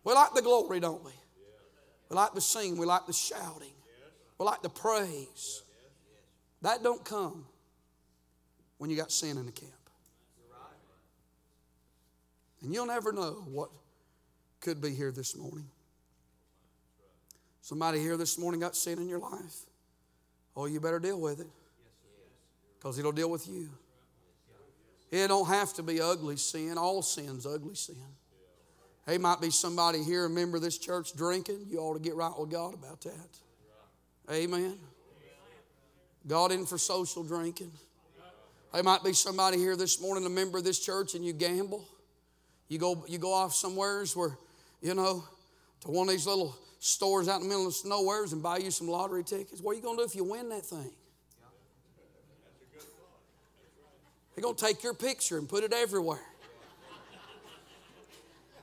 We 0.03 0.13
like 0.13 0.33
the 0.33 0.41
glory, 0.41 0.79
don't 0.79 1.03
we? 1.03 1.11
We 2.09 2.15
like 2.15 2.33
the 2.33 2.41
singing. 2.41 2.77
We 2.77 2.85
like 2.85 3.07
the 3.07 3.13
shouting. 3.13 3.73
We 4.37 4.45
like 4.45 4.61
the 4.61 4.69
praise. 4.69 5.62
That 6.63 6.81
don't 6.81 7.03
come 7.03 7.45
when 8.77 8.89
you 8.89 8.95
got 8.95 9.11
sin 9.11 9.37
in 9.37 9.45
the 9.45 9.51
camp. 9.51 9.71
And 12.61 12.73
you'll 12.73 12.87
never 12.87 13.11
know 13.11 13.43
what 13.51 13.69
could 14.61 14.81
be 14.81 14.91
here 14.91 15.11
this 15.11 15.35
morning. 15.35 15.67
Somebody 17.61 17.99
here 17.99 18.15
this 18.15 18.39
morning 18.39 18.61
got 18.61 18.75
sin 18.75 18.97
in 18.97 19.09
your 19.09 19.19
life. 19.19 19.55
Oh, 20.55 20.65
you 20.65 20.79
better 20.79 20.99
deal 20.99 21.19
with 21.19 21.41
it. 21.41 21.47
Because 22.79 22.97
it'll 22.97 23.11
deal 23.11 23.29
with 23.29 23.47
you. 23.47 23.69
It 25.11 25.27
don't 25.27 25.47
have 25.47 25.73
to 25.73 25.83
be 25.83 25.99
ugly 25.99 26.37
sin. 26.37 26.77
All 26.77 27.01
sin's 27.01 27.45
ugly 27.45 27.75
sin. 27.75 27.95
Hey, 29.05 29.17
might 29.17 29.41
be 29.41 29.49
somebody 29.49 30.01
here, 30.01 30.25
a 30.25 30.29
member 30.29 30.57
of 30.57 30.63
this 30.63 30.77
church, 30.77 31.13
drinking. 31.13 31.67
You 31.69 31.79
ought 31.79 31.95
to 31.95 31.99
get 31.99 32.15
right 32.15 32.31
with 32.37 32.49
God 32.49 32.73
about 32.73 33.01
that. 33.01 34.33
Amen. 34.33 34.79
God 36.27 36.51
in 36.51 36.65
for 36.65 36.77
social 36.77 37.23
drinking. 37.23 37.71
There 38.73 38.83
might 38.83 39.03
be 39.03 39.13
somebody 39.13 39.57
here 39.57 39.75
this 39.75 40.01
morning, 40.01 40.25
a 40.25 40.29
member 40.29 40.57
of 40.57 40.63
this 40.63 40.79
church, 40.79 41.15
and 41.15 41.23
you 41.23 41.33
gamble. 41.33 41.87
You 42.69 42.79
go, 42.79 43.05
you 43.07 43.19
go 43.19 43.33
off 43.33 43.53
somewheres 43.53 44.15
where, 44.15 44.37
you 44.81 44.95
know, 44.95 45.23
to 45.81 45.91
one 45.91 46.07
of 46.07 46.11
these 46.11 46.25
little 46.25 46.55
stores 46.79 47.27
out 47.27 47.41
in 47.41 47.43
the 47.43 47.49
middle 47.49 47.67
of 47.67 47.75
nowheres 47.85 48.33
and 48.33 48.41
buy 48.41 48.57
you 48.57 48.71
some 48.71 48.87
lottery 48.87 49.23
tickets. 49.23 49.61
What 49.61 49.73
are 49.73 49.75
you 49.75 49.81
going 49.81 49.97
to 49.97 50.03
do 50.03 50.07
if 50.07 50.15
you 50.15 50.23
win 50.23 50.49
that 50.49 50.65
thing? 50.65 50.91
They're 54.35 54.41
going 54.41 54.55
to 54.55 54.65
take 54.65 54.81
your 54.81 54.93
picture 54.93 55.37
and 55.37 55.47
put 55.47 55.63
it 55.63 55.71
everywhere. 55.71 56.19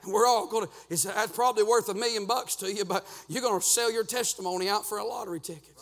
And 0.03 0.11
we're 0.11 0.25
all 0.25 0.47
going 0.47 0.65
to, 0.65 0.71
it's, 0.89 1.03
that's 1.03 1.31
probably 1.31 1.63
worth 1.63 1.87
a 1.89 1.93
million 1.93 2.25
bucks 2.25 2.55
to 2.57 2.73
you, 2.73 2.83
but 2.85 3.05
you're 3.29 3.43
going 3.43 3.59
to 3.59 3.65
sell 3.65 3.91
your 3.91 4.03
testimony 4.03 4.67
out 4.67 4.85
for 4.85 4.97
a 4.97 5.05
lottery 5.05 5.39
ticket. 5.39 5.79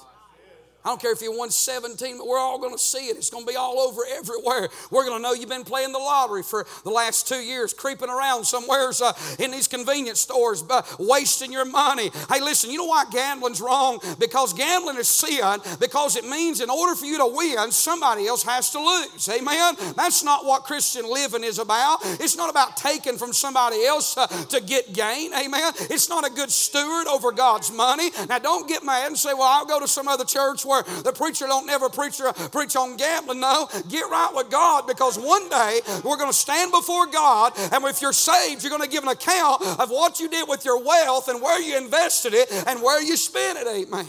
I 0.85 0.87
don't 0.87 1.01
care 1.01 1.11
if 1.11 1.21
you 1.21 1.37
won 1.37 1.49
17, 1.49 2.17
but 2.17 2.25
we're 2.25 2.39
all 2.39 2.57
going 2.57 2.71
to 2.71 2.79
see 2.79 3.09
it. 3.09 3.17
It's 3.17 3.29
going 3.29 3.45
to 3.45 3.51
be 3.51 3.57
all 3.57 3.79
over 3.79 4.01
everywhere. 4.09 4.69
We're 4.89 5.03
going 5.03 5.17
to 5.17 5.21
know 5.21 5.33
you've 5.33 5.49
been 5.49 5.65
playing 5.65 5.91
the 5.91 5.99
lottery 5.99 6.41
for 6.41 6.65
the 6.85 6.89
last 6.89 7.27
two 7.27 7.41
years, 7.41 7.73
creeping 7.73 8.09
around 8.09 8.45
somewheres 8.45 9.01
uh, 9.01 9.11
in 9.39 9.51
these 9.51 9.67
convenience 9.67 10.21
stores, 10.21 10.63
uh, 10.69 10.81
wasting 10.97 11.51
your 11.51 11.65
money. 11.65 12.11
Hey, 12.31 12.39
listen, 12.39 12.71
you 12.71 12.77
know 12.77 12.85
why 12.85 13.03
gambling's 13.11 13.59
wrong? 13.59 13.99
Because 14.19 14.53
gambling 14.53 14.95
is 14.95 15.09
sin, 15.09 15.59
because 15.81 16.15
it 16.15 16.25
means 16.25 16.61
in 16.61 16.69
order 16.69 16.95
for 16.95 17.05
you 17.05 17.17
to 17.17 17.27
win, 17.27 17.71
somebody 17.71 18.25
else 18.25 18.43
has 18.43 18.69
to 18.69 18.79
lose. 18.79 19.27
Amen? 19.27 19.75
That's 19.97 20.23
not 20.23 20.45
what 20.45 20.63
Christian 20.63 21.11
living 21.11 21.43
is 21.43 21.59
about. 21.59 21.97
It's 22.21 22.37
not 22.37 22.49
about 22.49 22.77
taking 22.77 23.17
from 23.17 23.33
somebody 23.33 23.83
else 23.83 24.17
uh, 24.17 24.27
to 24.27 24.61
get 24.61 24.93
gain. 24.93 25.33
Amen? 25.33 25.73
It's 25.89 26.07
not 26.07 26.25
a 26.25 26.31
good 26.31 26.51
steward 26.51 27.07
over 27.07 27.33
God's 27.33 27.69
money. 27.69 28.11
Now, 28.29 28.39
don't 28.39 28.67
get 28.69 28.85
mad 28.85 29.07
and 29.07 29.17
say, 29.17 29.33
well, 29.33 29.43
I'll 29.43 29.65
go 29.65 29.81
to 29.81 29.87
some 29.87 30.07
other 30.07 30.23
church 30.23 30.65
where 30.69 30.83
the 30.83 31.11
preacher 31.11 31.47
don't 31.47 31.65
never 31.65 31.89
preach, 31.89 32.21
preach 32.51 32.75
on 32.75 32.95
gambling. 32.95 33.39
No, 33.39 33.67
get 33.89 34.03
right 34.09 34.31
with 34.33 34.49
God 34.49 34.87
because 34.87 35.17
one 35.17 35.49
day 35.49 35.81
we're 36.03 36.17
going 36.17 36.31
to 36.31 36.37
stand 36.37 36.71
before 36.71 37.07
God, 37.07 37.53
and 37.73 37.83
if 37.85 38.01
you're 38.01 38.13
saved, 38.13 38.63
you're 38.63 38.69
going 38.69 38.83
to 38.83 38.89
give 38.89 39.03
an 39.03 39.09
account 39.09 39.61
of 39.79 39.89
what 39.89 40.19
you 40.19 40.29
did 40.29 40.47
with 40.47 40.63
your 40.63 40.83
wealth 40.83 41.27
and 41.27 41.41
where 41.41 41.59
you 41.61 41.77
invested 41.77 42.33
it 42.33 42.51
and 42.67 42.81
where 42.81 43.01
you 43.01 43.17
spent 43.17 43.57
it. 43.59 43.67
Amen. 43.67 44.07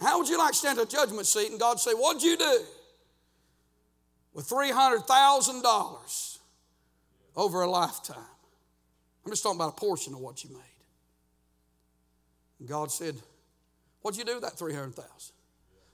How 0.00 0.18
would 0.18 0.28
you 0.28 0.38
like 0.38 0.52
to 0.52 0.56
stand 0.56 0.78
at 0.78 0.86
a 0.86 0.90
judgment 0.90 1.26
seat 1.26 1.50
and 1.50 1.60
God 1.60 1.78
say, 1.78 1.92
What'd 1.92 2.22
you 2.22 2.36
do 2.36 2.60
with 4.34 4.48
$300,000 4.48 6.38
over 7.36 7.62
a 7.62 7.70
lifetime? 7.70 8.16
I'm 9.24 9.30
just 9.30 9.42
talking 9.42 9.58
about 9.58 9.74
a 9.76 9.80
portion 9.80 10.14
of 10.14 10.20
what 10.20 10.42
you 10.42 10.50
made. 10.50 10.60
And 12.58 12.68
God 12.68 12.90
said, 12.90 13.16
What'd 14.00 14.18
you 14.18 14.24
do 14.24 14.34
with 14.34 14.42
that 14.44 14.58
300000 14.58 15.34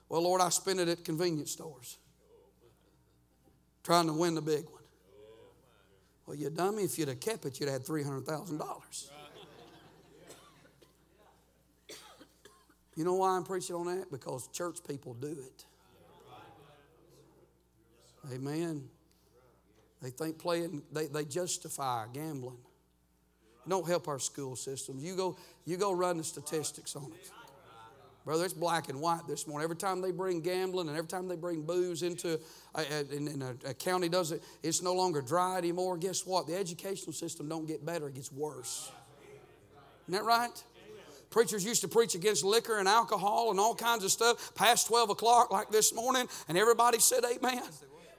Well, 0.09 0.21
Lord, 0.21 0.41
I 0.41 0.49
spent 0.49 0.79
it 0.79 0.87
at 0.87 1.03
convenience 1.03 1.51
stores 1.51 1.97
trying 3.83 4.07
to 4.07 4.13
win 4.13 4.35
the 4.35 4.41
big 4.41 4.65
one. 4.65 4.83
Well, 6.25 6.35
you 6.35 6.49
dummy, 6.49 6.83
if 6.83 6.97
you'd 6.99 7.07
have 7.07 7.19
kept 7.19 7.45
it, 7.45 7.59
you'd 7.59 7.69
have 7.69 7.81
had 7.81 7.87
$300,000. 7.87 9.09
You 12.95 13.03
know 13.03 13.13
why 13.13 13.37
I'm 13.37 13.43
preaching 13.43 13.75
on 13.75 13.85
that? 13.85 14.11
Because 14.11 14.47
church 14.47 14.79
people 14.87 15.13
do 15.13 15.27
it. 15.27 15.65
Amen. 18.33 18.89
They 20.01 20.09
think 20.09 20.37
playing, 20.37 20.81
they, 20.91 21.07
they 21.07 21.23
justify 21.23 22.05
gambling. 22.11 22.57
Don't 23.67 23.87
help 23.87 24.07
our 24.07 24.19
school 24.19 24.55
systems. 24.55 25.03
You 25.03 25.15
go, 25.15 25.37
you 25.65 25.77
go 25.77 25.91
run 25.91 26.17
the 26.17 26.23
statistics 26.23 26.95
on 26.95 27.11
it. 27.13 27.31
Brother, 28.27 28.43
it's 28.43 28.53
black 28.53 28.89
and 28.89 28.99
white 28.99 29.21
this 29.25 29.47
morning. 29.47 29.63
Every 29.63 29.77
time 29.77 30.01
they 30.01 30.11
bring 30.11 30.41
gambling 30.41 30.89
and 30.89 30.97
every 30.97 31.07
time 31.07 31.29
they 31.29 31.37
bring 31.37 31.61
booze 31.61 32.03
into 32.03 32.37
uh, 32.75 32.79
uh, 32.79 33.03
a, 33.09 33.15
a, 33.15 33.69
a, 33.69 33.69
a 33.69 33.73
county 33.73 34.09
does 34.09 34.33
it, 34.33 34.43
it's 34.61 34.81
no 34.81 34.93
longer 34.93 35.21
dry 35.21 35.57
anymore. 35.57 35.95
Guess 35.95 36.25
what? 36.25 36.45
The 36.45 36.53
educational 36.57 37.13
system 37.13 37.47
don't 37.47 37.65
get 37.65 37.85
better, 37.85 38.09
it 38.09 38.15
gets 38.15 38.29
worse. 38.29 38.91
Isn't 40.09 40.19
that 40.19 40.25
right? 40.25 40.51
Preachers 41.29 41.63
used 41.63 41.79
to 41.83 41.87
preach 41.87 42.15
against 42.15 42.43
liquor 42.43 42.79
and 42.79 42.87
alcohol 42.89 43.49
and 43.49 43.61
all 43.61 43.73
kinds 43.73 44.03
of 44.03 44.11
stuff 44.11 44.53
past 44.55 44.87
12 44.87 45.11
o'clock, 45.11 45.49
like 45.49 45.69
this 45.69 45.95
morning, 45.95 46.27
and 46.49 46.57
everybody 46.57 46.99
said, 46.99 47.23
Amen. 47.23 47.63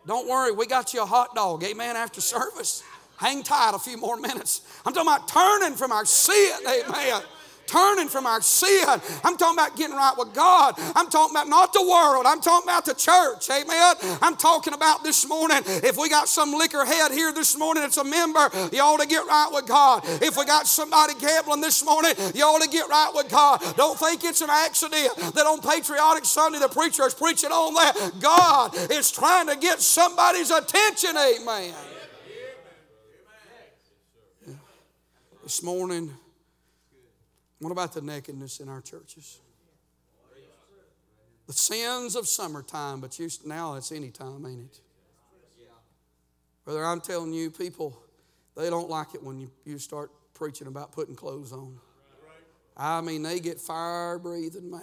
Don't 0.06 0.26
worry, 0.26 0.52
we 0.52 0.66
got 0.66 0.94
you 0.94 1.02
a 1.02 1.06
hot 1.06 1.34
dog, 1.34 1.62
amen, 1.64 1.96
after 1.96 2.22
service. 2.22 2.82
Hang 3.18 3.42
tight 3.42 3.74
a 3.74 3.78
few 3.78 3.98
more 3.98 4.16
minutes. 4.16 4.62
I'm 4.86 4.94
talking 4.94 5.06
about 5.06 5.28
turning 5.28 5.76
from 5.76 5.92
our 5.92 6.06
sin, 6.06 6.60
amen 6.66 7.20
turning 7.68 8.08
from 8.08 8.26
our 8.26 8.40
sin. 8.40 8.88
I'm 9.22 9.36
talking 9.36 9.58
about 9.58 9.76
getting 9.76 9.94
right 9.94 10.14
with 10.16 10.34
God. 10.34 10.74
I'm 10.96 11.08
talking 11.08 11.36
about 11.36 11.48
not 11.48 11.72
the 11.72 11.82
world. 11.82 12.24
I'm 12.26 12.40
talking 12.40 12.68
about 12.68 12.84
the 12.84 12.94
church. 12.94 13.48
Amen. 13.50 13.94
I'm 14.22 14.36
talking 14.36 14.72
about 14.72 15.04
this 15.04 15.28
morning. 15.28 15.58
If 15.66 15.96
we 15.96 16.08
got 16.08 16.28
some 16.28 16.52
liquor 16.52 16.84
head 16.84 17.12
here 17.12 17.32
this 17.32 17.56
morning, 17.56 17.84
it's 17.84 17.98
a 17.98 18.04
member, 18.04 18.50
you 18.72 18.80
ought 18.80 19.00
to 19.00 19.06
get 19.06 19.26
right 19.26 19.50
with 19.52 19.66
God. 19.66 20.02
If 20.04 20.36
we 20.36 20.44
got 20.44 20.66
somebody 20.66 21.14
gambling 21.20 21.60
this 21.60 21.84
morning, 21.84 22.12
you 22.34 22.42
ought 22.42 22.62
to 22.62 22.70
get 22.70 22.88
right 22.88 23.12
with 23.14 23.30
God. 23.30 23.62
Don't 23.76 23.98
think 23.98 24.24
it's 24.24 24.40
an 24.40 24.50
accident 24.50 25.14
that 25.34 25.46
on 25.46 25.60
Patriotic 25.60 26.24
Sunday 26.24 26.58
the 26.58 26.68
preacher 26.68 27.06
is 27.06 27.14
preaching 27.14 27.50
on 27.50 27.74
that. 27.74 28.12
God 28.20 28.74
is 28.90 29.10
trying 29.10 29.46
to 29.48 29.56
get 29.56 29.80
somebody's 29.80 30.50
attention. 30.50 31.10
Amen. 31.16 31.74
This 35.42 35.62
morning, 35.62 36.14
what 37.60 37.70
about 37.70 37.92
the 37.92 38.00
nakedness 38.00 38.60
in 38.60 38.68
our 38.68 38.80
churches? 38.80 39.40
The 41.46 41.52
sins 41.54 42.14
of 42.14 42.28
summertime, 42.28 43.00
but 43.00 43.18
you, 43.18 43.28
now 43.44 43.74
it's 43.74 43.90
any 43.90 44.10
time, 44.10 44.44
ain't 44.46 44.60
it? 44.60 44.80
Brother, 46.64 46.84
I'm 46.84 47.00
telling 47.00 47.32
you, 47.32 47.50
people, 47.50 47.98
they 48.54 48.68
don't 48.68 48.90
like 48.90 49.14
it 49.14 49.22
when 49.22 49.40
you, 49.40 49.50
you 49.64 49.78
start 49.78 50.10
preaching 50.34 50.66
about 50.66 50.92
putting 50.92 51.16
clothes 51.16 51.52
on. 51.52 51.78
I 52.76 53.00
mean, 53.00 53.22
they 53.22 53.40
get 53.40 53.58
fire 53.58 54.18
breathing 54.18 54.70
mad. 54.70 54.82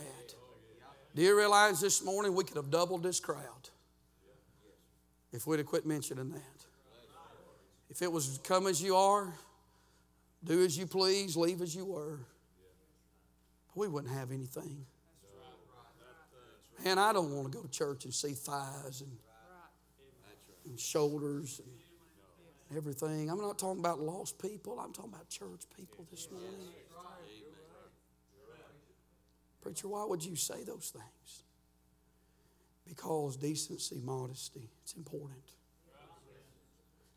Do 1.15 1.21
you 1.21 1.37
realize 1.37 1.79
this 1.79 2.03
morning 2.03 2.33
we 2.33 2.43
could 2.43 2.57
have 2.57 2.71
doubled 2.71 3.03
this 3.03 3.19
crowd 3.19 3.69
if 5.31 5.45
we'd 5.47 5.59
have 5.59 5.67
quit 5.67 5.85
mentioning 5.85 6.31
that? 6.31 6.65
If 7.89 8.01
it 8.01 8.11
was 8.11 8.39
come 8.43 8.65
as 8.65 8.81
you 8.81 8.95
are, 8.95 9.33
do 10.43 10.63
as 10.63 10.77
you 10.77 10.87
please, 10.87 11.37
leave 11.37 11.61
as 11.61 11.75
you 11.75 11.85
were 11.85 12.19
we 13.75 13.87
wouldn't 13.87 14.13
have 14.13 14.31
anything. 14.31 14.85
And 16.85 16.99
I 16.99 17.13
don't 17.13 17.31
want 17.31 17.51
to 17.51 17.57
go 17.57 17.63
to 17.63 17.69
church 17.69 18.05
and 18.05 18.13
see 18.13 18.33
thighs 18.33 19.01
and, 19.01 19.11
and 20.65 20.79
shoulders 20.79 21.61
and 22.69 22.77
everything. 22.77 23.29
I'm 23.29 23.39
not 23.39 23.57
talking 23.57 23.79
about 23.79 23.99
lost 23.99 24.39
people, 24.39 24.79
I'm 24.79 24.93
talking 24.93 25.11
about 25.13 25.29
church 25.29 25.61
people 25.75 26.05
this 26.11 26.29
morning. 26.31 26.49
Preacher, 29.61 29.87
why 29.87 30.05
would 30.05 30.23
you 30.23 30.35
say 30.35 30.63
those 30.63 30.93
things? 30.93 31.43
Because 32.87 33.35
decency, 33.35 33.99
modesty, 34.03 34.69
it's 34.83 34.93
important. 34.93 35.41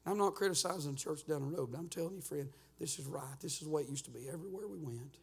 I'm 0.07 0.17
not 0.17 0.35
criticizing 0.35 0.93
the 0.93 0.99
church 0.99 1.27
down 1.27 1.43
the 1.43 1.57
road, 1.59 1.73
but 1.73 1.79
I'm 1.79 1.89
telling 1.89 2.15
you, 2.15 2.23
friend, 2.23 2.49
this 2.81 2.99
is 2.99 3.07
right. 3.07 3.39
This 3.43 3.55
is 3.55 3.61
the 3.65 3.69
way 3.69 3.83
it 3.83 3.91
used 3.91 4.07
to 4.07 4.11
be 4.11 4.29
everywhere 4.33 4.67
we 4.67 4.79
went. 4.79 5.19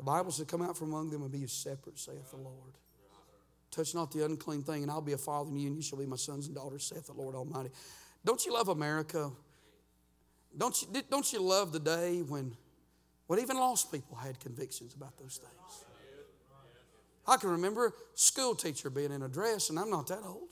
The 0.00 0.06
Bible 0.06 0.30
said, 0.30 0.48
Come 0.48 0.62
out 0.62 0.78
from 0.78 0.88
among 0.88 1.10
them 1.10 1.20
and 1.20 1.30
be 1.30 1.44
a 1.44 1.48
separate, 1.48 1.98
saith 1.98 2.30
the 2.30 2.38
Lord. 2.38 2.72
Touch 3.70 3.94
not 3.94 4.10
the 4.10 4.24
unclean 4.24 4.62
thing, 4.62 4.80
and 4.80 4.90
I'll 4.90 5.02
be 5.02 5.12
a 5.12 5.18
father 5.18 5.50
to 5.50 5.58
you, 5.58 5.66
and 5.66 5.76
you 5.76 5.82
shall 5.82 5.98
be 5.98 6.06
my 6.06 6.16
sons 6.16 6.46
and 6.46 6.56
daughters, 6.56 6.84
saith 6.84 7.04
the 7.04 7.12
Lord 7.12 7.34
Almighty. 7.34 7.68
Don't 8.24 8.42
you 8.46 8.54
love 8.54 8.68
America? 8.68 9.30
Don't 10.56 10.80
you, 10.80 11.02
don't 11.10 11.30
you 11.30 11.42
love 11.42 11.72
the 11.72 11.78
day 11.78 12.22
when, 12.22 12.56
when 13.26 13.40
even 13.40 13.58
lost 13.58 13.92
people 13.92 14.16
had 14.16 14.40
convictions 14.40 14.94
about 14.94 15.18
those 15.18 15.36
things? 15.36 15.84
I 17.26 17.36
can 17.36 17.50
remember 17.50 17.88
a 17.88 17.92
school 18.14 18.54
teacher 18.54 18.88
being 18.88 19.12
in 19.12 19.20
a 19.20 19.28
dress, 19.28 19.68
and 19.68 19.78
I'm 19.78 19.90
not 19.90 20.06
that 20.06 20.22
old. 20.24 20.48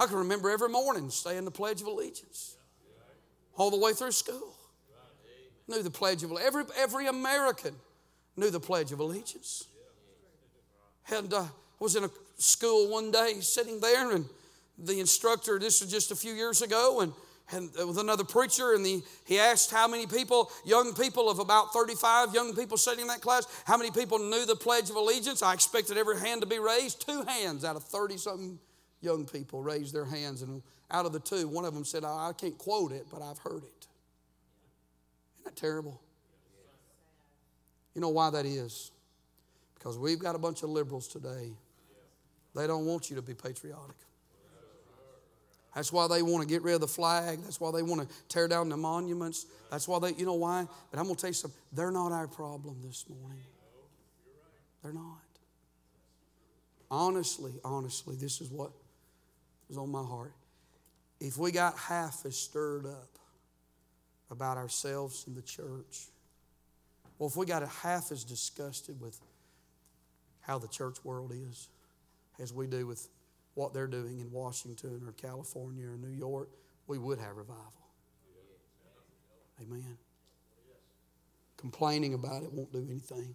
I 0.00 0.06
can 0.06 0.16
remember 0.16 0.50
every 0.50 0.70
morning 0.70 1.08
saying 1.10 1.44
the 1.44 1.52
Pledge 1.52 1.82
of 1.82 1.86
Allegiance 1.86 2.56
all 3.56 3.70
the 3.70 3.78
way 3.78 3.92
through 3.92 4.10
school 4.10 4.56
knew 5.68 5.82
the 5.82 5.90
Pledge 5.90 6.22
of 6.22 6.30
Allegiance. 6.30 6.48
Every, 6.48 6.64
every 6.76 7.06
American 7.06 7.74
knew 8.36 8.50
the 8.50 8.60
Pledge 8.60 8.92
of 8.92 9.00
Allegiance. 9.00 9.66
And 11.10 11.32
uh, 11.32 11.42
I 11.42 11.48
was 11.78 11.96
in 11.96 12.04
a 12.04 12.10
school 12.36 12.90
one 12.90 13.10
day 13.10 13.34
sitting 13.40 13.80
there, 13.80 14.12
and 14.12 14.24
the 14.78 15.00
instructor, 15.00 15.58
this 15.58 15.80
was 15.80 15.90
just 15.90 16.10
a 16.10 16.16
few 16.16 16.32
years 16.32 16.62
ago, 16.62 17.00
and 17.00 17.12
and 17.52 17.70
with 17.76 17.98
another 17.98 18.24
preacher, 18.24 18.72
and 18.72 18.84
the, 18.84 19.02
he 19.26 19.38
asked 19.38 19.70
how 19.70 19.86
many 19.86 20.06
people, 20.06 20.50
young 20.64 20.94
people 20.94 21.28
of 21.28 21.38
about 21.38 21.72
35 21.72 22.32
young 22.32 22.54
people 22.54 22.78
sitting 22.78 23.02
in 23.02 23.06
that 23.08 23.20
class, 23.20 23.46
how 23.66 23.76
many 23.76 23.90
people 23.90 24.18
knew 24.18 24.46
the 24.46 24.56
Pledge 24.56 24.88
of 24.88 24.96
Allegiance. 24.96 25.42
I 25.42 25.52
expected 25.52 25.98
every 25.98 26.18
hand 26.18 26.40
to 26.40 26.46
be 26.46 26.58
raised. 26.58 27.06
Two 27.06 27.22
hands 27.22 27.64
out 27.64 27.76
of 27.76 27.84
30 27.84 28.16
something 28.16 28.58
young 29.02 29.26
people 29.26 29.62
raised 29.62 29.94
their 29.94 30.06
hands, 30.06 30.40
and 30.40 30.62
out 30.90 31.04
of 31.04 31.12
the 31.12 31.20
two, 31.20 31.46
one 31.46 31.64
of 31.64 31.74
them 31.74 31.84
said, 31.84 32.02
I 32.04 32.32
can't 32.36 32.56
quote 32.56 32.92
it, 32.92 33.06
but 33.12 33.20
I've 33.20 33.38
heard 33.38 33.62
it. 33.62 33.86
Isn't 35.44 35.56
that 35.56 35.60
terrible? 35.60 36.00
You 37.94 38.00
know 38.00 38.08
why 38.08 38.30
that 38.30 38.46
is? 38.46 38.90
Because 39.74 39.98
we've 39.98 40.18
got 40.18 40.34
a 40.34 40.38
bunch 40.38 40.62
of 40.62 40.70
liberals 40.70 41.06
today. 41.06 41.52
They 42.54 42.66
don't 42.66 42.86
want 42.86 43.10
you 43.10 43.16
to 43.16 43.22
be 43.22 43.34
patriotic. 43.34 43.96
That's 45.74 45.92
why 45.92 46.06
they 46.06 46.22
want 46.22 46.42
to 46.42 46.48
get 46.48 46.62
rid 46.62 46.76
of 46.76 46.80
the 46.80 46.86
flag. 46.88 47.40
That's 47.42 47.60
why 47.60 47.72
they 47.72 47.82
want 47.82 48.08
to 48.08 48.14
tear 48.28 48.46
down 48.46 48.68
the 48.68 48.76
monuments. 48.76 49.46
That's 49.70 49.88
why 49.88 49.98
they, 49.98 50.14
you 50.14 50.24
know 50.24 50.34
why? 50.34 50.66
But 50.90 50.98
I'm 50.98 51.04
going 51.04 51.16
to 51.16 51.20
tell 51.20 51.30
you 51.30 51.34
something. 51.34 51.60
They're 51.72 51.90
not 51.90 52.12
our 52.12 52.28
problem 52.28 52.76
this 52.82 53.04
morning. 53.08 53.42
They're 54.82 54.92
not. 54.92 55.18
Honestly, 56.90 57.52
honestly, 57.64 58.14
this 58.14 58.40
is 58.40 58.50
what 58.50 58.70
was 59.68 59.76
on 59.76 59.90
my 59.90 60.02
heart. 60.02 60.34
If 61.20 61.38
we 61.38 61.50
got 61.50 61.76
half 61.76 62.24
as 62.24 62.36
stirred 62.36 62.86
up 62.86 63.18
about 64.34 64.58
ourselves 64.58 65.24
and 65.26 65.34
the 65.34 65.42
church. 65.42 66.08
Well, 67.18 67.28
if 67.28 67.36
we 67.36 67.46
got 67.46 67.66
half 67.66 68.12
as 68.12 68.24
disgusted 68.24 69.00
with 69.00 69.18
how 70.42 70.58
the 70.58 70.68
church 70.68 70.98
world 71.04 71.32
is 71.32 71.68
as 72.38 72.52
we 72.52 72.66
do 72.66 72.86
with 72.86 73.08
what 73.54 73.72
they're 73.72 73.86
doing 73.86 74.20
in 74.20 74.30
Washington 74.30 75.00
or 75.06 75.12
California 75.12 75.86
or 75.86 75.96
New 75.96 76.14
York, 76.14 76.48
we 76.86 76.98
would 76.98 77.18
have 77.18 77.36
revival. 77.36 77.72
Amen. 79.62 79.96
Complaining 81.56 82.14
about 82.14 82.42
it 82.42 82.52
won't 82.52 82.72
do 82.72 82.86
anything, 82.90 83.34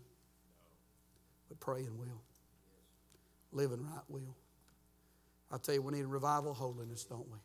but 1.48 1.60
praying 1.60 1.98
will. 1.98 2.22
Living 3.52 3.82
right 3.82 4.04
will. 4.08 4.36
I 5.52 5.58
tell 5.58 5.74
you, 5.74 5.82
we 5.82 5.94
need 5.94 6.04
a 6.04 6.08
revival 6.08 6.52
of 6.52 6.58
holiness, 6.58 7.06
don't 7.06 7.28
we? 7.28 7.38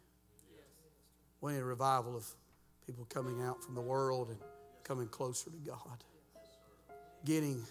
We 1.41 1.53
need 1.53 1.61
a 1.61 1.65
revival 1.65 2.17
of 2.17 2.27
People 2.87 3.07
coming 3.09 3.43
out 3.43 3.63
from 3.63 3.75
the 3.75 3.81
world 3.81 4.29
and 4.29 4.39
coming 4.83 5.09
closer 5.09 5.51
to 5.51 5.57
God. 5.59 6.05
Getting, 7.25 7.63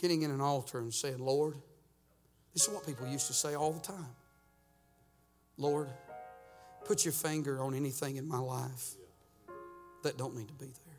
getting 0.00 0.22
in 0.22 0.30
an 0.30 0.40
altar 0.40 0.80
and 0.80 0.92
saying, 0.92 1.18
Lord, 1.18 1.54
this 2.52 2.66
is 2.66 2.74
what 2.74 2.86
people 2.86 3.06
used 3.06 3.28
to 3.28 3.32
say 3.32 3.54
all 3.54 3.72
the 3.72 3.80
time. 3.80 4.14
Lord, 5.56 5.88
put 6.84 7.04
your 7.04 7.12
finger 7.12 7.62
on 7.62 7.74
anything 7.74 8.16
in 8.16 8.26
my 8.26 8.38
life 8.38 8.94
that 10.02 10.16
don't 10.18 10.36
need 10.36 10.48
to 10.48 10.54
be 10.54 10.66
there. 10.66 10.94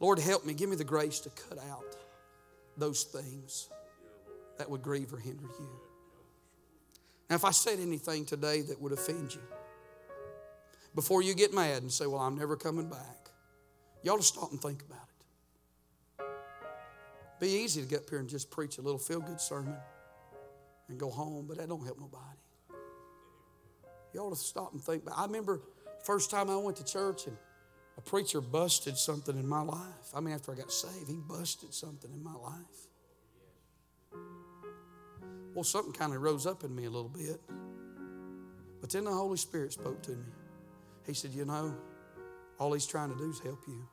Lord, 0.00 0.18
help 0.18 0.44
me. 0.44 0.54
Give 0.54 0.68
me 0.68 0.76
the 0.76 0.84
grace 0.84 1.20
to 1.20 1.30
cut 1.30 1.58
out 1.58 1.96
those 2.76 3.04
things 3.04 3.68
that 4.58 4.68
would 4.68 4.82
grieve 4.82 5.12
or 5.12 5.18
hinder 5.18 5.46
you. 5.58 5.68
Now, 7.28 7.36
if 7.36 7.44
I 7.44 7.52
said 7.52 7.78
anything 7.78 8.24
today 8.24 8.62
that 8.62 8.80
would 8.80 8.92
offend 8.92 9.34
you, 9.34 9.40
before 10.94 11.22
you 11.22 11.34
get 11.34 11.54
mad 11.54 11.82
and 11.82 11.92
say, 11.92 12.06
Well, 12.06 12.20
I'm 12.20 12.36
never 12.36 12.56
coming 12.56 12.88
back, 12.88 13.30
you 14.02 14.12
ought 14.12 14.18
to 14.18 14.22
stop 14.22 14.50
and 14.50 14.60
think 14.60 14.82
about 14.82 14.98
it. 14.98 16.24
Be 17.40 17.48
easy 17.48 17.82
to 17.82 17.88
get 17.88 18.00
up 18.00 18.10
here 18.10 18.18
and 18.18 18.28
just 18.28 18.50
preach 18.50 18.78
a 18.78 18.82
little 18.82 18.98
feel 18.98 19.20
good 19.20 19.40
sermon 19.40 19.76
and 20.88 20.98
go 20.98 21.10
home, 21.10 21.46
but 21.48 21.56
that 21.56 21.68
don't 21.68 21.84
help 21.84 21.98
nobody. 21.98 22.38
You 24.12 24.20
ought 24.20 24.30
to 24.30 24.36
stop 24.36 24.72
and 24.72 24.82
think. 24.82 25.04
I 25.16 25.24
remember 25.24 25.62
first 26.04 26.30
time 26.30 26.50
I 26.50 26.56
went 26.56 26.76
to 26.78 26.84
church 26.84 27.26
and 27.26 27.36
a 27.96 28.00
preacher 28.00 28.40
busted 28.40 28.96
something 28.96 29.38
in 29.38 29.46
my 29.46 29.62
life. 29.62 30.14
I 30.14 30.20
mean, 30.20 30.34
after 30.34 30.52
I 30.52 30.56
got 30.56 30.72
saved, 30.72 31.08
he 31.08 31.16
busted 31.16 31.72
something 31.72 32.10
in 32.12 32.22
my 32.22 32.34
life. 32.34 32.88
Well, 35.54 35.64
something 35.64 35.92
kind 35.92 36.14
of 36.14 36.22
rose 36.22 36.46
up 36.46 36.64
in 36.64 36.74
me 36.74 36.84
a 36.84 36.90
little 36.90 37.08
bit. 37.08 37.40
But 38.80 38.90
then 38.90 39.04
the 39.04 39.12
Holy 39.12 39.36
Spirit 39.36 39.72
spoke 39.72 40.02
to 40.04 40.12
me. 40.12 40.24
He 41.06 41.14
said, 41.14 41.32
You 41.32 41.44
know, 41.44 41.74
all 42.58 42.72
he's 42.72 42.86
trying 42.86 43.10
to 43.10 43.16
do 43.16 43.30
is 43.30 43.40
help 43.40 43.60
you. 43.66 43.88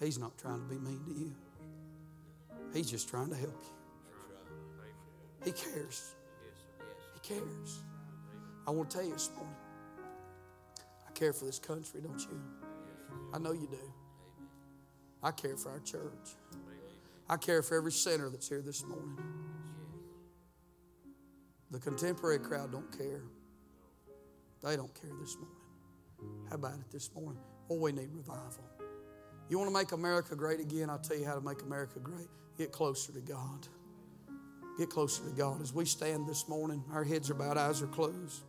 He's 0.00 0.18
not 0.18 0.36
trying 0.36 0.60
to 0.60 0.66
be 0.66 0.78
mean 0.78 1.00
to 1.06 1.12
you, 1.12 1.34
he's 2.72 2.90
just 2.90 3.08
trying 3.08 3.30
to 3.30 3.36
help 3.36 3.58
you. 3.62 3.76
He 5.44 5.52
cares. 5.52 6.14
He 7.14 7.34
cares. 7.34 7.82
I 8.66 8.72
want 8.72 8.90
to 8.90 8.96
tell 8.96 9.06
you 9.06 9.12
this 9.12 9.30
morning 9.36 9.54
I 11.08 11.12
care 11.12 11.32
for 11.32 11.44
this 11.44 11.58
country, 11.58 12.00
don't 12.00 12.20
you? 12.20 12.40
I 13.32 13.38
know 13.38 13.52
you 13.52 13.68
do. 13.70 13.92
I 15.22 15.30
care 15.30 15.56
for 15.56 15.70
our 15.70 15.80
church. 15.80 16.36
I 17.28 17.36
care 17.36 17.62
for 17.62 17.76
every 17.76 17.92
sinner 17.92 18.28
that's 18.28 18.48
here 18.48 18.60
this 18.60 18.84
morning. 18.84 19.16
The 21.70 21.78
contemporary 21.78 22.38
crowd 22.38 22.72
don't 22.72 22.96
care. 22.96 23.22
They 24.62 24.76
don't 24.76 24.94
care 24.94 25.10
this 25.20 25.36
morning. 25.36 26.46
How 26.48 26.56
about 26.56 26.74
it 26.74 26.90
this 26.90 27.10
morning? 27.14 27.42
Oh, 27.70 27.78
we 27.78 27.92
need 27.92 28.08
revival. 28.12 28.64
You 29.48 29.58
want 29.58 29.70
to 29.70 29.74
make 29.74 29.92
America 29.92 30.34
great 30.34 30.60
again? 30.60 30.90
I'll 30.90 30.98
tell 30.98 31.16
you 31.16 31.24
how 31.24 31.34
to 31.34 31.40
make 31.40 31.62
America 31.62 32.00
great. 32.00 32.28
Get 32.58 32.72
closer 32.72 33.12
to 33.12 33.20
God. 33.20 33.68
Get 34.78 34.90
closer 34.90 35.24
to 35.24 35.30
God. 35.30 35.62
As 35.62 35.72
we 35.72 35.84
stand 35.84 36.26
this 36.26 36.48
morning, 36.48 36.82
our 36.92 37.04
heads 37.04 37.30
are 37.30 37.34
bowed, 37.34 37.56
eyes 37.56 37.82
are 37.82 37.86
closed. 37.86 38.42